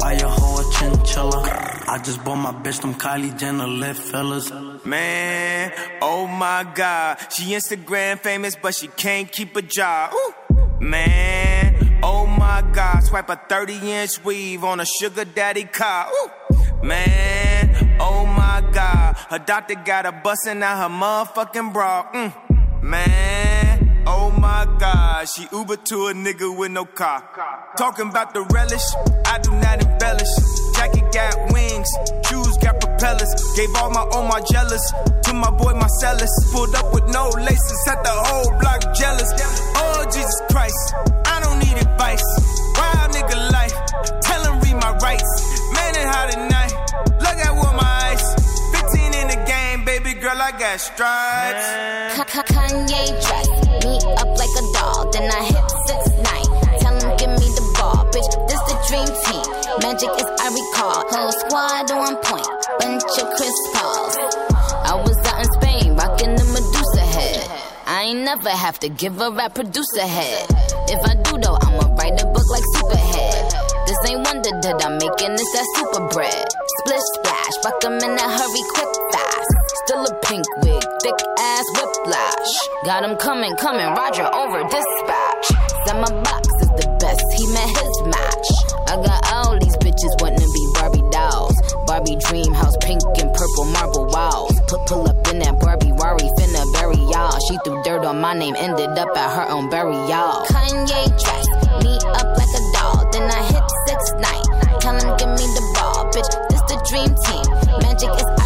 buy 0.00 0.12
your 0.12 0.28
whole 0.28 0.62
chinchilla. 0.72 1.40
I 1.88 1.98
just 2.02 2.22
bought 2.24 2.36
my 2.36 2.52
bitch 2.52 2.80
them 2.80 2.94
Kylie 2.94 3.38
Jenner 3.38 3.66
lip 3.66 3.96
fillers. 3.96 4.50
Man, 4.84 5.72
oh 6.02 6.26
my 6.26 6.70
god. 6.74 7.18
She 7.30 7.52
Instagram 7.54 8.18
famous, 8.18 8.56
but 8.56 8.74
she 8.74 8.88
can't 8.88 9.30
keep 9.30 9.56
a 9.56 9.62
job. 9.62 10.12
Ooh. 10.12 10.34
Man, 10.80 12.00
oh 12.02 12.26
my 12.26 12.62
god. 12.72 13.02
Swipe 13.04 13.30
a 13.30 13.36
30 13.48 13.92
inch 13.92 14.24
weave 14.24 14.64
on 14.64 14.80
a 14.80 14.84
sugar 15.00 15.24
daddy 15.24 15.64
car. 15.64 16.10
Ooh. 16.12 16.30
Man, 16.82 17.96
oh 18.00 18.26
my 18.26 18.62
god. 18.72 19.16
Her 19.30 19.38
doctor 19.38 19.74
got 19.76 20.04
her 20.04 20.20
busting 20.22 20.62
out 20.62 20.78
her 20.82 20.94
motherfucking 20.94 21.72
bra. 21.72 22.10
Mm. 22.12 22.82
Man, 22.82 23.73
oh 24.06 24.30
my 24.30 24.66
god. 24.78 25.28
She 25.28 25.46
Uber 25.52 25.76
to 25.76 26.08
a 26.08 26.14
nigga 26.14 26.56
with 26.56 26.70
no 26.70 26.84
car. 26.84 27.22
Talking 27.76 28.10
about 28.10 28.34
the 28.34 28.42
relish, 28.52 28.84
I 29.26 29.38
do 29.38 29.50
not 29.52 29.82
embellish. 29.82 30.34
Jacket 30.76 31.06
got 31.12 31.52
wings, 31.52 31.88
shoes 32.28 32.56
got 32.58 32.80
propellers. 32.80 33.32
Gave 33.56 33.74
all 33.76 33.90
my 33.90 34.04
all 34.12 34.26
my 34.26 34.40
jealous 34.50 34.84
to 35.24 35.32
my 35.32 35.50
boy 35.50 35.72
Marcellus. 35.74 36.30
Pulled 36.52 36.74
up 36.74 36.92
with 36.92 37.06
no 37.08 37.28
laces, 37.40 37.80
had 37.86 38.02
the 38.04 38.12
whole 38.12 38.50
block 38.60 38.80
jealous. 38.94 39.30
Oh 39.76 40.04
Jesus 40.12 40.40
Christ, 40.50 40.94
I 41.26 41.40
don't 41.40 41.58
need 41.58 41.76
advice. 41.80 42.24
Wild 42.76 43.12
nigga 43.12 43.52
life, 43.52 43.74
tell 44.20 44.42
him 44.44 44.60
read 44.60 44.76
my 44.80 44.92
rights. 44.98 45.30
Man, 45.72 45.94
it 45.96 46.06
hot 46.06 46.43
girl, 50.24 50.40
I 50.40 50.52
got 50.56 50.80
stripes. 50.80 51.68
Kanye 52.48 53.04
dress 53.20 53.48
me 53.84 53.94
up 54.16 54.32
like 54.40 54.54
a 54.56 54.64
doll, 54.72 55.12
then 55.12 55.28
I 55.28 55.40
hit 55.52 55.66
six 55.84 56.02
nine. 56.24 56.48
Tell 56.80 56.96
him 56.96 57.12
give 57.20 57.32
me 57.36 57.48
the 57.52 57.64
ball, 57.76 58.08
bitch. 58.08 58.32
This 58.48 58.62
the 58.64 58.76
dream 58.88 59.10
team. 59.28 59.44
Magic 59.84 60.08
is 60.16 60.28
I 60.40 60.48
recall. 60.48 61.04
Whole 61.12 61.32
squad 61.44 61.90
on 61.92 62.16
point, 62.24 62.48
bunch 62.80 63.04
of 63.20 63.28
Chris 63.36 63.56
Pauls. 63.76 64.16
I 64.88 64.96
was 64.96 65.18
out 65.28 65.44
in 65.44 65.48
Spain, 65.60 65.94
rocking 65.94 66.34
the 66.40 66.46
Medusa 66.56 67.04
head. 67.04 67.44
I 67.86 68.04
ain't 68.04 68.24
never 68.24 68.48
have 68.48 68.80
to 68.80 68.88
give 68.88 69.20
a 69.20 69.30
rap 69.30 69.54
producer 69.54 70.08
head. 70.08 70.46
If 70.88 71.04
I 71.04 71.20
do 71.20 71.36
though, 71.36 71.58
I'ma 71.60 71.92
write 72.00 72.16
a 72.16 72.24
book 72.24 72.48
like 72.48 72.64
Superhead. 72.76 73.52
This 73.84 74.00
ain't 74.08 74.24
wonder 74.24 74.56
that 74.64 74.80
I'm 74.80 74.96
making 74.96 75.36
this 75.36 75.50
that 75.52 75.66
super 75.76 76.08
bread. 76.08 76.48
Splish 76.80 77.06
splash, 77.12 77.54
fuck 77.62 77.84
'em 77.84 78.00
in 78.00 78.16
a 78.16 78.28
hurry, 78.40 78.64
quick 78.72 78.88
fast 78.88 79.03
still 79.86 80.04
a 80.04 80.14
pink 80.24 80.44
wig, 80.62 80.82
thick 81.02 81.18
ass 81.38 81.64
whiplash. 81.76 82.52
Got 82.84 83.04
him 83.04 83.16
coming, 83.16 83.54
coming, 83.56 83.86
Roger 83.94 84.24
over 84.32 84.62
dispatch. 84.64 85.46
Said 85.84 86.00
my 86.00 86.10
box 86.24 86.48
is 86.62 86.70
the 86.80 86.88
best, 87.00 87.24
he 87.36 87.44
met 87.52 87.68
his 87.68 87.96
match. 88.08 88.48
I 88.88 88.96
got 88.96 89.20
all 89.32 89.58
these 89.60 89.76
bitches 89.84 90.12
wanting 90.20 90.40
to 90.40 90.48
be 90.48 90.64
Barbie 90.74 91.04
dolls. 91.10 91.56
Barbie 91.86 92.16
dream 92.28 92.52
house, 92.52 92.76
pink 92.80 93.02
and 93.20 93.32
purple 93.34 93.64
marble 93.76 94.06
walls. 94.06 94.56
Put 94.68 94.80
pull 94.86 95.08
up 95.08 95.20
in 95.28 95.38
that 95.40 95.60
Barbie 95.60 95.92
Rari, 95.92 96.28
finna 96.40 96.64
bury 96.72 96.96
y'all. 97.12 97.36
She 97.48 97.58
threw 97.64 97.82
dirt 97.82 98.04
on 98.04 98.20
my 98.20 98.32
name, 98.32 98.56
ended 98.56 98.96
up 98.96 99.12
at 99.16 99.36
her 99.36 99.52
own 99.52 99.68
burial. 99.68 100.48
Kanye 100.48 101.04
dress 101.20 101.46
me 101.84 101.92
up 102.16 102.28
like 102.40 102.52
a 102.56 102.62
doll, 102.72 103.04
then 103.12 103.28
I 103.28 103.42
hit 103.52 103.64
six 103.86 104.00
nine. 104.16 104.80
Tell 104.80 104.96
him 104.96 105.12
give 105.20 105.32
me 105.36 105.44
the 105.52 105.64
ball, 105.76 106.08
bitch. 106.08 106.32
This 106.48 106.62
the 106.72 106.80
dream 106.88 107.12
team, 107.28 107.44
magic 107.84 108.08
is. 108.16 108.43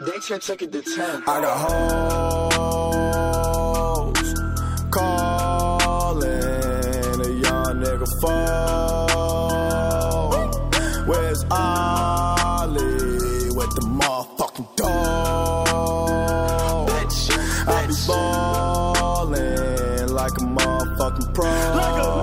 They 0.00 0.20
should 0.20 0.42
took 0.42 0.60
it 0.60 0.70
to 0.72 0.82
10. 0.82 1.22
I 1.26 1.40
got 1.40 1.72
hoes 3.00 4.34
calling 4.90 6.28
a 7.20 7.28
young 7.40 7.80
nigga 7.80 8.06
phone. 8.20 9.06
Where's 11.06 11.44
Ollie 11.50 13.50
with 13.56 13.74
the 13.74 13.86
motherfucking 13.86 14.76
dog? 14.76 15.66
I 17.68 17.86
be 17.86 17.94
balling 18.06 20.08
like 20.12 20.32
a 20.32 20.44
motherfucking 20.44 21.32
pro. 21.34 22.15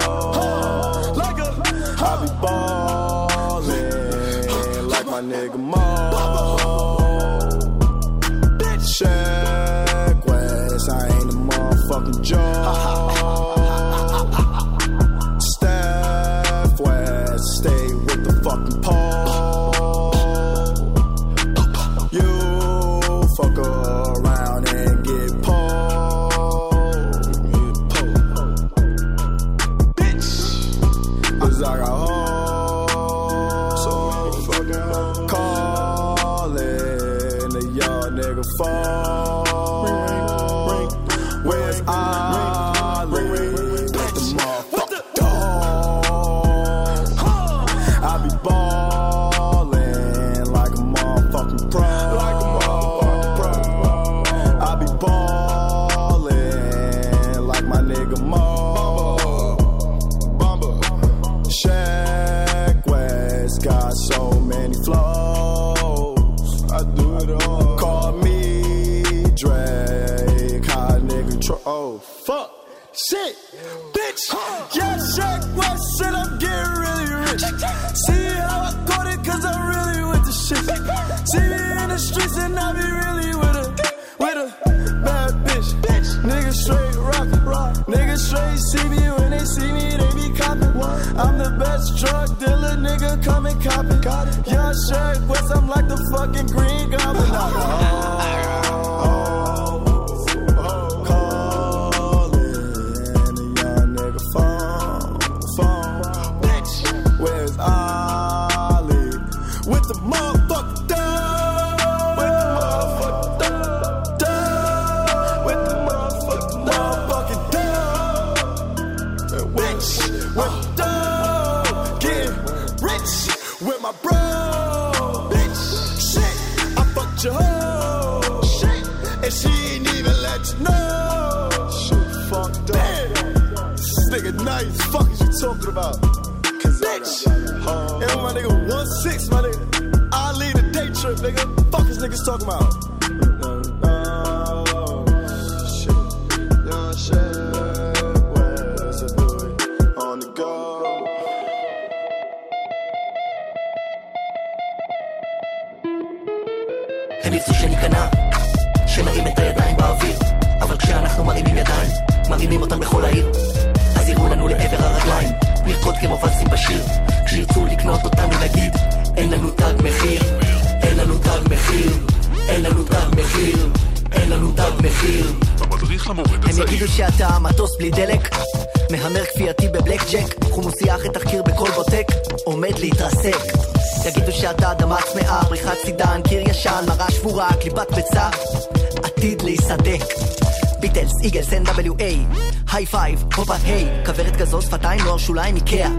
שוליים 195.26 195.56
איקאה. 195.56 195.90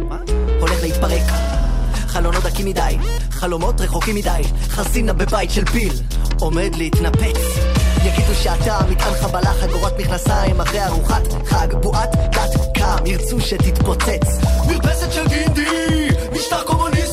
הולך 0.61 0.83
להתפרק. 0.83 1.23
חלונות 1.95 2.43
דקים 2.43 2.67
מדי, 2.67 2.97
חלומות 3.31 3.81
רחוקים 3.81 4.15
מדי, 4.15 4.43
חזינה 4.69 5.13
בבית 5.13 5.51
של 5.51 5.65
פיל, 5.65 5.93
עומד 6.41 6.75
להתנפץ. 6.77 7.39
יגידו 8.05 8.35
שאתה 8.35 8.79
מטען 8.91 9.15
חבלה, 9.15 9.53
חגורת 9.61 10.01
מכנסיים, 10.01 10.61
אחרי 10.61 10.85
ארוחת 10.85 11.23
חג, 11.47 11.69
בועת 11.83 12.15
דת 12.15 12.77
קם, 12.79 13.07
ירצו 13.07 13.41
שתתפוצץ. 13.41 14.27
מרפסת 14.67 15.13
של 15.13 15.29
גינדי, 15.29 16.09
משטר 16.33 16.63
קומוניסטי 16.67 17.04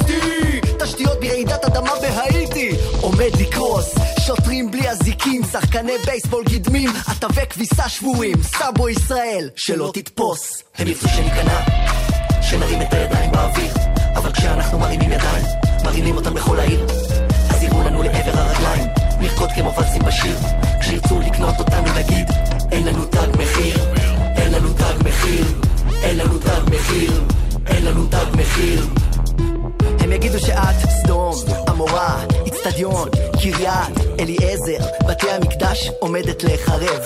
האדמה 1.76 1.92
בהאיטי 2.02 2.72
עומד 3.02 3.30
לקרוס 3.40 3.96
שוטרים 4.20 4.72
בלי 4.72 4.90
אזיקים, 4.90 5.42
שחקני 5.52 5.92
בייסבול 6.06 6.44
קדמים, 6.44 6.90
עטבי 7.08 7.46
כביסה 7.50 7.90
שבורים, 7.90 8.44
סאבו 8.44 8.90
ישראל, 8.90 9.50
שלא 9.56 9.92
תתפוס. 9.94 10.64
הם 10.78 10.88
ירצו 10.88 11.08
שניכנע, 11.08 11.60
שנרים 12.42 12.82
את 12.82 12.94
הידיים 12.94 13.32
באוויר, 13.32 13.74
אבל 14.16 14.32
כשאנחנו 14.32 14.80
מרימים 14.80 15.12
ידיים, 15.12 15.46
מרימים 15.86 16.16
אותם 16.16 16.34
בכל 16.34 16.60
העיר. 16.60 16.86
אז 17.50 17.64
יראו 17.64 17.84
לנו 17.84 18.04
לעבר 18.04 18.40
הרגליים, 18.40 18.88
נרקוד 19.20 19.50
כמו 19.56 19.74
ולסים 19.78 20.02
בשיר, 20.02 20.38
כשירצו 20.82 21.20
לקנות 21.20 21.60
אותנו 21.60 21.94
נגיד, 21.96 22.28
אין 22.72 22.88
לנו 22.88 23.06
תג 23.06 23.28
מחיר, 23.40 23.78
אין 24.36 24.52
לנו 24.52 24.74
תג 24.74 25.08
מחיר, 25.08 25.46
אין 26.04 26.18
לנו 26.18 26.40
תג 26.40 26.76
מחיר, 26.76 27.24
אין 27.68 27.86
לנו 27.86 28.08
תג 28.08 28.26
מחיר. 28.38 28.86
הם 30.12 30.16
יגידו 30.16 30.40
שאת 30.40 30.90
סדום, 30.90 31.36
עמורה, 31.68 32.26
אצטדיון, 32.48 33.10
קריית, 33.42 34.20
אליעזר, 34.20 34.86
בתי 35.08 35.32
המקדש 35.32 35.92
עומדת 36.00 36.44
להיחרב. 36.44 37.02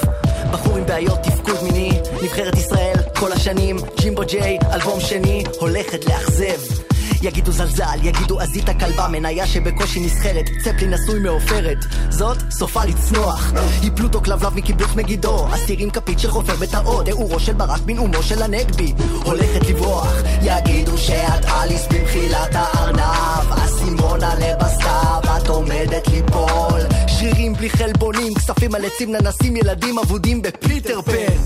בחור 0.52 0.78
עם 0.78 0.86
בעיות 0.86 1.20
תפקוד 1.24 1.64
מיני, 1.64 1.90
נבחרת 2.24 2.56
ישראל 2.58 2.96
כל 3.20 3.32
השנים, 3.32 3.78
ג'ימבו 4.02 4.22
ג'יי, 4.28 4.58
אלבום 4.74 5.00
שני, 5.00 5.44
הולכת 5.60 6.06
לאכזב. 6.06 6.95
יגידו 7.26 7.52
זלזל, 7.52 7.98
יגידו 8.04 8.40
עזית 8.40 8.66
כלבה, 8.80 9.08
מניה 9.08 9.48
שבקושי 9.48 10.00
נסחרת, 10.00 10.46
צפלין 10.64 10.94
נשוי 10.94 11.20
מעופרת. 11.20 11.78
זאת 12.10 12.38
סופה 12.52 12.86
לצנוח. 12.86 13.52
היא 13.82 13.92
פלוטו 13.96 14.24
כלבלב 14.24 14.56
מקיבוץ 14.56 14.96
מגידו, 14.96 15.48
אסירים 15.56 15.90
כפית 15.90 16.20
שחופר 16.20 16.56
בתאו, 16.56 17.04
תיאורו 17.04 17.40
של 17.40 17.54
ברק 17.54 17.82
בנאומו 17.82 18.24
של 18.24 18.42
הנגבי, 18.42 18.94
הולכת 19.24 19.70
לברוח. 19.70 20.14
יגידו 20.42 20.98
שאת 20.98 21.46
אליס 21.46 21.88
במחילת 21.92 22.50
הארנב, 22.52 23.52
אסימונה 23.52 24.36
לבסתיו, 24.36 25.22
את 25.38 25.48
עומדת 25.48 26.08
ליפול. 26.08 26.82
שרירים 27.08 27.54
בלי 27.54 27.70
חלבונים, 27.70 28.34
כספים 28.34 28.76
על 28.76 28.86
עצים 28.86 29.12
ננסים, 29.12 29.56
ילדים 29.58 30.00
אבודים 30.00 30.42
בפיטר 30.42 31.02
פן. 31.02 31.42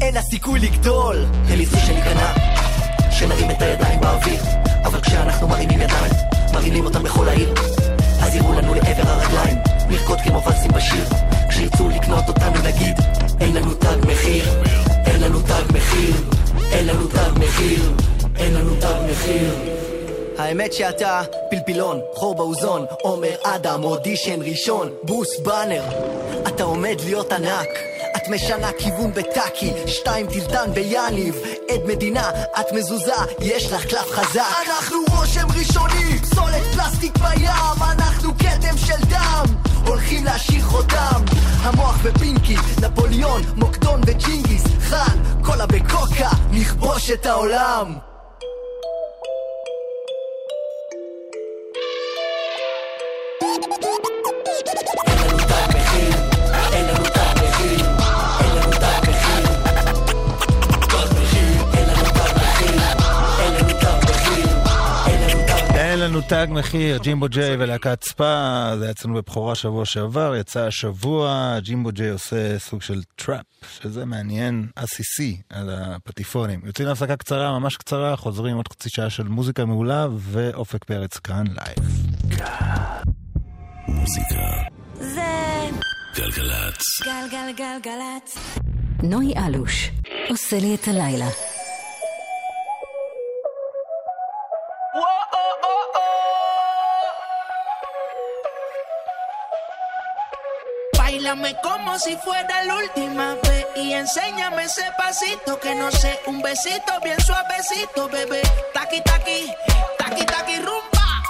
אין 0.00 0.14
לה 0.14 0.22
סיכוי 0.22 0.60
לגדול. 0.60 1.16
הם 1.48 1.60
ירצו 1.60 1.76
שניכנע, 1.86 2.32
שנרים 3.10 3.50
את 3.50 3.62
הידיים 3.62 4.00
באוויר. 4.00 4.69
אבל 4.84 5.00
כשאנחנו 5.00 5.48
מרימים 5.48 5.80
ידיים, 5.80 6.12
מרימים 6.54 6.84
אותם 6.84 7.02
בכל 7.02 7.28
העיר. 7.28 7.54
אז 8.22 8.34
יראו 8.34 8.52
לנו 8.52 8.74
לעבר 8.74 9.10
הרגליים, 9.10 9.58
נרקוד 9.88 10.20
כמו 10.20 10.42
ולסים 10.46 10.70
בשיר. 10.70 11.04
כשירצו 11.48 11.88
לקנות 11.88 12.28
אותנו 12.28 12.62
נגיד, 12.64 12.96
אין 13.40 13.56
לנו 13.56 13.74
תג 13.74 14.06
מחיר, 14.06 14.44
אין 15.06 15.20
לנו 15.20 15.40
תג 15.40 15.74
מחיר, 15.74 16.14
אין 16.72 16.86
לנו 16.86 17.06
תג 17.06 17.38
מחיר, 17.38 17.92
אין 18.36 18.54
לנו 18.54 18.74
תג 18.80 19.10
מחיר. 19.10 19.54
האמת 20.38 20.72
שאתה 20.72 21.22
פלפילון, 21.50 22.00
חור 22.14 22.34
באוזון, 22.34 22.84
עומר 23.02 23.34
אדם, 23.42 23.84
אודישן 23.84 24.42
ראשון, 24.42 24.88
בוס 25.02 25.40
באנר. 25.40 25.82
אתה 26.48 26.62
עומד 26.64 26.96
להיות 27.04 27.32
ענק. 27.32 27.68
משנה 28.30 28.70
כיוון 28.78 29.12
בטאקי, 29.14 29.72
שתיים 29.86 30.26
טילטן 30.26 30.74
ביאניב, 30.74 31.34
עד 31.68 31.80
מדינה, 31.86 32.30
את 32.60 32.72
מזוזה, 32.72 33.12
יש 33.40 33.72
לך 33.72 33.86
קלף 33.86 34.10
חזק. 34.10 34.42
אנחנו 34.66 34.96
רושם 35.16 35.46
ראשוני, 35.58 36.18
פסולת 36.18 36.62
פלסטיק 36.74 37.18
בים, 37.18 37.82
אנחנו 37.82 38.32
כתם 38.38 38.76
של 38.76 39.04
דם, 39.08 39.44
הולכים 39.86 40.24
להשאיר 40.24 40.64
חותם. 40.64 41.22
המוח 41.62 41.96
בפינקי, 42.02 42.56
נפוליאון, 42.82 43.42
מוקדון 43.56 44.00
וג'ינגיס, 44.06 44.62
חאן, 44.80 45.18
קולה 45.44 45.66
בקוקה, 45.66 46.30
נכבוש 46.50 47.10
את 47.10 47.26
העולם. 47.26 47.94
אין 53.42 53.60
לנו 66.10 66.20
תג 66.20 66.46
מחיר, 66.50 66.98
ג'ימבו 66.98 67.28
ג'יי 67.28 67.56
ולהקת 67.58 68.04
ספא, 68.04 68.74
זה 68.78 68.84
היה 68.84 68.90
אצלנו 68.90 69.14
בבכורה 69.14 69.54
שבוע 69.54 69.84
שעבר, 69.84 70.36
יצא 70.36 70.60
השבוע, 70.66 71.56
ג'ימבו 71.60 71.90
ג'יי 71.92 72.10
עושה 72.10 72.58
סוג 72.58 72.82
של 72.82 73.02
טראפ, 73.16 73.44
שזה 73.80 74.04
מעניין, 74.04 74.66
עסיסי 74.76 75.40
על 75.50 75.70
הפטיפונים. 75.70 76.60
יוצאים 76.64 76.88
להפסקה 76.88 77.16
קצרה, 77.16 77.58
ממש 77.58 77.76
קצרה, 77.76 78.16
חוזרים 78.16 78.56
עוד 78.56 78.68
חצי 78.68 78.88
שעה 78.88 79.10
של 79.10 79.22
מוזיקה 79.28 79.64
מעולה, 79.64 80.06
ואופק 80.16 80.84
פרץ 80.84 81.18
כאן 81.18 81.44
לייב. 81.46 81.90
מוזיקה. 83.88 84.50
זה 84.94 85.68
גלגלצ. 86.16 86.82
גלגלגלגלצ. 87.04 88.38
נוי 89.02 89.32
אלוש, 89.46 89.90
עושה 90.28 90.58
לי 90.58 90.74
את 90.74 90.88
הלילה. 90.88 91.28
Bailame 101.20 101.54
como 101.62 101.98
si 101.98 102.16
fuera 102.16 102.64
la 102.64 102.76
última 102.76 103.34
vez 103.42 103.66
y 103.76 103.92
enséñame 103.92 104.64
ese 104.64 104.90
pasito 104.96 105.60
que 105.60 105.74
no 105.74 105.90
sé, 105.90 106.18
un 106.26 106.40
besito 106.40 106.98
bien 107.04 107.20
suavecito, 107.20 108.08
bebé. 108.08 108.40
Taqui 108.72 109.02
taqui, 109.02 109.52
taqui 109.98 110.24
taqui 110.24 110.56
rumba. 110.56 111.22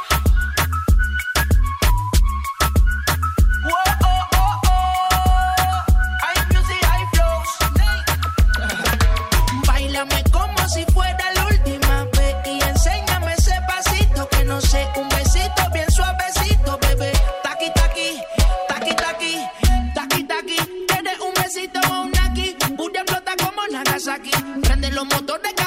Whoa, 3.64 3.92
oh, 4.04 4.28
oh, 4.36 4.60
oh. 4.68 5.84
Hay 6.22 6.38
music, 6.54 6.82
hay 6.88 7.04
flows. 7.12 7.48
Bailame 9.66 10.22
como 10.30 10.68
si 10.68 10.84
fuera 10.92 11.32
la 11.34 11.46
última 11.46 12.04
vez 12.16 12.36
y 12.44 12.62
enséñame 12.62 13.32
ese 13.34 13.60
pasito 13.66 14.28
que 14.28 14.44
no 14.44 14.60
sé, 14.60 14.88
los 25.00 25.14
motores 25.14 25.59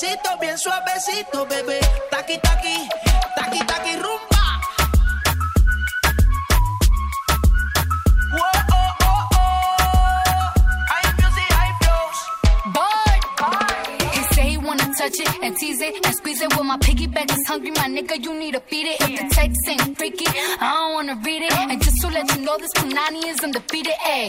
besito 0.00 0.38
bien 0.40 0.56
suavecito, 0.56 1.46
bebé. 1.46 1.80
Taqui 2.10 2.38
taqui, 2.40 2.88
taqui 3.36 3.58
taqui 3.66 3.96
rumba. 3.96 4.38
Touch 14.98 15.20
it 15.20 15.28
and 15.44 15.56
tease 15.56 15.80
it 15.80 16.04
and 16.04 16.14
squeeze 16.16 16.42
it. 16.42 16.52
Well, 16.56 16.64
my 16.64 16.76
piggyback 16.78 17.30
is 17.30 17.46
hungry, 17.46 17.70
my 17.70 17.86
nigga. 17.86 18.20
You 18.20 18.34
need 18.36 18.54
to 18.54 18.60
feed 18.60 18.88
it. 18.88 19.00
If 19.00 19.20
the 19.20 19.28
text 19.32 19.68
ain't 19.68 19.96
freaky, 19.96 20.26
I 20.26 20.74
don't 20.74 20.94
wanna 20.94 21.14
read 21.24 21.42
it. 21.42 21.52
And 21.52 21.80
just 21.80 22.00
to 22.00 22.08
let 22.08 22.26
you 22.34 22.42
know, 22.42 22.58
this 22.58 22.72
Punani 22.74 23.22
is 23.30 23.38
undefeated. 23.38 23.94
Ayy, 24.04 24.28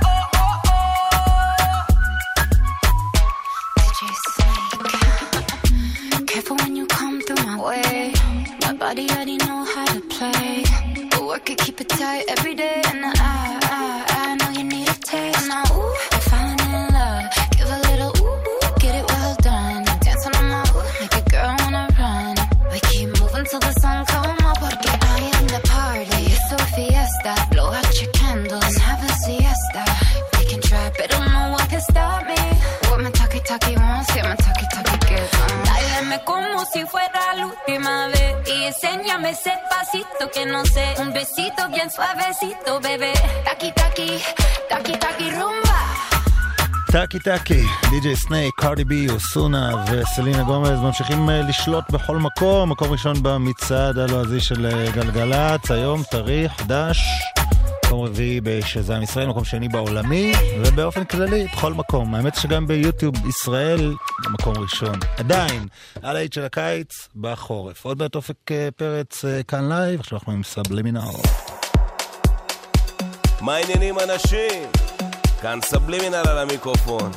way. 7.63 8.13
My 8.61 8.73
body 8.73 9.09
already 9.11 9.37
know 9.37 9.63
how 9.73 9.85
to 9.85 10.01
play. 10.15 10.63
But 11.11 11.23
work 11.25 11.49
it, 11.49 11.57
keep 11.59 11.79
it 11.81 11.89
tight 11.89 12.25
every 12.27 12.55
day. 12.55 12.81
And 12.85 13.05
I, 13.05 13.11
I, 13.19 14.05
I 14.23 14.35
know 14.39 14.49
you 14.57 14.63
need 14.63 14.87
a 14.89 14.93
taste. 14.93 15.49
I, 15.49 15.61
ooh, 15.73 15.95
I'm 16.13 16.21
falling 16.29 16.59
in 16.77 16.83
love. 16.97 17.25
Give 17.57 17.69
a 17.77 17.79
little 17.89 18.11
ooh, 18.21 18.49
ooh, 18.49 18.79
get 18.83 18.93
it 18.99 19.05
well 19.09 19.35
done. 19.41 19.83
Dancing 20.05 20.35
on 20.39 20.45
my 20.53 20.63
ooh, 20.75 20.83
make 21.01 21.15
a 21.21 21.23
girl 21.29 21.55
wanna 21.63 21.85
run. 21.99 22.35
We 22.71 22.79
keep 22.89 23.07
moving 23.19 23.45
till 23.45 23.59
the 23.67 23.73
sun 23.81 24.05
come 24.05 24.37
up. 24.49 24.57
Porque 24.59 24.89
I 25.15 25.19
am 25.37 25.47
the 25.55 25.61
party. 25.67 26.21
It's 26.33 26.51
a 26.51 26.57
fiesta. 26.75 27.33
Blow 27.51 27.69
out 27.71 28.01
your 28.01 28.11
candles 28.11 28.63
and 28.63 28.77
have 28.89 29.01
a 29.09 29.11
siesta. 29.23 29.83
They 30.33 30.45
can 30.49 30.61
try, 30.61 30.91
but 30.97 31.09
don't 31.09 31.29
know 31.35 31.47
what 31.53 31.67
can 31.69 31.81
stop 31.81 32.25
me. 32.27 32.41
What 32.89 33.01
my 33.01 33.11
taki 33.11 33.39
taki 33.41 33.75
wants, 33.75 34.15
yeah, 34.15 34.27
my 34.29 34.35
taki 34.35 34.67
taki. 34.73 35.15
Uh. 35.15 35.65
Báilame 35.67 36.17
como 36.25 36.65
si 36.71 36.85
fuera 36.85 37.03
la 37.03 37.10
última 37.81 38.07
vez 38.07 38.35
y 38.47 38.65
enséñame 38.65 39.31
ese 39.31 39.51
pasito 39.69 40.29
que 40.33 40.45
no 40.45 40.63
sé. 40.65 40.95
Un 40.99 41.11
besito 41.13 41.67
bien 41.73 41.89
suavecito, 41.89 42.79
bebé. 42.79 43.13
Taki 43.45 43.71
taki, 43.71 44.19
taki 44.69 44.93
taki 44.97 45.31
rumba. 45.31 45.79
טאקי 46.91 47.19
טאקי, 47.19 47.63
די.ג'יי 47.89 48.15
סנייק, 48.15 48.53
קארדי 48.57 48.83
בי, 48.83 49.09
אוסונה 49.09 49.85
וסלינה 49.91 50.43
גומז 50.43 50.79
ממשיכים 50.79 51.29
אה, 51.29 51.41
לשלוט 51.41 51.91
בכל 51.91 52.17
מקום, 52.17 52.71
מקום 52.71 52.91
ראשון 52.91 53.23
במצעד 53.23 53.97
הלועזי 53.97 54.39
של 54.39 54.65
אה, 54.65 54.91
גלגלצ, 54.91 55.71
היום 55.71 56.03
טרי, 56.11 56.49
חדש, 56.57 56.97
מקום 57.91 58.05
רביעי 58.05 58.41
בשזם 58.41 59.01
ישראל, 59.01 59.27
מקום 59.27 59.45
שני 59.45 59.69
בעולמי, 59.69 60.31
ובאופן 60.65 61.03
כללי, 61.03 61.47
בכל 61.53 61.73
מקום. 61.73 62.15
האמת 62.15 62.35
שגם 62.35 62.67
ביוטיוב 62.67 63.15
ישראל, 63.27 63.93
מקום 64.33 64.53
ראשון. 64.57 64.99
עדיין, 65.17 65.67
על 66.01 66.15
הלהיט 66.15 66.33
של 66.33 66.43
הקיץ, 66.43 67.07
בחורף. 67.15 67.85
עוד 67.85 67.99
מעט 67.99 68.15
אופק 68.15 68.51
אה, 68.51 68.69
פרץ 68.75 69.25
אה, 69.25 69.43
כאן 69.43 69.69
לייב, 69.69 69.99
עכשיו 69.99 70.17
אנחנו 70.17 70.33
עם 70.33 70.43
סבלימינל. 70.43 70.99
מה 73.41 73.55
העניינים 73.55 73.95
אנשים? 73.99 74.69
כאן 75.41 75.59
סבלימינל 75.61 76.15
על 76.15 76.37
המיקרופון, 76.37 77.11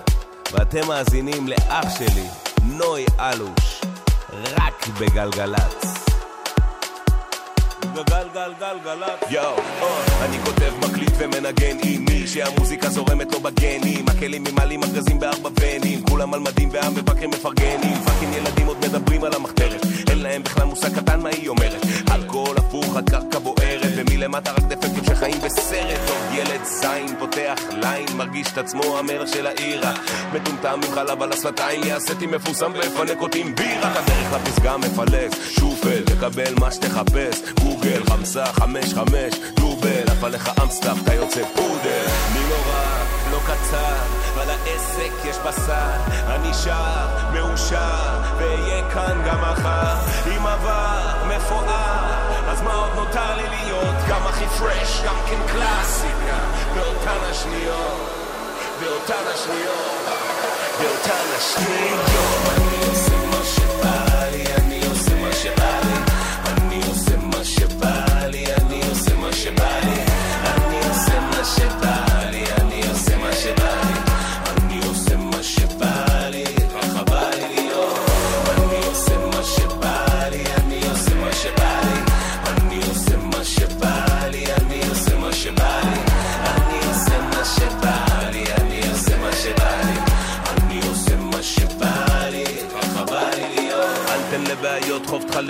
ואתם 0.53 0.89
מאזינים 0.89 1.49
לאח 1.49 1.99
שלי, 1.99 2.27
נוי 2.63 3.05
אלוש, 3.21 3.81
רק 4.57 4.89
בגלגלצ. 5.01 6.04
יואו, 9.31 9.57
אני 10.23 10.39
כותב, 10.45 10.73
מקליט 10.81 11.13
ומנגן 11.19 11.77
עם 11.83 12.05
מי 12.05 12.27
שהמוזיקה 12.27 12.89
זורמת 12.89 13.33
לו 13.33 13.41
בגנים, 13.41 14.05
הכלים 14.09 14.45
ממלאים 14.45 14.83
ארגזים 14.83 15.21
בארבע 15.21 15.51
ונים, 15.61 16.03
כולם 16.03 16.35
על 16.35 16.41
מדים 16.41 16.69
והמבקרים 16.73 17.31
מפרגנים, 17.31 17.95
פאקינג 18.05 18.35
ילדים 18.35 18.67
עוד 18.67 18.77
מדברים 18.81 19.25
על 19.25 19.35
המחתרת, 19.35 19.81
אין 20.11 20.19
להם 20.19 20.43
בכלל 20.43 20.65
מושג 20.65 20.95
קטן 20.97 21.21
מה 21.21 21.29
היא 21.29 21.49
אומרת, 21.49 21.83
אלכוהול 22.11 22.57
הפוך, 22.59 22.97
הקרקע 22.97 23.39
בוערת, 23.39 23.91
ומלמטה 23.97 24.53
רק 24.53 24.63
דפקים 24.63 25.04
שחיים 25.15 25.41
בסרט, 25.41 26.01
טוב 26.07 26.17
ילד 26.33 26.65
זין, 26.65 27.17
פותח 27.19 27.61
ליין, 27.71 28.07
מרגיש 28.17 28.53
את 28.53 28.59
עצמו 28.59 28.99
המלך 28.99 29.29
של 29.29 29.47
העירה, 29.47 29.93
מטומטם 30.33 30.81
עם 30.85 30.95
חלב 30.95 31.23
על 31.23 31.33
השפתיים, 31.33 31.85
יעשיתי 31.85 32.27
מפורסם 32.27 32.73
ויפנק 32.75 33.21
אותי 33.21 33.41
עם 33.41 33.55
בירה, 33.55 33.93
הדרך 33.93 34.33
לפסגה 34.33 34.77
מפלס, 34.77 35.33
שופל, 35.51 36.03
תקבל 36.05 36.55
מה 36.61 36.71
שתחפש, 36.71 37.43
גוגל, 37.63 38.05
חמסה, 38.09 38.47
חמש, 38.47 38.95
חמש, 38.95 39.35
דובל, 39.55 40.03
עף 40.09 40.25
עליך 40.25 40.51
אמסטאפ, 40.63 40.97
אתה 41.03 41.15
יוצא 41.15 41.43
פודל, 41.55 42.07
מי 42.33 42.41
לא 42.51 42.57
רע, 42.67 43.05
לא 43.31 43.39
קצר, 43.45 44.41
על 44.41 44.51
העסק 44.51 45.13
יש 45.25 45.37
בשר, 45.37 45.91
אני 46.29 46.55
שר, 46.55 47.07
מאושר, 47.33 48.21
ואהיה 48.39 48.91
כאן 48.91 49.23
גם 49.27 49.41
מחר, 49.41 49.95
עם 50.35 50.47
עבר 50.47 51.13
מפואר, 51.29 52.24
אז 52.55 52.63
מה 52.63 52.75
עוד 52.75 52.91
נותר 52.95 53.37
לי 53.37 53.43
להיות? 53.49 53.95
גם 54.09 54.27
הכי 54.27 54.47
פרש, 54.59 55.03
גם 55.07 55.15
כן 55.29 55.53
קלאסיקה, 55.53 56.39
באותן 56.75 57.19
השניות, 57.31 58.11
באותן 58.81 59.25
השניות, 59.35 60.05
באותן 60.81 61.25
השניות. 61.37 63.24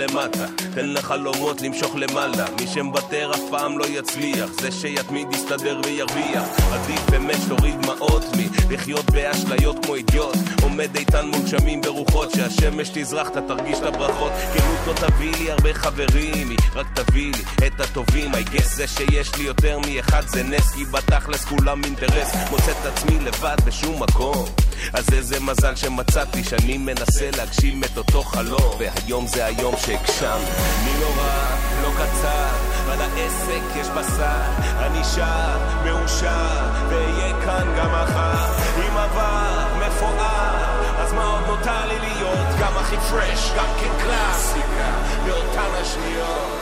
למטה, 0.09 0.45
תן 0.73 0.89
לחלומות 0.89 1.61
למשוך 1.61 1.95
למעלה. 1.95 2.45
מי 2.59 2.67
שמוותר 2.67 3.31
אף 3.35 3.41
פעם 3.49 3.77
לא 3.77 3.85
יצליח, 3.85 4.49
זה 4.61 4.71
שיתמיד 4.71 5.27
יסתדר 5.33 5.81
וירוויח. 5.85 6.43
עדיף 6.73 7.09
באמת 7.09 7.35
שתוריד 7.45 7.75
דמעות 7.81 8.23
מלחיות 8.69 9.05
באשליות 9.11 9.85
כמו 9.85 9.95
אידיוט. 9.95 10.35
עומד 10.61 10.95
איתן 10.95 11.25
מול 11.25 11.41
גשמים 11.45 11.81
ברוחות, 11.81 12.31
שהשמש 12.31 12.89
תזרח, 12.93 13.27
אתה 13.27 13.41
תרגיש 13.41 13.79
את 13.79 13.83
הברכות. 13.83 14.31
כנות 14.53 14.87
לא 14.87 15.07
תביא 15.07 15.31
לי 15.39 15.51
הרבה 15.51 15.73
חברים, 15.73 16.49
היא 16.49 16.57
רק 16.75 16.87
תביא 16.93 17.31
לי 17.31 17.67
את 17.67 17.79
הטובים. 17.79 18.31
I 18.31 18.49
guess 18.53 18.75
זה 18.75 18.87
שיש 18.87 19.35
לי 19.35 19.43
יותר 19.43 19.79
מאחד 19.79 20.27
זה 20.27 20.43
נס, 20.43 20.71
כי 20.71 20.85
בתכלס 20.85 21.45
כולם 21.45 21.83
אינטרס. 21.83 22.31
מוצא 22.51 22.71
את 22.71 22.85
עצמי 22.85 23.19
לבד 23.19 23.57
בשום 23.65 24.03
מקום. 24.03 24.45
אז 24.93 25.13
איזה 25.13 25.39
מזל 25.39 25.75
שמצאתי 25.75 26.43
שאני 26.43 26.77
מנסה 26.77 27.29
להגשים 27.37 27.83
את 27.83 27.97
אותו 27.97 28.23
חלום 28.23 28.75
והיום 28.79 29.27
זה 29.27 29.45
היום 29.45 29.75
שהגשמתי 29.95 30.51
מי 30.83 31.01
לא 31.01 31.07
רע, 31.17 31.55
לא 31.81 31.89
קצר, 31.95 32.91
על 32.91 33.01
העסק 33.01 33.75
יש 33.75 33.87
בשר. 33.87 34.41
אני 34.79 35.03
שר, 35.03 35.57
מאושר, 35.83 36.69
ואהיה 36.89 37.33
כאן 37.45 37.67
גם 37.77 37.89
מחר. 37.91 38.53
עם 38.85 38.97
עבר 38.97 39.65
מפואר, 39.79 40.81
אז 40.99 41.13
מה 41.13 41.23
עוד 41.23 41.43
נותר 41.47 41.85
לי 41.87 41.99
להיות? 41.99 42.47
גם 42.59 42.77
הכי 42.77 42.97
פרש, 42.97 43.51
גם 43.57 43.67
כן 43.79 44.03
קלאסיקה. 44.03 44.91
באותן 45.25 45.71
השניות, 45.81 46.59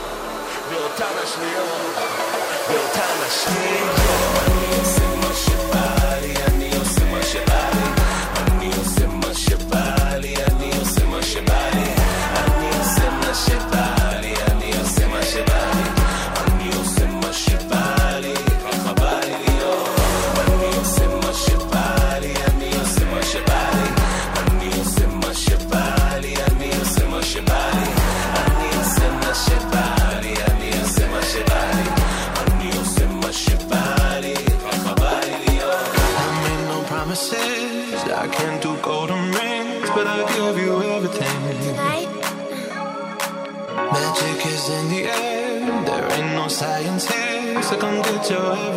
באותן 0.70 1.14
השניות, 1.22 1.94
באותן 2.68 3.26
השניות. 3.26 4.00
אני 4.46 4.78
עושה 4.78 5.16
מה 5.16 5.34
שבא 5.34 6.03
your 48.34 48.56
every 48.56 48.73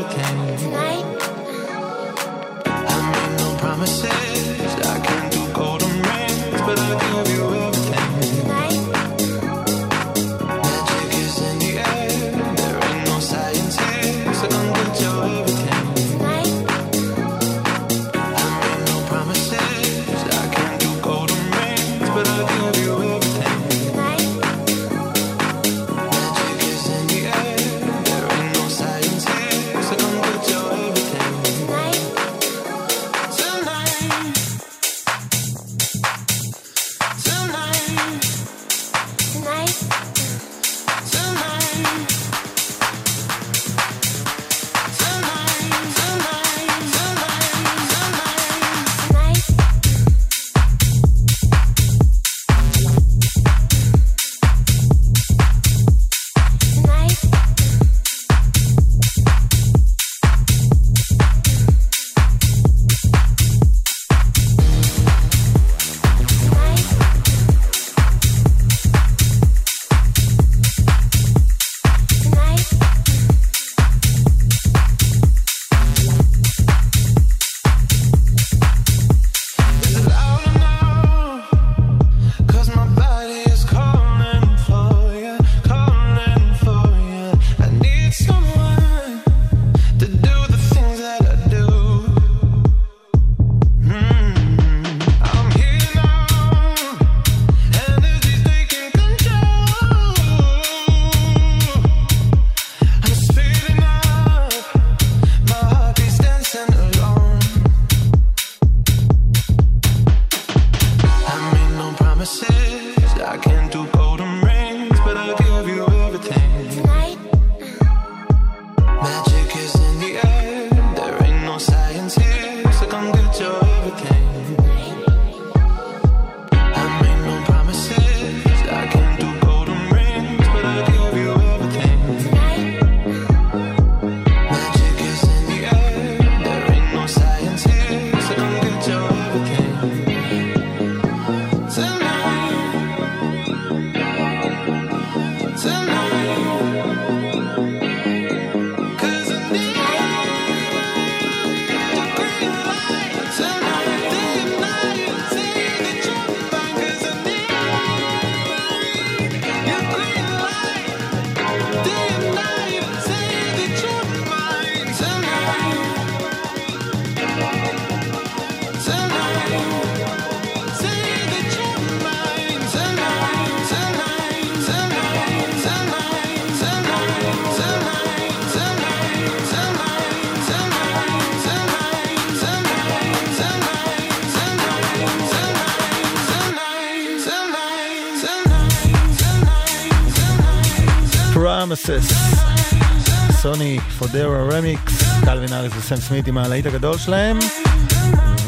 סוני 193.54 193.80
פודרה 194.00 194.44
רמיקס, 194.52 195.04
קלווין 195.26 195.54
האריס 195.54 195.74
וסם 195.78 195.96
סמית 195.96 196.28
עם 196.28 196.38
הלהיט 196.38 196.66
הגדול 196.66 196.98
שלהם, 196.98 197.40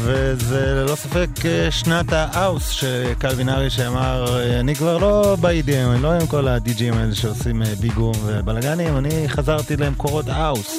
וזה 0.02 0.74
ללא 0.74 0.94
ספק 0.94 1.28
אה, 1.44 1.70
שנת 1.70 2.06
האוס 2.12 2.68
שקלווין 2.68 3.48
אריס 3.48 3.72
שאמר, 3.72 4.38
אה, 4.38 4.60
אני 4.60 4.74
כבר 4.74 4.98
לא 4.98 5.36
ב-EDM, 5.40 5.92
אני 5.92 6.02
לא 6.02 6.12
עם 6.12 6.26
כל 6.26 6.48
הדי-ג'ייז 6.48 6.94
האלה 6.94 7.14
שעושים 7.14 7.62
אה, 7.62 7.74
big 7.80 7.94
room 7.94 8.12
ובלאגנים, 8.24 8.96
אני 8.96 9.28
חזרתי 9.28 9.76
למקורות 9.76 10.28
האוס. 10.28 10.78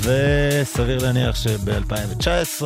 וסביר 0.00 0.98
להניח 1.02 1.36
שב-2019 1.36 2.64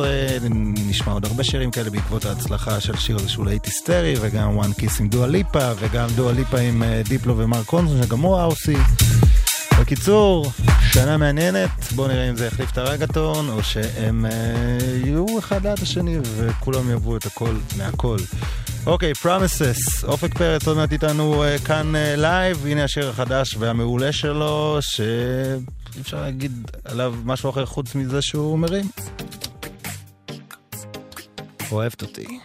נשמע 0.89 1.13
עוד 1.13 1.25
הרבה 1.25 1.43
שירים 1.43 1.71
כאלה 1.71 1.89
בעקבות 1.89 2.25
ההצלחה 2.25 2.79
של 2.79 2.95
שיר 2.97 3.15
הזה 3.15 3.29
שהוא 3.29 3.45
להיט 3.45 3.65
היסטרי, 3.65 4.15
וגם 4.21 4.59
One 4.59 4.81
Kiss 4.81 4.99
עם 4.99 5.07
דואה 5.07 5.27
ליפה, 5.27 5.71
וגם 5.79 6.07
דואה 6.15 6.33
ליפה 6.33 6.57
עם 6.57 6.83
דיפלו 7.09 7.37
ומארק 7.37 7.65
רונסון, 7.65 8.03
שגם 8.03 8.19
הוא 8.19 8.37
האוסי. 8.37 8.77
בקיצור, 9.87 10.51
שנה 10.81 11.17
מעניינת, 11.17 11.69
בואו 11.95 12.07
נראה 12.07 12.29
אם 12.29 12.35
זה 12.35 12.45
יחליף 12.45 12.71
את 12.71 12.77
הרגטון, 12.77 13.49
או 13.49 13.63
שהם 13.63 14.25
אה, 14.25 14.31
יהיו 15.03 15.39
אחד 15.39 15.67
ליד 15.67 15.79
השני 15.81 16.17
וכולם 16.23 16.91
יבואו 16.91 17.17
את 17.17 17.25
הכל 17.25 17.55
מהכל. 17.77 18.17
אוקיי, 18.85 19.11
Promises, 19.23 20.07
אופק 20.07 20.37
פרץ 20.37 20.67
עוד 20.67 20.77
מעט 20.77 20.91
איתנו 20.91 21.43
uh, 21.43 21.65
כאן 21.65 21.93
לייב, 21.95 22.63
uh, 22.63 22.67
הנה 22.67 22.83
השיר 22.83 23.09
החדש 23.09 23.55
והמעולה 23.59 24.11
שלו, 24.11 24.77
שאי 24.81 26.01
אפשר 26.01 26.21
להגיד 26.21 26.71
עליו 26.85 27.15
משהו 27.25 27.49
אחר 27.49 27.65
חוץ 27.65 27.95
מזה 27.95 28.21
שהוא 28.21 28.59
מרים. 28.59 28.85
אוהבת 31.71 32.01
אותי. 32.01 32.39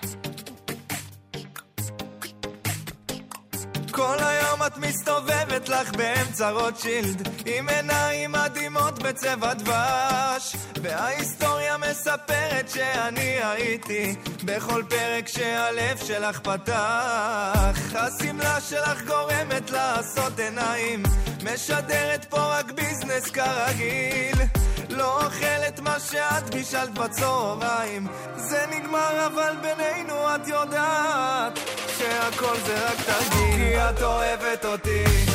באמצע 6.22 6.50
רוטשילד 6.50 7.28
עם 7.46 7.68
עיניים 7.68 8.32
מדהימות 8.32 8.98
בצבע 9.02 9.54
דבש. 9.54 10.56
וההיסטוריה 10.82 11.76
מספרת 11.76 12.68
שאני 12.68 13.38
הייתי 13.42 14.14
בכל 14.44 14.82
פרק 14.88 15.28
שהלב 15.28 15.98
שלך 16.06 16.40
פתח. 16.40 17.78
השמלה 17.94 18.60
שלך 18.60 19.02
גורמת 19.06 19.70
לעשות 19.70 20.38
עיניים 20.38 21.02
משדרת 21.44 22.24
פה 22.24 22.58
רק 22.58 22.70
ביזנס 22.72 23.30
כרגיל. 23.30 24.36
לא 24.90 25.24
אוכלת 25.24 25.80
מה 25.80 26.00
שאת 26.00 26.54
בישלת 26.54 26.98
בצהריים. 26.98 28.06
זה 28.36 28.64
נגמר 28.70 29.26
אבל 29.26 29.56
בינינו 29.62 30.34
את 30.34 30.48
יודעת 30.48 31.58
שהכל 31.98 32.56
זה 32.66 32.86
רק 32.86 32.96
תרגיל. 33.06 33.56
כי 33.56 33.78
את 33.78 34.02
אוהבת 34.02 34.64
אותי 34.64 35.31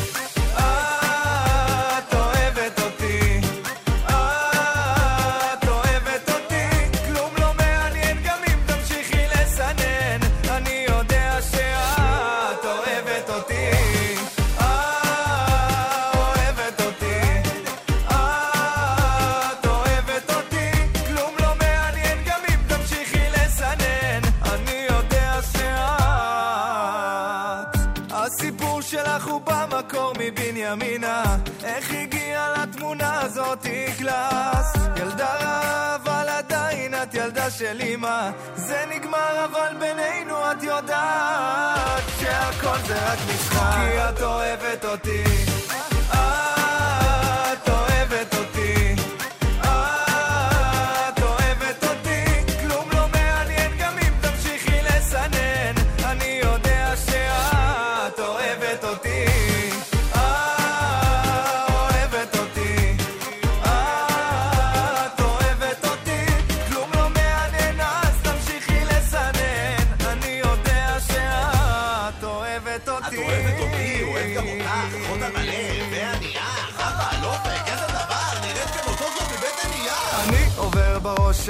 הזאתי 33.47 33.85
קלאס. 33.97 34.73
ילדה 34.95 35.35
רעה 35.35 35.95
אבל 35.95 36.29
עדיין 36.29 36.93
את 37.03 37.13
ילדה 37.13 37.49
של 37.49 37.81
אמא. 37.81 38.29
זה 38.55 38.83
נגמר 38.89 39.45
אבל 39.45 39.75
בינינו 39.79 40.51
את 40.51 40.63
יודעת 40.63 42.03
שהכל 42.19 42.77
זה 42.87 43.11
רק 43.11 43.19
משחק. 43.33 43.75
כי 43.75 44.09
את 44.09 44.21
אוהבת 44.21 44.85
אותי 44.85 45.23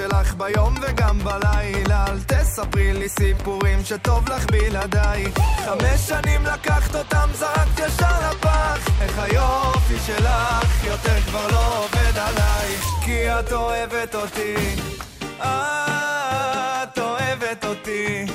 שלך 0.08 0.34
ביום 0.36 0.76
וגם 0.82 1.20
בלילה. 1.20 2.06
אל 2.08 2.20
תספרי 2.28 2.94
לי 2.94 3.10
סיפורים 3.10 3.80
שטוב 3.84 4.30
לך 4.30 4.46
בלעדיי. 4.52 5.26
חמש 5.66 6.00
שנים 6.08 6.46
לקחת 6.46 6.96
אותם 6.96 7.30
זרקת 7.34 7.80
ישר 7.80 8.30
לפח. 8.30 8.88
איך 9.02 9.20
היופי 9.20 9.98
שלך 10.06 10.86
יותר 10.86 11.22
כבר 11.22 11.48
לא 11.48 11.84
עובד 11.84 12.18
עליי. 12.18 12.76
כי 13.06 13.30
את 13.30 13.52
אוהבת 13.52 14.16
אותי. 14.16 14.76
את 15.40 17.00
אוהבת 17.00 17.66
אותי 17.66 18.26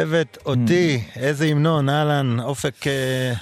אוהבת 0.00 0.38
אותי, 0.46 1.02
איזה 1.16 1.44
המנון, 1.44 1.88
אהלן, 1.88 2.40
אופק 2.40 2.86
אה, 2.86 3.32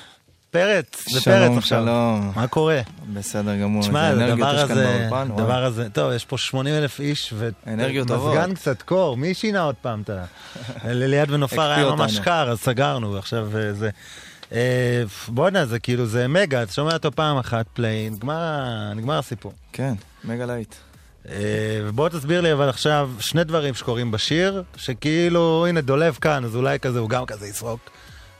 פרץ, 0.50 1.04
זה 1.10 1.20
שלום, 1.20 1.38
פרץ 1.38 1.58
עכשיו. 1.58 1.82
שלום. 1.82 2.32
מה 2.36 2.46
קורה? 2.46 2.80
בסדר 3.12 3.56
גמור. 3.56 3.82
תשמע, 3.82 4.08
הדבר 4.08 4.58
הזה. 4.58 5.08
הדבר 5.12 5.64
הזה, 5.64 5.90
טוב, 5.90 6.12
יש 6.12 6.24
פה 6.24 6.38
80 6.38 6.74
אלף 6.74 7.00
איש. 7.00 7.34
ומזגן 7.36 8.54
קצת 8.54 8.82
קור, 8.82 9.16
מי 9.16 9.34
שינה 9.34 9.60
עוד 9.60 9.74
פעם 9.82 10.02
את 10.02 10.10
ה... 10.10 10.24
לליד 10.84 11.30
ונופר 11.30 11.70
היה 11.70 11.84
ממש. 11.84 12.18
קר, 12.18 12.50
אז 12.50 12.58
סגרנו, 12.58 13.18
עכשיו 13.18 13.48
אה, 13.56 13.72
זה... 13.72 13.90
אה, 14.52 15.02
בואנה, 15.28 15.66
זה 15.66 15.78
כאילו, 15.78 16.06
זה 16.06 16.28
מגה, 16.28 16.62
אתה 16.62 16.72
שומע 16.72 16.92
אותו 16.92 17.12
פעם 17.12 17.38
אחת, 17.38 17.66
פליי, 17.72 18.10
נגמר, 18.10 19.18
הסיפור. 19.18 19.52
כן, 19.72 19.94
מגה 20.24 20.46
להיט. 20.46 20.74
אה, 21.30 21.34
ובוא 21.84 22.08
תסביר 22.08 22.40
לי 22.40 22.52
אבל 22.52 22.68
עכשיו 22.68 23.10
שני 23.20 23.44
דברים 23.44 23.74
שקורים 23.74 24.10
בשיר, 24.10 24.62
שכאילו, 24.76 25.66
הנה 25.68 25.80
דולב 25.80 26.18
כאן, 26.20 26.44
אז 26.44 26.56
אולי 26.56 26.78
כזה, 26.78 26.98
הוא 26.98 27.08
גם 27.08 27.26
כזה 27.26 27.46
יסרוק. 27.46 27.80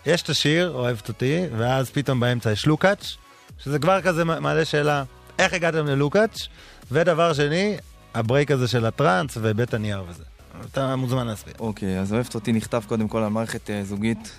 יש 0.06 0.23
את 0.23 0.28
השיר, 0.28 0.73
אוהבת 0.74 1.09
אותי, 1.09 1.44
ואז 1.59 1.90
פתאום 1.90 2.20
באמצע 2.20 2.52
יש 2.52 2.66
לוקאץ', 2.66 3.16
שזה 3.59 3.78
כבר 3.78 4.01
כזה 4.01 4.24
מעלה 4.24 4.65
שאלה, 4.65 5.05
איך 5.39 5.52
הגעתם 5.52 5.86
ללוקאץ'? 5.86 6.48
ודבר 6.93 7.32
שני, 7.32 7.77
הברייק 8.15 8.51
הזה 8.51 8.69
של 8.69 8.86
הטראנס 8.86 9.39
ובית 9.40 9.74
הנייר 9.74 10.05
וזה. 10.09 10.24
אתה 10.70 10.97
מוזמן 10.97 11.27
להסביר. 11.27 11.55
אוקיי, 11.60 12.01
אז 12.01 12.12
אוהבת 12.12 12.35
אותי 12.35 12.52
נכתב 12.52 12.82
קודם 12.86 13.09
כל 13.09 13.19
על 13.19 13.28
מערכת 13.28 13.70
אה, 13.70 13.85
זוגית 13.85 14.32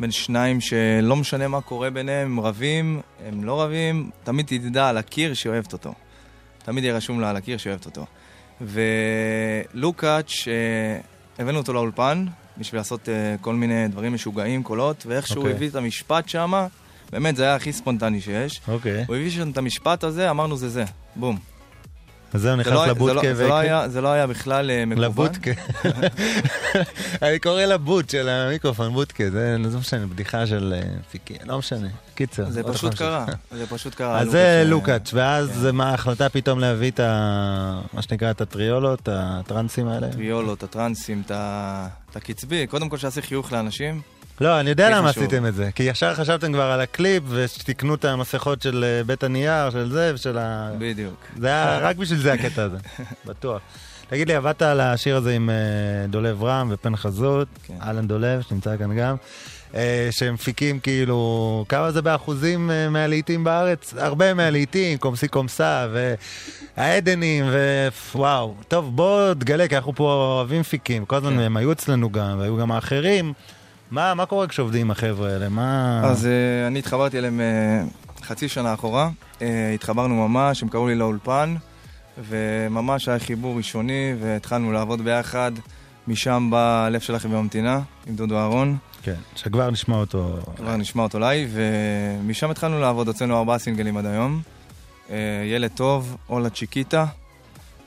בין 0.00 0.10
שניים 0.10 0.60
שלא 0.60 1.16
משנה 1.16 1.48
מה 1.48 1.60
קורה 1.60 1.90
ביניהם, 1.90 2.26
הם 2.38 2.40
רבים, 2.40 3.00
הם 3.26 3.44
לא 3.44 3.62
רבים, 3.62 4.10
תמיד 4.24 4.46
תדע 4.46 4.88
על 4.88 4.96
הקיר 4.96 5.34
שהיא 5.34 5.52
אוהבת 5.52 5.72
אותו. 5.72 5.94
תמיד 6.64 6.84
יהיה 6.84 6.96
רשום 6.96 7.20
לה 7.20 7.30
על 7.30 7.36
הקיר 7.36 7.58
שהיא 7.58 7.70
אוהבת 7.70 7.86
אותו. 7.86 8.06
ולוקאץ', 9.74 10.32
אה, 10.48 11.00
הבאנו 11.38 11.58
אותו 11.58 11.72
לאולפן 11.72 12.26
בשביל 12.58 12.80
לעשות 12.80 13.08
אה, 13.08 13.34
כל 13.40 13.54
מיני 13.54 13.88
דברים 13.88 14.14
משוגעים, 14.14 14.62
קולות, 14.62 15.06
ואיכשהו 15.06 15.36
הוא 15.36 15.42
אוקיי. 15.42 15.56
הביא 15.56 15.68
את 15.68 15.74
המשפט 15.74 16.28
שמה, 16.28 16.66
באמת, 17.12 17.36
זה 17.36 17.42
היה 17.44 17.54
הכי 17.54 17.72
ספונטני 17.72 18.20
שיש. 18.20 18.60
אוקיי. 18.68 19.04
הוא 19.08 19.16
הביא 19.16 19.30
שם 19.30 19.50
את 19.50 19.58
המשפט 19.58 20.04
הזה, 20.04 20.30
אמרנו 20.30 20.56
זה 20.56 20.68
זה, 20.68 20.84
בום. 21.16 21.38
אז 22.32 22.40
זהו, 22.40 22.50
זה 22.50 22.56
נכנס 22.60 22.72
לא- 22.74 22.84
זה 22.84 22.90
לבודקה 22.90 23.28
לא- 23.28 23.34
זה 23.34 23.48
לא. 23.48 23.54
היה- 23.58 23.88
זה 23.88 24.00
לא 24.00 24.08
היה 24.08 24.26
בכלל 24.26 24.70
אה, 24.70 24.84
מקוון. 24.86 25.04
לבודקה. 25.04 25.50
אני 27.22 27.38
קורא 27.38 27.62
לבוט 27.64 28.10
של 28.10 28.28
המיקרופון, 28.28 28.92
בודקה, 28.92 29.30
זה 29.30 29.56
לא 29.58 29.78
משנה, 29.78 30.06
בדיחה 30.06 30.46
של 30.46 30.74
אה, 30.76 30.88
פיקי, 31.10 31.34
לא 31.44 31.58
משנה. 31.58 31.88
קיצר. 32.20 32.50
זה 32.50 32.62
פשוט 32.62 32.94
קרה. 32.94 33.24
זה 33.50 33.66
פשוט 33.66 33.94
קרה. 33.94 34.18
אז 34.18 34.30
זה 34.30 34.62
לוקאץ', 34.66 35.10
ואז 35.14 35.50
זה 35.54 35.72
מה 35.72 35.90
ההחלטה 35.90 36.28
פתאום 36.28 36.58
להביא 36.58 36.90
את 36.90 37.00
ה... 37.00 37.80
מה 37.92 38.02
שנקרא, 38.02 38.30
את 38.30 38.40
הטריולות, 38.40 39.08
הטרנסים 39.12 39.88
האלה? 39.88 40.08
טריולות, 40.08 40.62
הטרנסים, 40.62 41.22
את 41.26 42.16
הקצבי, 42.16 42.66
קודם 42.66 42.88
כל 42.88 42.96
שיעשה 42.96 43.22
חיוך 43.22 43.52
לאנשים. 43.52 44.00
לא, 44.40 44.60
אני 44.60 44.70
יודע 44.70 44.90
למה. 44.90 45.08
עשיתם 45.10 45.46
את 45.46 45.54
זה. 45.54 45.70
כי 45.74 45.82
ישר 45.82 46.14
חשבתם 46.14 46.52
כבר 46.52 46.62
על 46.62 46.80
הקליפ, 46.80 47.22
ושתיקנו 47.28 47.94
את 47.94 48.04
המסכות 48.04 48.62
של 48.62 48.84
אה, 48.84 49.04
בית 49.04 49.24
הנייר, 49.24 49.70
של 49.70 49.90
זה 49.90 50.12
ושל 50.14 50.38
ה... 50.38 50.70
בדיוק. 50.78 51.26
זה 51.36 51.46
היה 51.46 51.78
רק 51.78 51.96
בשביל 51.96 52.18
זה 52.18 52.32
הקטע 52.32 52.62
הזה, 52.62 52.76
בטוח. 53.26 53.60
תגיד 54.08 54.28
לי, 54.28 54.34
עבדת 54.34 54.62
על 54.62 54.80
השיר 54.80 55.16
הזה 55.16 55.32
עם 55.32 55.50
אה, 55.50 56.06
דולב 56.08 56.44
רם 56.44 56.68
ופן 56.72 56.96
חזות, 56.96 57.48
כן. 57.66 57.74
אהלן 57.82 58.06
דולב, 58.06 58.40
שנמצא 58.40 58.76
כאן 58.76 58.96
גם, 58.96 59.16
שמפיקים 60.10 60.80
כאילו, 60.80 61.64
כמה 61.68 61.92
זה 61.92 62.02
באחוזים 62.02 62.70
אה, 62.70 62.88
מהלהיטים 62.88 63.44
בארץ? 63.44 63.94
הרבה 63.98 64.34
מהלהיטים, 64.34 64.98
קומסי 64.98 65.28
קומסה, 65.28 65.86
והעדנים, 66.76 67.44
ווואו. 68.14 68.54
טוב, 68.68 68.96
בוא 68.96 69.34
תגלה, 69.34 69.68
כי 69.68 69.76
אנחנו 69.76 69.94
פה 69.94 70.12
אוהבים 70.12 70.60
מפיקים, 70.60 71.04
כל 71.04 71.16
הזמן 71.16 71.40
הם 71.40 71.56
היו 71.56 71.72
אצלנו 71.72 72.10
גם, 72.10 72.38
והיו 72.38 72.56
גם 72.56 72.72
האחרים. 72.72 73.32
מה, 73.90 74.14
מה 74.14 74.26
קורה 74.26 74.46
כשעובדים 74.46 74.80
עם 74.80 74.90
החבר'ה 74.90 75.32
האלה? 75.32 75.48
מה... 75.48 76.00
אז 76.04 76.26
אה, 76.26 76.66
אני 76.66 76.78
התחברתי 76.78 77.18
אליהם 77.18 77.40
אה, 77.40 77.82
חצי 78.22 78.48
שנה 78.48 78.74
אחורה. 78.74 79.10
אה, 79.42 79.72
התחברנו 79.74 80.28
ממש, 80.28 80.62
הם 80.62 80.68
קראו 80.68 80.88
לי 80.88 80.94
לאולפן, 80.94 81.54
וממש 82.28 83.08
היה 83.08 83.18
חיבור 83.18 83.56
ראשוני, 83.56 84.14
והתחלנו 84.20 84.72
לעבוד 84.72 85.00
ביחד. 85.00 85.52
משם 86.08 86.48
בא 86.50 86.84
הלב 86.86 87.00
שלכם 87.00 87.30
בממתינה, 87.30 87.80
עם 88.06 88.14
דודו 88.16 88.38
אהרון. 88.38 88.76
כן, 89.02 89.14
שכבר 89.36 89.70
נשמע 89.70 89.96
אותו. 89.96 90.38
כבר 90.56 90.76
נשמע 90.76 91.02
אותו 91.02 91.18
לייב, 91.18 91.50
ומשם 91.52 92.50
התחלנו 92.50 92.80
לעבוד, 92.80 93.06
הוצאנו 93.06 93.38
ארבעה 93.38 93.58
סינגלים 93.58 93.96
עד 93.96 94.06
היום. 94.06 94.42
אה, 95.10 95.16
ילד 95.46 95.70
טוב, 95.74 96.16
אולה 96.28 96.50
צ'יקיטה, 96.50 97.06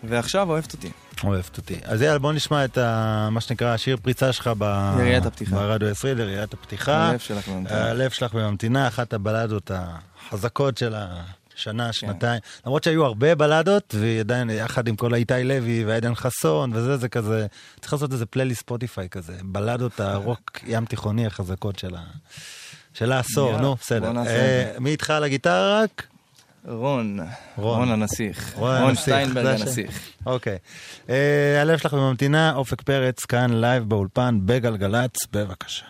ועכשיו 0.03 0.49
אוהבת 0.49 0.73
אותי. 0.73 0.89
אוהבת 1.23 1.57
אותי. 1.57 1.75
אז 1.83 2.01
יאללה, 2.01 2.19
בוא 2.19 2.33
נשמע 2.33 2.65
את 2.65 2.77
ה, 2.77 3.29
מה 3.31 3.41
שנקרא 3.41 3.73
השיר 3.73 3.97
פריצה 3.97 4.33
שלך 4.33 4.51
ב... 4.57 4.93
יריית 4.99 5.25
הפתיחה. 5.25 5.55
ברדיו 5.55 5.87
20, 5.87 6.17
יריית 6.17 6.53
הפתיחה. 6.53 7.09
הלב 7.09 7.19
שלך 7.19 7.47
בממתינה. 7.47 7.89
הלב 7.89 8.11
שלך 8.11 8.33
בממתינה, 8.33 8.87
אחת 8.87 9.13
הבלדות 9.13 9.71
החזקות 9.73 10.77
של 10.77 10.93
השנה, 10.95 11.23
כן. 11.55 11.91
שנתיים. 11.91 12.41
למרות 12.65 12.83
שהיו 12.83 13.05
הרבה 13.05 13.35
בלדות, 13.35 13.95
ועדיין 13.99 14.49
יחד 14.49 14.87
עם 14.87 14.95
כל 14.95 15.13
האיתי 15.13 15.43
לוי 15.43 15.85
ועדן 15.85 16.15
חסון 16.15 16.71
וזה, 16.73 16.97
זה 16.97 17.09
כזה, 17.09 17.47
צריך 17.79 17.93
לעשות 17.93 18.11
איזה 18.13 18.25
פלייליסט 18.25 18.61
ספוטיפיי 18.61 19.09
כזה, 19.09 19.33
בלדות 19.43 19.99
הרוק 19.99 20.59
ים 20.67 20.85
תיכוני 20.85 21.25
החזקות 21.25 21.79
של 21.79 21.95
ה... 21.95 22.01
של 22.93 23.11
העשור, 23.11 23.57
נו, 23.57 23.75
בסדר. 23.75 24.11
אה, 24.27 24.71
מי 24.79 24.89
איתך 24.89 25.09
על 25.09 25.23
הגיטרה 25.23 25.81
רק? 25.81 26.07
רון, 26.67 27.19
רון. 27.57 27.77
רון 27.77 27.91
הנסיך. 27.91 28.53
רון 28.55 28.81
רון 28.81 28.95
שטיינברג. 28.95 29.61
הנסיך. 29.61 30.09
אוקיי. 30.25 30.57
אה, 31.09 31.61
הלב 31.61 31.77
שלך 31.77 31.93
בממתינה, 31.93 32.55
אופק 32.55 32.81
פרץ, 32.81 33.25
כאן 33.25 33.61
לייב 33.61 33.89
באולפן 33.89 34.39
בגלגלצ, 34.45 35.27
בבקשה. 35.31 35.85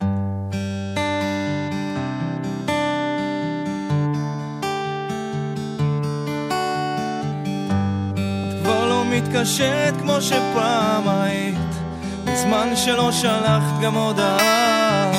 כבר 0.00 0.08
לא 0.08 0.49
מתקשרת 9.22 9.94
כמו 10.00 10.20
שפעם 10.20 11.08
היית. 11.08 11.58
בזמן 12.24 12.76
שלא 12.76 13.12
שלחת 13.12 13.80
גם 13.82 13.94
הודעה. 13.94 15.12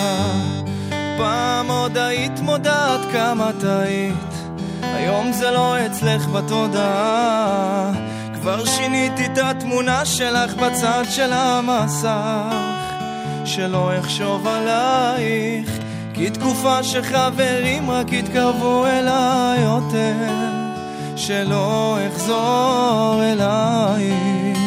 פעם 1.17 1.71
עוד 1.71 1.97
היית 1.97 2.39
מודעת 2.39 2.99
כמה 3.11 3.51
טעית. 3.59 4.13
היום 4.81 5.31
זה 5.31 5.51
לא 5.51 5.85
אצלך 5.85 6.27
בתודעה. 6.27 7.91
כבר 8.33 8.65
שיניתי 8.65 9.25
את 9.25 9.37
התמונה 9.37 10.05
שלך 10.05 10.53
בצד 10.55 11.03
של 11.09 11.33
המסך. 11.33 12.55
שלא 13.45 13.99
אחשוב 13.99 14.47
עלייך 14.47 15.69
כי 16.13 16.29
תקופה 16.29 16.83
שחברים 16.83 17.91
רק 17.91 18.11
יתקרבו 18.11 18.85
אליי 18.85 19.61
יותר 19.61 20.60
שלא 21.21 21.97
אחזור 22.07 23.21
אלייך. 23.23 24.57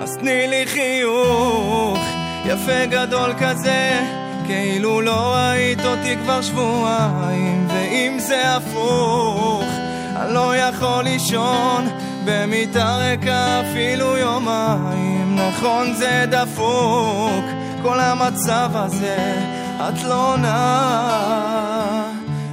אז 0.00 0.16
תני 0.16 0.46
לי 0.48 0.66
חיוך 0.66 1.98
יפה 2.44 2.86
גדול 2.90 3.32
כזה 3.38 4.00
כאילו 4.46 5.00
לא 5.00 5.34
ראית 5.34 5.84
אותי 5.84 6.16
כבר 6.16 6.42
שבועיים 6.42 7.68
ואם 7.68 8.18
זה 8.18 8.56
הפוך 8.56 9.64
אני 10.16 10.34
לא 10.34 10.56
יכול 10.56 11.04
לישון 11.04 11.88
במיטה 12.24 12.96
ריקה 12.96 13.60
אפילו 13.60 14.16
יומיים. 14.16 15.38
נכון 15.48 15.94
זה 15.94 16.24
דפוק 16.30 17.44
כל 17.82 18.00
המצב 18.00 18.70
הזה 18.74 19.42
את 19.88 20.02
לא 20.02 20.36
נעה 20.38 22.05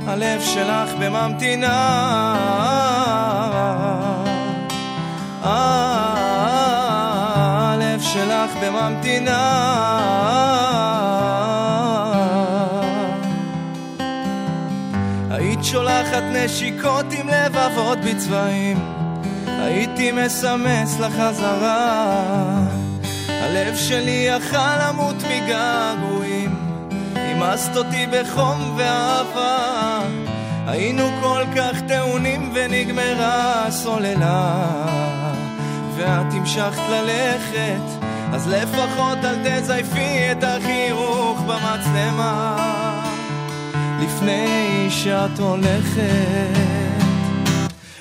הלב 0.08 0.42
שלך 0.42 0.94
בממתינה. 1.00 1.96
הלב 7.74 8.02
שלך 8.02 8.52
בממתינה. 8.64 9.44
היית 15.32 15.64
שולחת 15.64 16.24
נשיקות 16.34 17.06
עם 17.12 17.30
לבבות 17.30 17.98
בצבעים. 18.00 18.78
הייתי 19.48 20.12
מסמס 20.12 21.00
לחזרה 21.00 22.24
הלב 23.28 23.76
שלי 23.76 24.28
יכל 24.30 24.88
למות 24.88 25.16
מגעגועים 25.30 26.62
המסת 27.34 27.77
אותי 27.77 28.07
בחום 28.07 28.76
ואהבה. 28.77 29.99
היינו 30.68 31.03
כל 31.22 31.43
כך 31.55 31.81
טעונים 31.88 32.51
ונגמרה 32.55 33.65
הסוללה. 33.68 34.65
ואת 35.95 36.34
המשכת 36.34 36.81
ללכת 36.89 38.05
אז 38.34 38.47
לפחות 38.47 39.18
אל 39.23 39.35
תזייפי 39.43 40.31
את 40.31 40.43
החיוך 40.43 41.39
במצלמה. 41.39 42.55
לפני 43.99 44.88
שאת 44.89 45.39
הולכת 45.39 46.57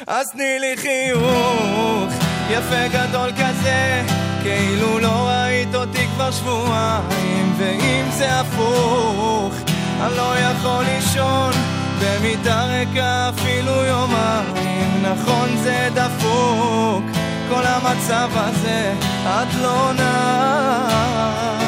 אז 0.06 0.30
תני 0.32 0.58
לי 0.60 0.76
חיוך 0.76 2.12
יפה 2.50 2.88
גדול 2.88 3.30
כזה 3.32 4.02
כאילו 4.42 4.98
לא 4.98 5.28
ראית 5.28 5.74
אותי 5.74 6.06
כבר 6.14 6.30
שבועיים 6.30 7.54
ואם 7.58 8.10
זה 8.10 8.40
הפוך 8.40 9.54
אני 10.02 10.16
לא 10.16 10.38
יכול 10.38 10.84
לישון 10.84 11.52
במיטה 12.00 12.64
ריקה 12.64 13.28
אפילו 13.28 13.84
יומיים. 13.84 15.02
נכון 15.02 15.48
זה 15.62 15.88
דפוק 15.94 17.04
כל 17.48 17.62
המצב 17.64 18.28
הזה 18.34 18.94
את 19.24 19.54
לא 19.62 19.92
נעה. 19.92 21.58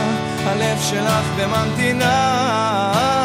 הלב 0.47 0.79
שלך 0.91 1.25
בממתינה 1.39 3.24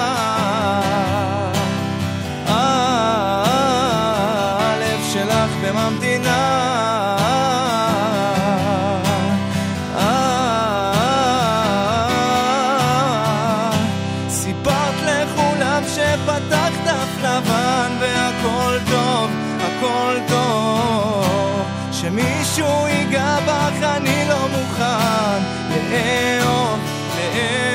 שמישהו 22.59 22.87
ייגע 22.87 23.37
בך 23.45 23.83
אני 23.83 24.25
לא 24.29 24.47
מוכן. 24.47 25.39
לאהוב, 25.91 26.79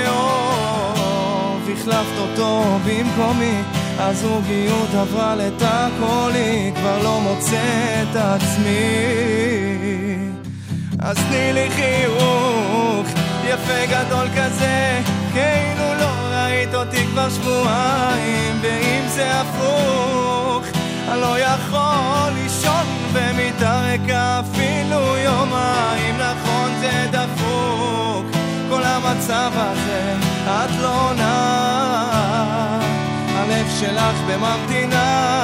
לאהוב. 0.06 1.70
החלפת 1.72 2.18
אותו 2.18 2.78
במקומי 2.84 3.62
הזוגיות 3.98 4.94
עברה 4.94 5.34
לתא 5.36 5.88
קולי 6.00 6.72
כבר 6.76 7.02
לא 7.02 7.20
מוצא 7.20 8.02
את 8.02 8.16
עצמי. 8.16 8.74
אז 11.00 11.16
תני 11.28 11.52
לי 11.52 11.70
חיוך 11.70 13.06
יפה 13.44 13.86
גדול 13.90 14.28
כזה 14.36 15.00
כאילו 15.32 15.94
לא 16.00 16.10
ראית 16.30 16.74
אותי 16.74 17.06
כבר 17.06 17.30
שבועיים 17.30 18.58
ואם 18.62 19.08
זה 19.08 19.40
הפוך 19.40 20.73
אני 21.08 21.20
לא 21.20 21.38
יכול 21.38 22.32
לישון 22.34 22.86
ריקה 23.94 24.40
אפילו 24.40 25.16
יומיים, 25.16 26.16
נכון 26.18 26.70
זה 26.80 27.06
דפוק, 27.10 28.26
כל 28.68 28.82
המצב 28.84 29.50
הזה, 29.54 30.14
את 30.46 30.70
לא 30.80 31.10
עונה, 31.10 32.78
הלב 33.36 33.66
שלך 33.80 34.16
בממתינה. 34.28 35.34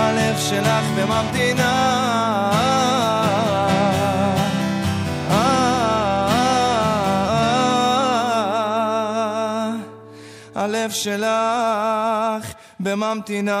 הלב 0.00 0.38
שלך 0.38 0.84
בממתינה. 0.96 1.77
הלב 10.88 10.94
שלך 10.94 12.54
בממתינה. 12.80 13.52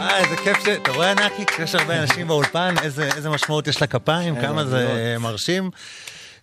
אה, 0.00 0.18
איזה 0.18 0.36
כיף 0.44 0.64
ש... 0.64 0.68
אתה 0.68 0.92
רואה, 0.92 1.14
נקי, 1.14 1.46
כשיש 1.46 1.74
הרבה 1.74 2.02
אנשים 2.02 2.26
באולפן, 2.26 2.74
איזה 2.82 3.30
משמעות 3.30 3.68
יש 3.68 3.82
לכפיים, 3.82 4.40
כמה 4.40 4.64
זה. 4.64 5.16
מרשים. 5.20 5.70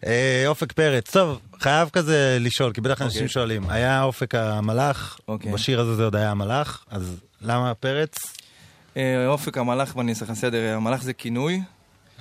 אה, 0.05 0.43
אופק 0.47 0.71
פרץ, 0.71 1.11
טוב, 1.11 1.39
חייב 1.59 1.89
כזה 1.89 2.37
לשאול, 2.39 2.73
כי 2.73 2.81
בטח 2.81 3.01
אנשים 3.01 3.21
אוקיי. 3.21 3.29
שואלים, 3.29 3.69
היה 3.69 4.03
אופק 4.03 4.35
המלאך, 4.35 5.19
אוקיי. 5.27 5.51
בשיר 5.51 5.79
הזה 5.79 5.95
זה 5.95 6.03
עוד 6.03 6.15
היה 6.15 6.31
המלאך, 6.31 6.85
אז 6.91 7.15
למה 7.41 7.73
פרץ? 7.73 8.17
אה, 8.97 9.27
אופק 9.27 9.57
המלאך, 9.57 9.93
בוא 9.93 10.01
אני 10.01 10.11
אעשה 10.11 10.25
לך 10.25 10.33
סדר, 10.33 10.75
המלאך 10.75 11.03
זה 11.03 11.13
כינוי. 11.13 11.61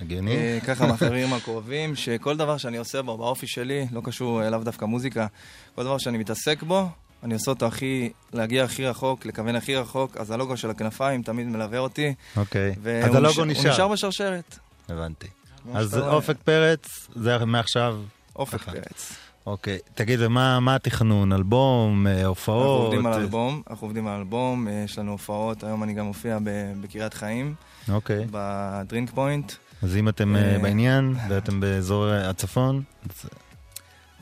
הגיוני. 0.00 0.36
אה, 0.36 0.58
ככה 0.66 0.86
מהחברים 0.86 1.32
הקרובים, 1.32 1.96
שכל 1.96 2.36
דבר 2.36 2.56
שאני 2.56 2.76
עושה 2.76 3.02
בו, 3.02 3.16
באופי 3.16 3.46
שלי, 3.46 3.86
לא 3.92 4.00
קשור 4.04 4.46
אליו 4.46 4.62
דווקא 4.64 4.84
מוזיקה, 4.84 5.26
כל 5.74 5.84
דבר 5.84 5.98
שאני 5.98 6.18
מתעסק 6.18 6.62
בו, 6.62 6.88
אני 7.22 7.34
עושה 7.34 7.50
אותו 7.50 7.66
הכי, 7.66 8.10
להגיע 8.32 8.64
הכי 8.64 8.86
רחוק, 8.86 9.26
לכוון 9.26 9.56
הכי 9.56 9.76
רחוק, 9.76 10.16
אז 10.16 10.30
הלוגו 10.30 10.56
של 10.56 10.70
הכנפיים 10.70 11.22
תמיד 11.22 11.46
מלווה 11.46 11.78
אותי. 11.78 12.14
אוקיי, 12.36 12.74
אז 13.04 13.14
הלוגו 13.14 13.44
נשאר-. 13.44 13.62
הוא 13.64 13.72
נשאר 13.72 13.88
בשרשרת. 13.88 14.58
הבנתי. 14.88 15.26
אז. 15.74 15.98
אופק 15.98 16.36
פרץ, 16.44 17.08
זה 17.14 17.44
מעכשיו. 17.44 18.00
אופק. 18.36 18.62
פרץ. 18.62 19.12
אוקיי, 19.46 19.78
תגיד, 19.94 20.18
ומה 20.22 20.60
מה 20.60 20.74
התכנון? 20.74 21.32
אלבום, 21.32 22.06
אה, 22.06 22.12
אנחנו 22.12 22.28
הופעות? 22.28 22.84
עובדים 22.84 23.06
על 23.06 23.14
אלבום, 23.14 23.62
אנחנו 23.70 23.86
עובדים 23.86 24.06
על 24.06 24.18
אלבום, 24.18 24.68
אה, 24.68 24.72
יש 24.84 24.98
לנו 24.98 25.12
הופעות, 25.12 25.64
היום 25.64 25.82
אני 25.82 25.94
גם 25.94 26.04
מופיע 26.04 26.38
בקריית 26.80 27.14
חיים, 27.14 27.54
אוקיי. 27.88 28.26
ב 28.30 28.44
Drink 28.44 29.10
Point. 29.10 29.52
אז 29.82 29.96
אם 29.96 30.08
אתם 30.08 30.36
אה, 30.36 30.52
אה, 30.54 30.58
בעניין, 30.58 31.14
ואתם 31.28 31.60
באזור 31.60 32.06
הצפון, 32.08 32.82
אז 33.10 33.30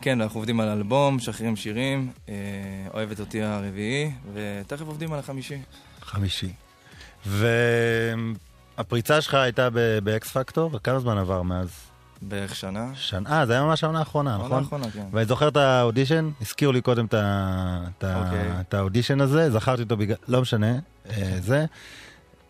כן, 0.01 0.21
אנחנו 0.21 0.39
עובדים 0.41 0.61
על 0.61 0.69
אלבום, 0.69 1.17
משחררים 1.17 1.57
שירים, 1.57 2.11
אה, 2.29 2.35
אוהבת 2.95 3.21
אותי 3.21 3.43
הרביעי, 3.43 4.11
ותכף 4.35 4.87
עובדים 4.87 5.13
על 5.13 5.19
החמישי. 5.19 5.59
חמישי. 6.03 6.53
והפריצה 8.77 9.21
שלך 9.21 9.35
הייתה 9.35 9.69
באקס 10.05 10.31
פקטור? 10.31 10.79
כמה 10.85 10.99
זמן 10.99 11.19
עבר 11.19 11.43
מאז? 11.43 11.69
בערך 12.23 12.55
שנה. 12.55 12.91
שנה? 12.95 13.31
אה, 13.41 13.47
זה 13.47 13.53
היה 13.53 13.63
ממש 13.63 13.85
העונה 13.85 13.99
האחרונה, 13.99 14.31
העונה 14.35 14.47
נכון? 14.47 14.63
האחרונה, 14.63 14.91
כן. 14.91 15.07
ואני 15.13 15.27
זוכר 15.27 15.49
את 15.49 15.57
האודישן, 15.57 16.31
הזכירו 16.41 16.73
לי 16.73 16.81
קודם 16.81 17.07
את 17.07 17.15
ה- 17.15 17.87
אוקיי. 18.03 18.61
את 18.61 18.75
האודישן 18.75 19.21
הזה, 19.21 19.51
זכרתי 19.51 19.83
אותו 19.83 19.97
בגלל, 19.97 20.17
לא 20.29 20.41
משנה, 20.43 20.73
זה. 21.41 21.65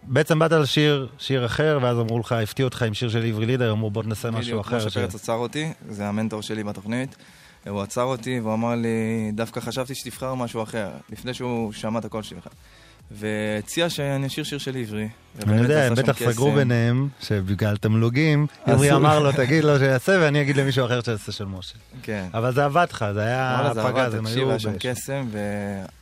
בעצם 0.07 0.39
באת 0.39 0.53
לשיר 0.53 1.09
שיר 1.19 1.47
אחר, 1.47 1.79
ואז 1.83 1.99
אמרו 1.99 2.19
לך, 2.19 2.33
הפתיעו 2.33 2.67
אותך 2.69 2.83
עם 2.83 2.95
שיר 2.95 3.09
של 3.09 3.25
עברי 3.27 3.47
לידר, 3.47 3.73
אמרו 3.73 3.91
בוא 3.91 4.03
ננסה 4.03 4.31
משהו 4.31 4.43
בדיוק, 4.43 4.67
אחר. 4.67 4.81
כמו 4.81 4.91
ש- 4.91 4.95
שפרץ 4.95 5.15
עצר 5.15 5.33
אותי, 5.33 5.73
זה 5.89 6.09
המנטור 6.09 6.43
שלי 6.43 6.65
בתוכנית. 6.65 7.17
הוא 7.69 7.83
עצר 7.83 8.03
אותי 8.03 8.41
והוא 8.41 8.55
אמר 8.55 8.75
לי, 8.75 8.89
דווקא 9.33 9.61
חשבתי 9.61 9.95
שתבחר 9.95 10.35
משהו 10.35 10.63
אחר, 10.63 10.91
לפני 11.11 11.35
שהוא 11.35 11.73
שמע 11.73 11.99
את 11.99 12.05
הקול 12.05 12.23
שלך. 12.23 12.47
והציע 13.11 13.91
שאני 13.91 14.27
אשיר 14.27 14.45
שיר 14.45 14.59
של 14.59 14.77
עברי. 14.77 15.09
אני 15.43 15.63
יודע, 15.63 15.87
הם 15.87 15.95
בטח 15.95 16.19
סגרו. 16.19 16.53
ביניהם, 16.53 17.09
שבגלל 17.21 17.77
תמלוגים, 17.77 18.47
עברי 18.65 18.93
אמר 18.93 19.21
לו, 19.21 19.33
תגיד 19.33 19.65
לו 19.65 19.79
שיעשה, 19.79 20.19
ואני 20.21 20.43
אגיד 20.43 20.57
למישהו 20.57 20.87
אחר 20.87 21.01
שיעשה 21.01 21.33
של 21.33 21.45
משה. 21.45 21.75
כן. 22.03 22.27
אבל 22.35 22.53
זה 22.53 22.65
עבד 22.65 22.87
לך, 22.91 23.05
זה 23.15 23.21
היה 23.21 23.73
פגז, 23.83 24.15
הם 24.15 24.27
היו... 24.27 24.51
היה 24.51 24.59
שם. 24.59 24.73
קסם, 24.79 25.27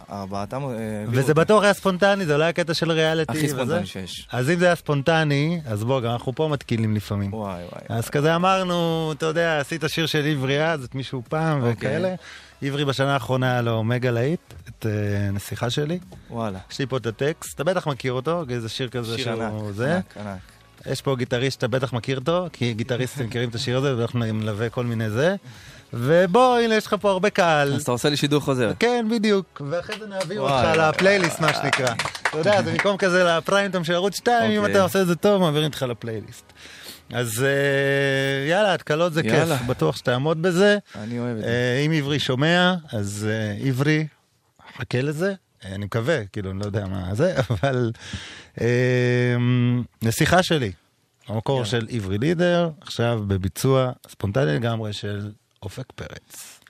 וארבעתם... 0.08 0.62
אה, 0.64 0.68
וזה. 1.08 1.34
בטוח 1.34 1.62
היה 1.62 1.72
ספונטני, 1.72 2.26
זה 2.26 2.36
לא 2.36 2.42
היה 2.42 2.52
קטע 2.52 2.74
של 2.74 2.90
ריאליטי. 2.90 3.32
הכי? 3.32 3.48
ספונטני 3.48 3.86
שיש. 3.86 4.28
אז 4.32 4.50
אם 4.50 4.58
זה 4.58 4.66
היה 4.66 4.74
ספונטני, 4.74 5.60
אז 5.66 5.84
בוא, 5.84 6.00
גם 6.00 6.10
אנחנו 6.10 6.32
פה 6.34 6.48
מתקילים 6.52 6.96
לפעמים. 6.96 7.32
וואי 7.34 7.62
וואי. 7.62 7.82
אז 7.88 8.10
כזה 8.10 8.36
אמרנו, 8.36 9.12
אתה 9.16 9.26
יודע, 9.26 9.60
עשית 9.60 9.84
שיר 9.88 10.06
של 10.06 10.26
עברי 10.26 10.66
אז, 10.66 10.84
את 10.84 10.94
מישהו 10.94 11.22
פעם 11.28 11.58
אוקיי. 11.58 11.72
וכאלה. 11.72 12.14
עברי 12.62 12.84
בשנה 12.84 13.14
האחרונה 13.14 13.52
היה 13.52 13.62
לו 13.62 13.84
מגה 13.84 14.10
להיט, 14.10 14.40
את 14.68 14.86
אה, 14.86 15.30
נסיכה 15.32 15.70
שלי. 15.70 15.98
וואלה. 16.30 16.58
יש 16.70 16.78
לי 16.78 16.86
פה 16.86 16.96
את 16.96 17.06
הטקסט, 17.06 17.54
אתה 17.54 17.64
בטח 17.64 17.86
מכיר 17.86 18.12
אותו, 18.12 18.44
כי 18.48 18.60
זה 18.60 18.68
שיר 18.68 18.88
כזה 18.88 19.16
שיר 19.16 19.24
שהוא 19.24 19.42
ענק, 19.42 19.74
זה. 19.74 19.94
ענק, 19.94 20.16
ענק. 20.16 20.38
יש 20.86 21.02
פה 21.02 21.16
גיטריסט 21.16 21.54
שאתה 21.54 21.68
בטח 21.68 21.92
מכיר 21.92 22.18
אותו, 22.18 22.46
כי 22.52 22.74
גיטריסטים 22.74 23.26
מכירים 23.26 23.48
את 23.48 23.54
השיר 23.54 23.78
הזה, 23.78 23.96
ואנחנו 23.96 24.20
נלווה 24.20 24.68
כל 24.68 24.84
מיני 24.84 25.10
זה. 25.10 25.36
ובוא, 25.92 26.58
הנה, 26.58 26.74
יש 26.74 26.86
לך 26.86 26.96
פה 27.00 27.10
הרבה 27.10 27.30
קהל. 27.30 27.74
אז 27.74 27.82
אתה 27.82 27.90
עושה 27.90 28.08
לי 28.08 28.16
שידור 28.16 28.40
חוזר. 28.40 28.72
כן, 28.78 29.06
בדיוק. 29.10 29.62
ואחרי 29.70 29.96
זה 29.98 30.06
נעביר 30.06 30.40
אותך 30.40 30.78
לפלייליסט, 30.78 31.40
מה 31.40 31.54
שנקרא. 31.54 31.94
אתה 32.28 32.38
יודע, 32.38 32.62
זה 32.62 32.72
במקום 32.72 32.96
כזה 32.96 33.24
לפריים-טיים 33.24 33.84
של 33.84 33.92
ערוץ 33.92 34.16
2, 34.16 34.50
אם 34.50 34.58
אוקיי. 34.58 34.72
אתה 34.72 34.82
עושה 34.82 35.02
את 35.02 35.06
זה 35.06 35.16
טוב, 35.16 35.40
מעבירים 35.40 35.66
אותך 35.66 35.82
לפלייליסט. 35.82 36.52
אז 37.10 37.44
אה, 37.44 38.48
יאללה, 38.48 38.74
התקלות 38.74 39.12
זה 39.12 39.20
יאללה. 39.24 39.58
כיף, 39.58 39.66
בטוח 39.66 39.96
שתעמוד 39.96 40.42
בזה. 40.42 40.78
אני 40.94 41.18
אוהב 41.18 41.36
את 41.36 41.42
זה. 41.42 41.48
אה, 41.48 41.78
אם 41.86 41.92
עברי 41.92 42.18
שומע, 42.18 42.74
אז 42.92 43.28
אה, 43.30 43.68
עברי, 43.68 44.06
חכה 44.78 45.00
לזה. 45.02 45.34
אני 45.64 45.84
מקווה, 45.84 46.26
כאילו, 46.26 46.50
אני 46.50 46.58
לא 46.58 46.64
יודע 46.64 46.86
מה 46.86 47.14
זה, 47.14 47.34
אבל 47.50 47.92
נסיכה 50.02 50.42
שלי, 50.42 50.72
המקור 51.28 51.64
של 51.64 51.86
עברי 51.90 52.18
לידר, 52.18 52.70
עכשיו 52.80 53.22
בביצוע 53.26 53.92
ספונטני 54.08 54.54
לגמרי 54.54 54.92
של 54.92 55.30
אופק 55.62 55.92
פרץ. 55.94 56.60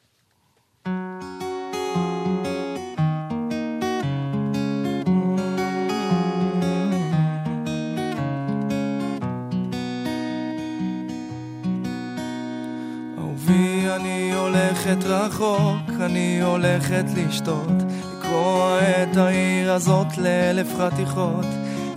אהובי, 13.43 13.86
אני 13.97 14.35
הולכת 14.35 15.05
רחוק, 15.05 16.01
אני 16.01 16.43
הולכת 16.43 17.05
לשתות, 17.16 17.82
לקרוע 18.19 18.78
את 18.81 19.16
העיר 19.16 19.73
הזאת 19.73 20.19
לאלף 20.19 20.66
חתיכות. 20.78 21.47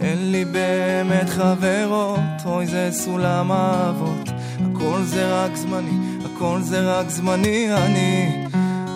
אין 0.02 0.32
לי 0.32 0.46
באמת 0.46 1.30
חברות, 1.30 2.20
אוי 2.46 2.68
זה 2.68 2.90
סולם 2.92 3.52
אהבות. 3.52 4.30
הכל 4.60 5.00
זה 5.04 5.44
רק 5.44 5.56
זמני, 5.56 5.98
הכל 6.26 6.60
זה 6.62 7.00
רק 7.00 7.10
זמני, 7.10 7.74
אני 7.74 8.46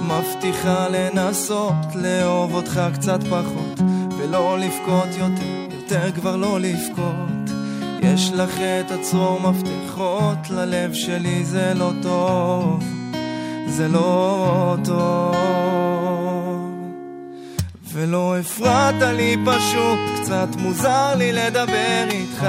מבטיחה 0.01 0.87
לנסות 0.89 1.95
לאהוב 1.95 2.53
אותך 2.53 2.81
קצת 2.93 3.23
פחות, 3.23 3.79
ולא 4.17 4.59
לבכות 4.59 5.09
יותר, 5.17 5.67
יותר 5.71 6.11
כבר 6.11 6.35
לא 6.35 6.59
לבכות. 6.59 7.38
יש 8.01 8.31
לך 8.31 8.59
את 8.59 8.91
הצרור 8.91 9.39
מפתחות 9.41 10.49
ללב 10.49 10.93
שלי 10.93 11.45
זה 11.45 11.73
לא 11.75 11.91
טוב, 12.01 12.83
זה 13.67 13.87
לא 13.87 14.77
טוב. 14.85 15.39
ולא 17.93 18.37
הפרעת 18.37 19.01
לי 19.01 19.35
פשוט, 19.45 19.99
קצת 20.21 20.47
מוזר 20.57 21.15
לי 21.15 21.33
לדבר 21.33 22.07
איתך, 22.11 22.47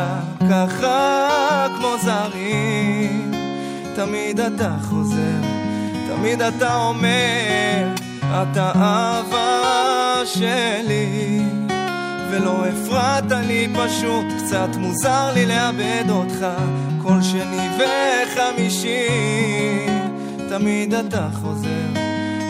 ככה 0.50 1.66
כמו 1.76 1.94
זרים. 2.02 3.32
תמיד 3.96 4.40
אתה 4.40 4.76
חוזר, 4.82 5.40
תמיד 6.08 6.42
אתה 6.42 6.76
אומר, 6.76 7.86
אתה 8.42 8.72
אהבה 8.76 10.22
שלי. 10.24 11.59
ולא 12.30 12.64
הפרעת 12.66 13.32
לי 13.46 13.68
פשוט, 13.74 14.24
קצת 14.38 14.76
מוזר 14.76 15.32
לי 15.34 15.46
לאבד 15.46 16.04
אותך, 16.10 16.46
כל 17.02 17.22
שני 17.22 17.68
וחמישי. 17.78 19.06
תמיד 20.48 20.94
אתה 20.94 21.28
חוזר, 21.32 22.00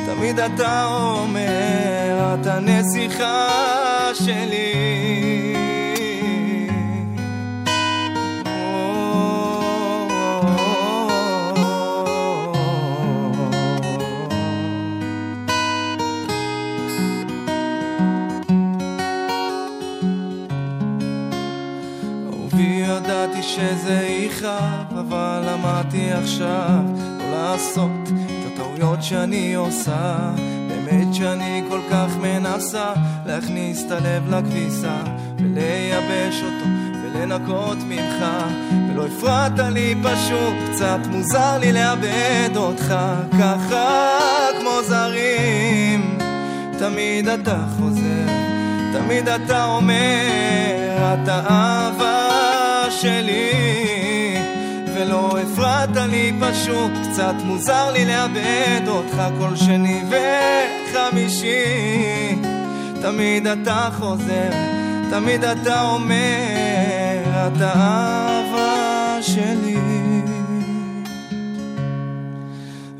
תמיד 0.06 0.40
אתה 0.40 0.84
אומר, 0.84 2.36
אתה 2.40 2.60
נסיכה 2.60 3.48
שלי. 4.14 5.29
שזה 23.60 23.76
זה 23.84 24.06
יכאב, 24.06 24.98
אבל 24.98 25.42
למדתי 25.46 26.12
עכשיו 26.12 26.82
לא 27.18 27.30
לעשות 27.32 27.90
את 28.06 28.52
הטעויות 28.52 29.02
שאני 29.02 29.54
עושה. 29.54 30.30
באמת 30.68 31.14
שאני 31.14 31.62
כל 31.68 31.80
כך 31.90 32.16
מנסה 32.20 32.92
להכניס 33.26 33.84
את 33.86 33.90
הלב 33.90 34.34
לכביסה 34.34 34.96
ולייבש 35.38 36.42
אותו 36.42 36.70
ולנקות 37.04 37.78
ממך 37.86 38.24
ולא 38.90 39.06
הפרעת 39.06 39.58
לי 39.58 39.94
פשוט, 40.02 40.54
קצת 40.72 40.98
מוזר 41.10 41.58
לי 41.58 41.72
לאבד 41.72 42.56
אותך 42.56 42.94
ככה 43.40 44.08
כמו 44.60 44.82
זרים 44.82 46.18
תמיד 46.78 47.28
אתה 47.28 47.58
חוזר, 47.78 48.26
תמיד 48.92 49.28
אתה 49.28 49.64
אומר 49.64 51.14
את 51.14 51.28
האהבה 51.28 52.29
שלי 53.00 54.36
ולא 54.94 55.38
הפרעת 55.38 55.96
לי 55.96 56.32
פשוט, 56.40 56.90
קצת 57.10 57.34
מוזר 57.44 57.92
לי 57.92 58.04
לאבד 58.04 58.88
אותך 58.88 59.22
כל 59.38 59.56
שני 59.56 60.02
וחמישי. 60.90 61.56
תמיד 63.02 63.46
אתה 63.46 63.88
חוזר, 63.98 64.50
תמיד 65.10 65.44
אתה 65.44 65.82
אומר, 65.82 67.22
את 67.26 67.60
האהבה 67.60 69.18
שלי. 69.22 69.76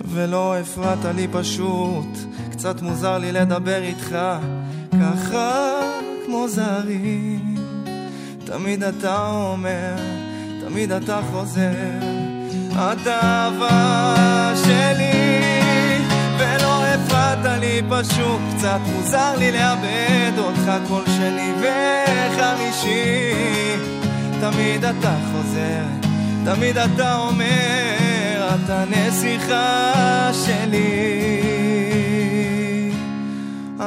ולא 0.05 0.59
הפרעת 0.59 1.05
לי 1.17 1.27
פשוט, 1.33 2.19
קצת 2.51 2.83
מוזר 2.83 3.19
לי 3.19 3.33
לדבר 3.33 3.83
איתך, 3.83 4.17
ככה 4.93 5.81
כמו 6.27 6.49
זרים. 6.49 7.50
תמיד 8.51 8.83
אתה 8.83 9.31
אומר, 9.31 9.95
תמיד 10.61 10.93
אתה 10.93 11.21
חוזר, 11.31 11.71
את 12.73 13.07
אהבה 13.07 14.53
שלי, 14.65 15.41
ולא 16.39 16.85
הפרעת 16.85 17.61
לי 17.61 17.83
פשוט, 17.91 18.41
קצת 18.57 18.79
מוזר 18.87 19.37
לי 19.39 19.53
לאבד 19.53 20.33
אותך 20.39 20.89
כל 20.89 21.03
שני 21.07 21.53
וחמישי, 21.61 23.33
תמיד 24.41 24.85
אתה 24.85 25.15
חוזר, 25.33 25.85
תמיד 26.45 26.79
אתה 26.79 27.17
אומר, 27.17 28.49
את 28.55 28.71
הנסיכה 28.71 30.31
שלי, 30.33 31.11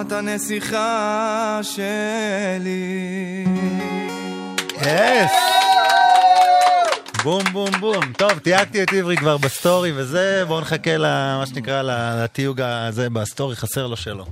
את 0.02 0.12
הנסיכה 0.12 1.60
שלי. 1.62 2.94
Yes! 4.82 5.32
בום 7.24 7.44
בום 7.52 7.72
בום. 7.80 8.14
טוב, 8.18 8.40
תייגתי 8.40 8.84
את 8.84 8.94
עברי 8.94 9.18
כבר 9.18 9.38
בסטורי 9.38 9.92
וזה, 9.96 10.44
בואו 10.48 10.62
נחכה 10.62 10.98
למה 10.98 11.44
שנקרא 11.46 11.82
לתיוג 11.82 12.62
הזה 12.62 13.10
בסטורי, 13.10 13.56
חסר 13.56 13.88
לו 13.88 13.98
שלו. 13.98 14.26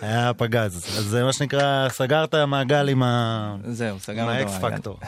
היה 0.00 0.32
פגז. 0.36 0.76
אז 0.98 1.04
זה 1.04 1.24
מה 1.24 1.32
שנקרא, 1.32 1.88
סגרת 1.88 2.34
מעגל 2.34 2.88
עם 2.88 3.02
ה... 3.02 3.56
זהו, 3.68 3.98
סגרנו 4.00 4.30
עם 4.30 4.36
את 4.36 4.40
האקס 4.40 4.56
המעגל. 4.56 4.76
פקטור. 4.76 4.98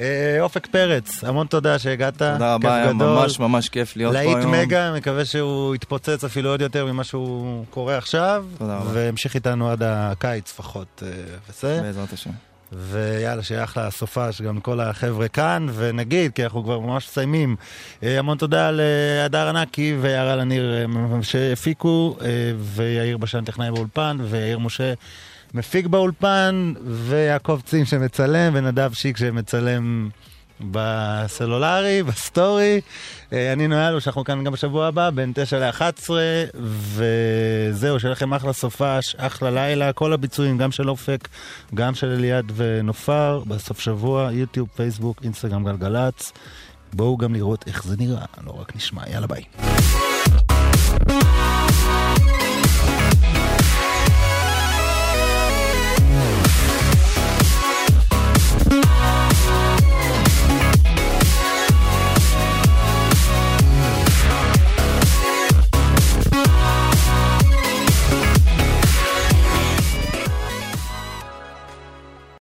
אה, 0.00 0.36
אופק 0.40 0.66
פרץ, 0.66 1.24
המון 1.24 1.46
תודה 1.46 1.78
שהגעת. 1.78 2.18
תודה 2.18 2.54
רבה, 2.54 2.74
היה 2.76 2.92
ממש 2.92 3.38
ממש 3.38 3.68
כיף 3.68 3.96
להיות 3.96 4.14
פה 4.14 4.22
להיט 4.22 4.36
היום. 4.36 4.52
מגה, 4.52 4.92
מקווה 4.96 5.24
שהוא 5.24 5.74
יתפוצץ 5.74 6.24
אפילו 6.24 6.50
עוד 6.50 6.60
יותר 6.60 6.86
ממה 6.86 7.04
שהוא 7.04 7.64
קורע 7.70 7.94
עכשיו. 7.94 8.44
תודה 8.58 8.76
רבה. 8.76 8.90
והמשיך 8.92 9.34
איתנו 9.34 9.70
עד 9.70 9.82
הקיץ 9.82 10.52
לפחות, 10.52 11.02
אה, 11.06 11.08
וזה. 11.48 11.80
בעזרת 11.82 12.12
השם. 12.12 12.30
ויאללה, 12.72 13.42
שיהיה 13.42 13.64
אחלה 13.64 13.90
סופש 13.90 14.42
גם 14.42 14.56
לכל 14.56 14.80
החבר'ה 14.80 15.28
כאן, 15.28 15.66
ונגיד, 15.74 16.32
כי 16.32 16.44
אנחנו 16.44 16.64
כבר 16.64 16.78
ממש 16.80 17.08
מסיימים, 17.08 17.56
אה, 18.02 18.18
המון 18.18 18.38
תודה 18.38 18.70
להדר 18.72 19.48
ענקי 19.48 19.96
ויערה 20.00 20.36
לניר 20.36 20.74
אה, 20.74 21.22
שהפיקו, 21.22 22.16
אה, 22.20 22.26
ויאיר 22.58 23.16
בשן 23.16 23.44
טכנאי 23.44 23.70
באולפן, 23.70 24.16
ויאיר 24.20 24.58
משה 24.58 24.92
מפיק 25.54 25.86
באולפן, 25.86 26.72
ויעקב 26.86 27.60
צים 27.64 27.84
שמצלם, 27.84 28.52
ונדב 28.54 28.92
שיק 28.92 29.16
שמצלם 29.16 30.08
בסלולרי, 30.60 32.02
בסטורי. 32.02 32.80
אה, 33.32 33.52
אני 33.52 33.68
נוי 33.68 33.79
אלוש, 33.79 34.00
אנחנו 34.00 34.24
כאן 34.24 34.44
גם 34.44 34.52
בשבוע 34.52 34.86
הבא, 34.86 35.10
בין 35.10 35.32
9 35.34 35.58
ל-11, 35.58 36.10
וזהו, 36.54 38.00
שיהיה 38.00 38.12
לכם 38.12 38.34
אחלה 38.34 38.52
סופש, 38.52 39.14
אחלה 39.16 39.50
לילה, 39.50 39.92
כל 39.92 40.12
הביצועים, 40.12 40.58
גם 40.58 40.72
של 40.72 40.90
אופק, 40.90 41.28
גם 41.74 41.94
של 41.94 42.06
אליעד 42.10 42.52
ונופר, 42.56 43.42
בסוף 43.46 43.80
שבוע, 43.80 44.28
יוטיוב, 44.32 44.68
פייסבוק, 44.76 45.20
אינסטגרם, 45.24 45.64
גלגלצ. 45.64 46.32
בואו 46.92 47.16
גם 47.16 47.34
לראות 47.34 47.64
איך 47.66 47.84
זה 47.84 47.96
נראה, 47.98 48.24
לא 48.46 48.60
רק 48.60 48.76
נשמע, 48.76 49.02
יאללה 49.10 49.26
ביי. 49.26 49.44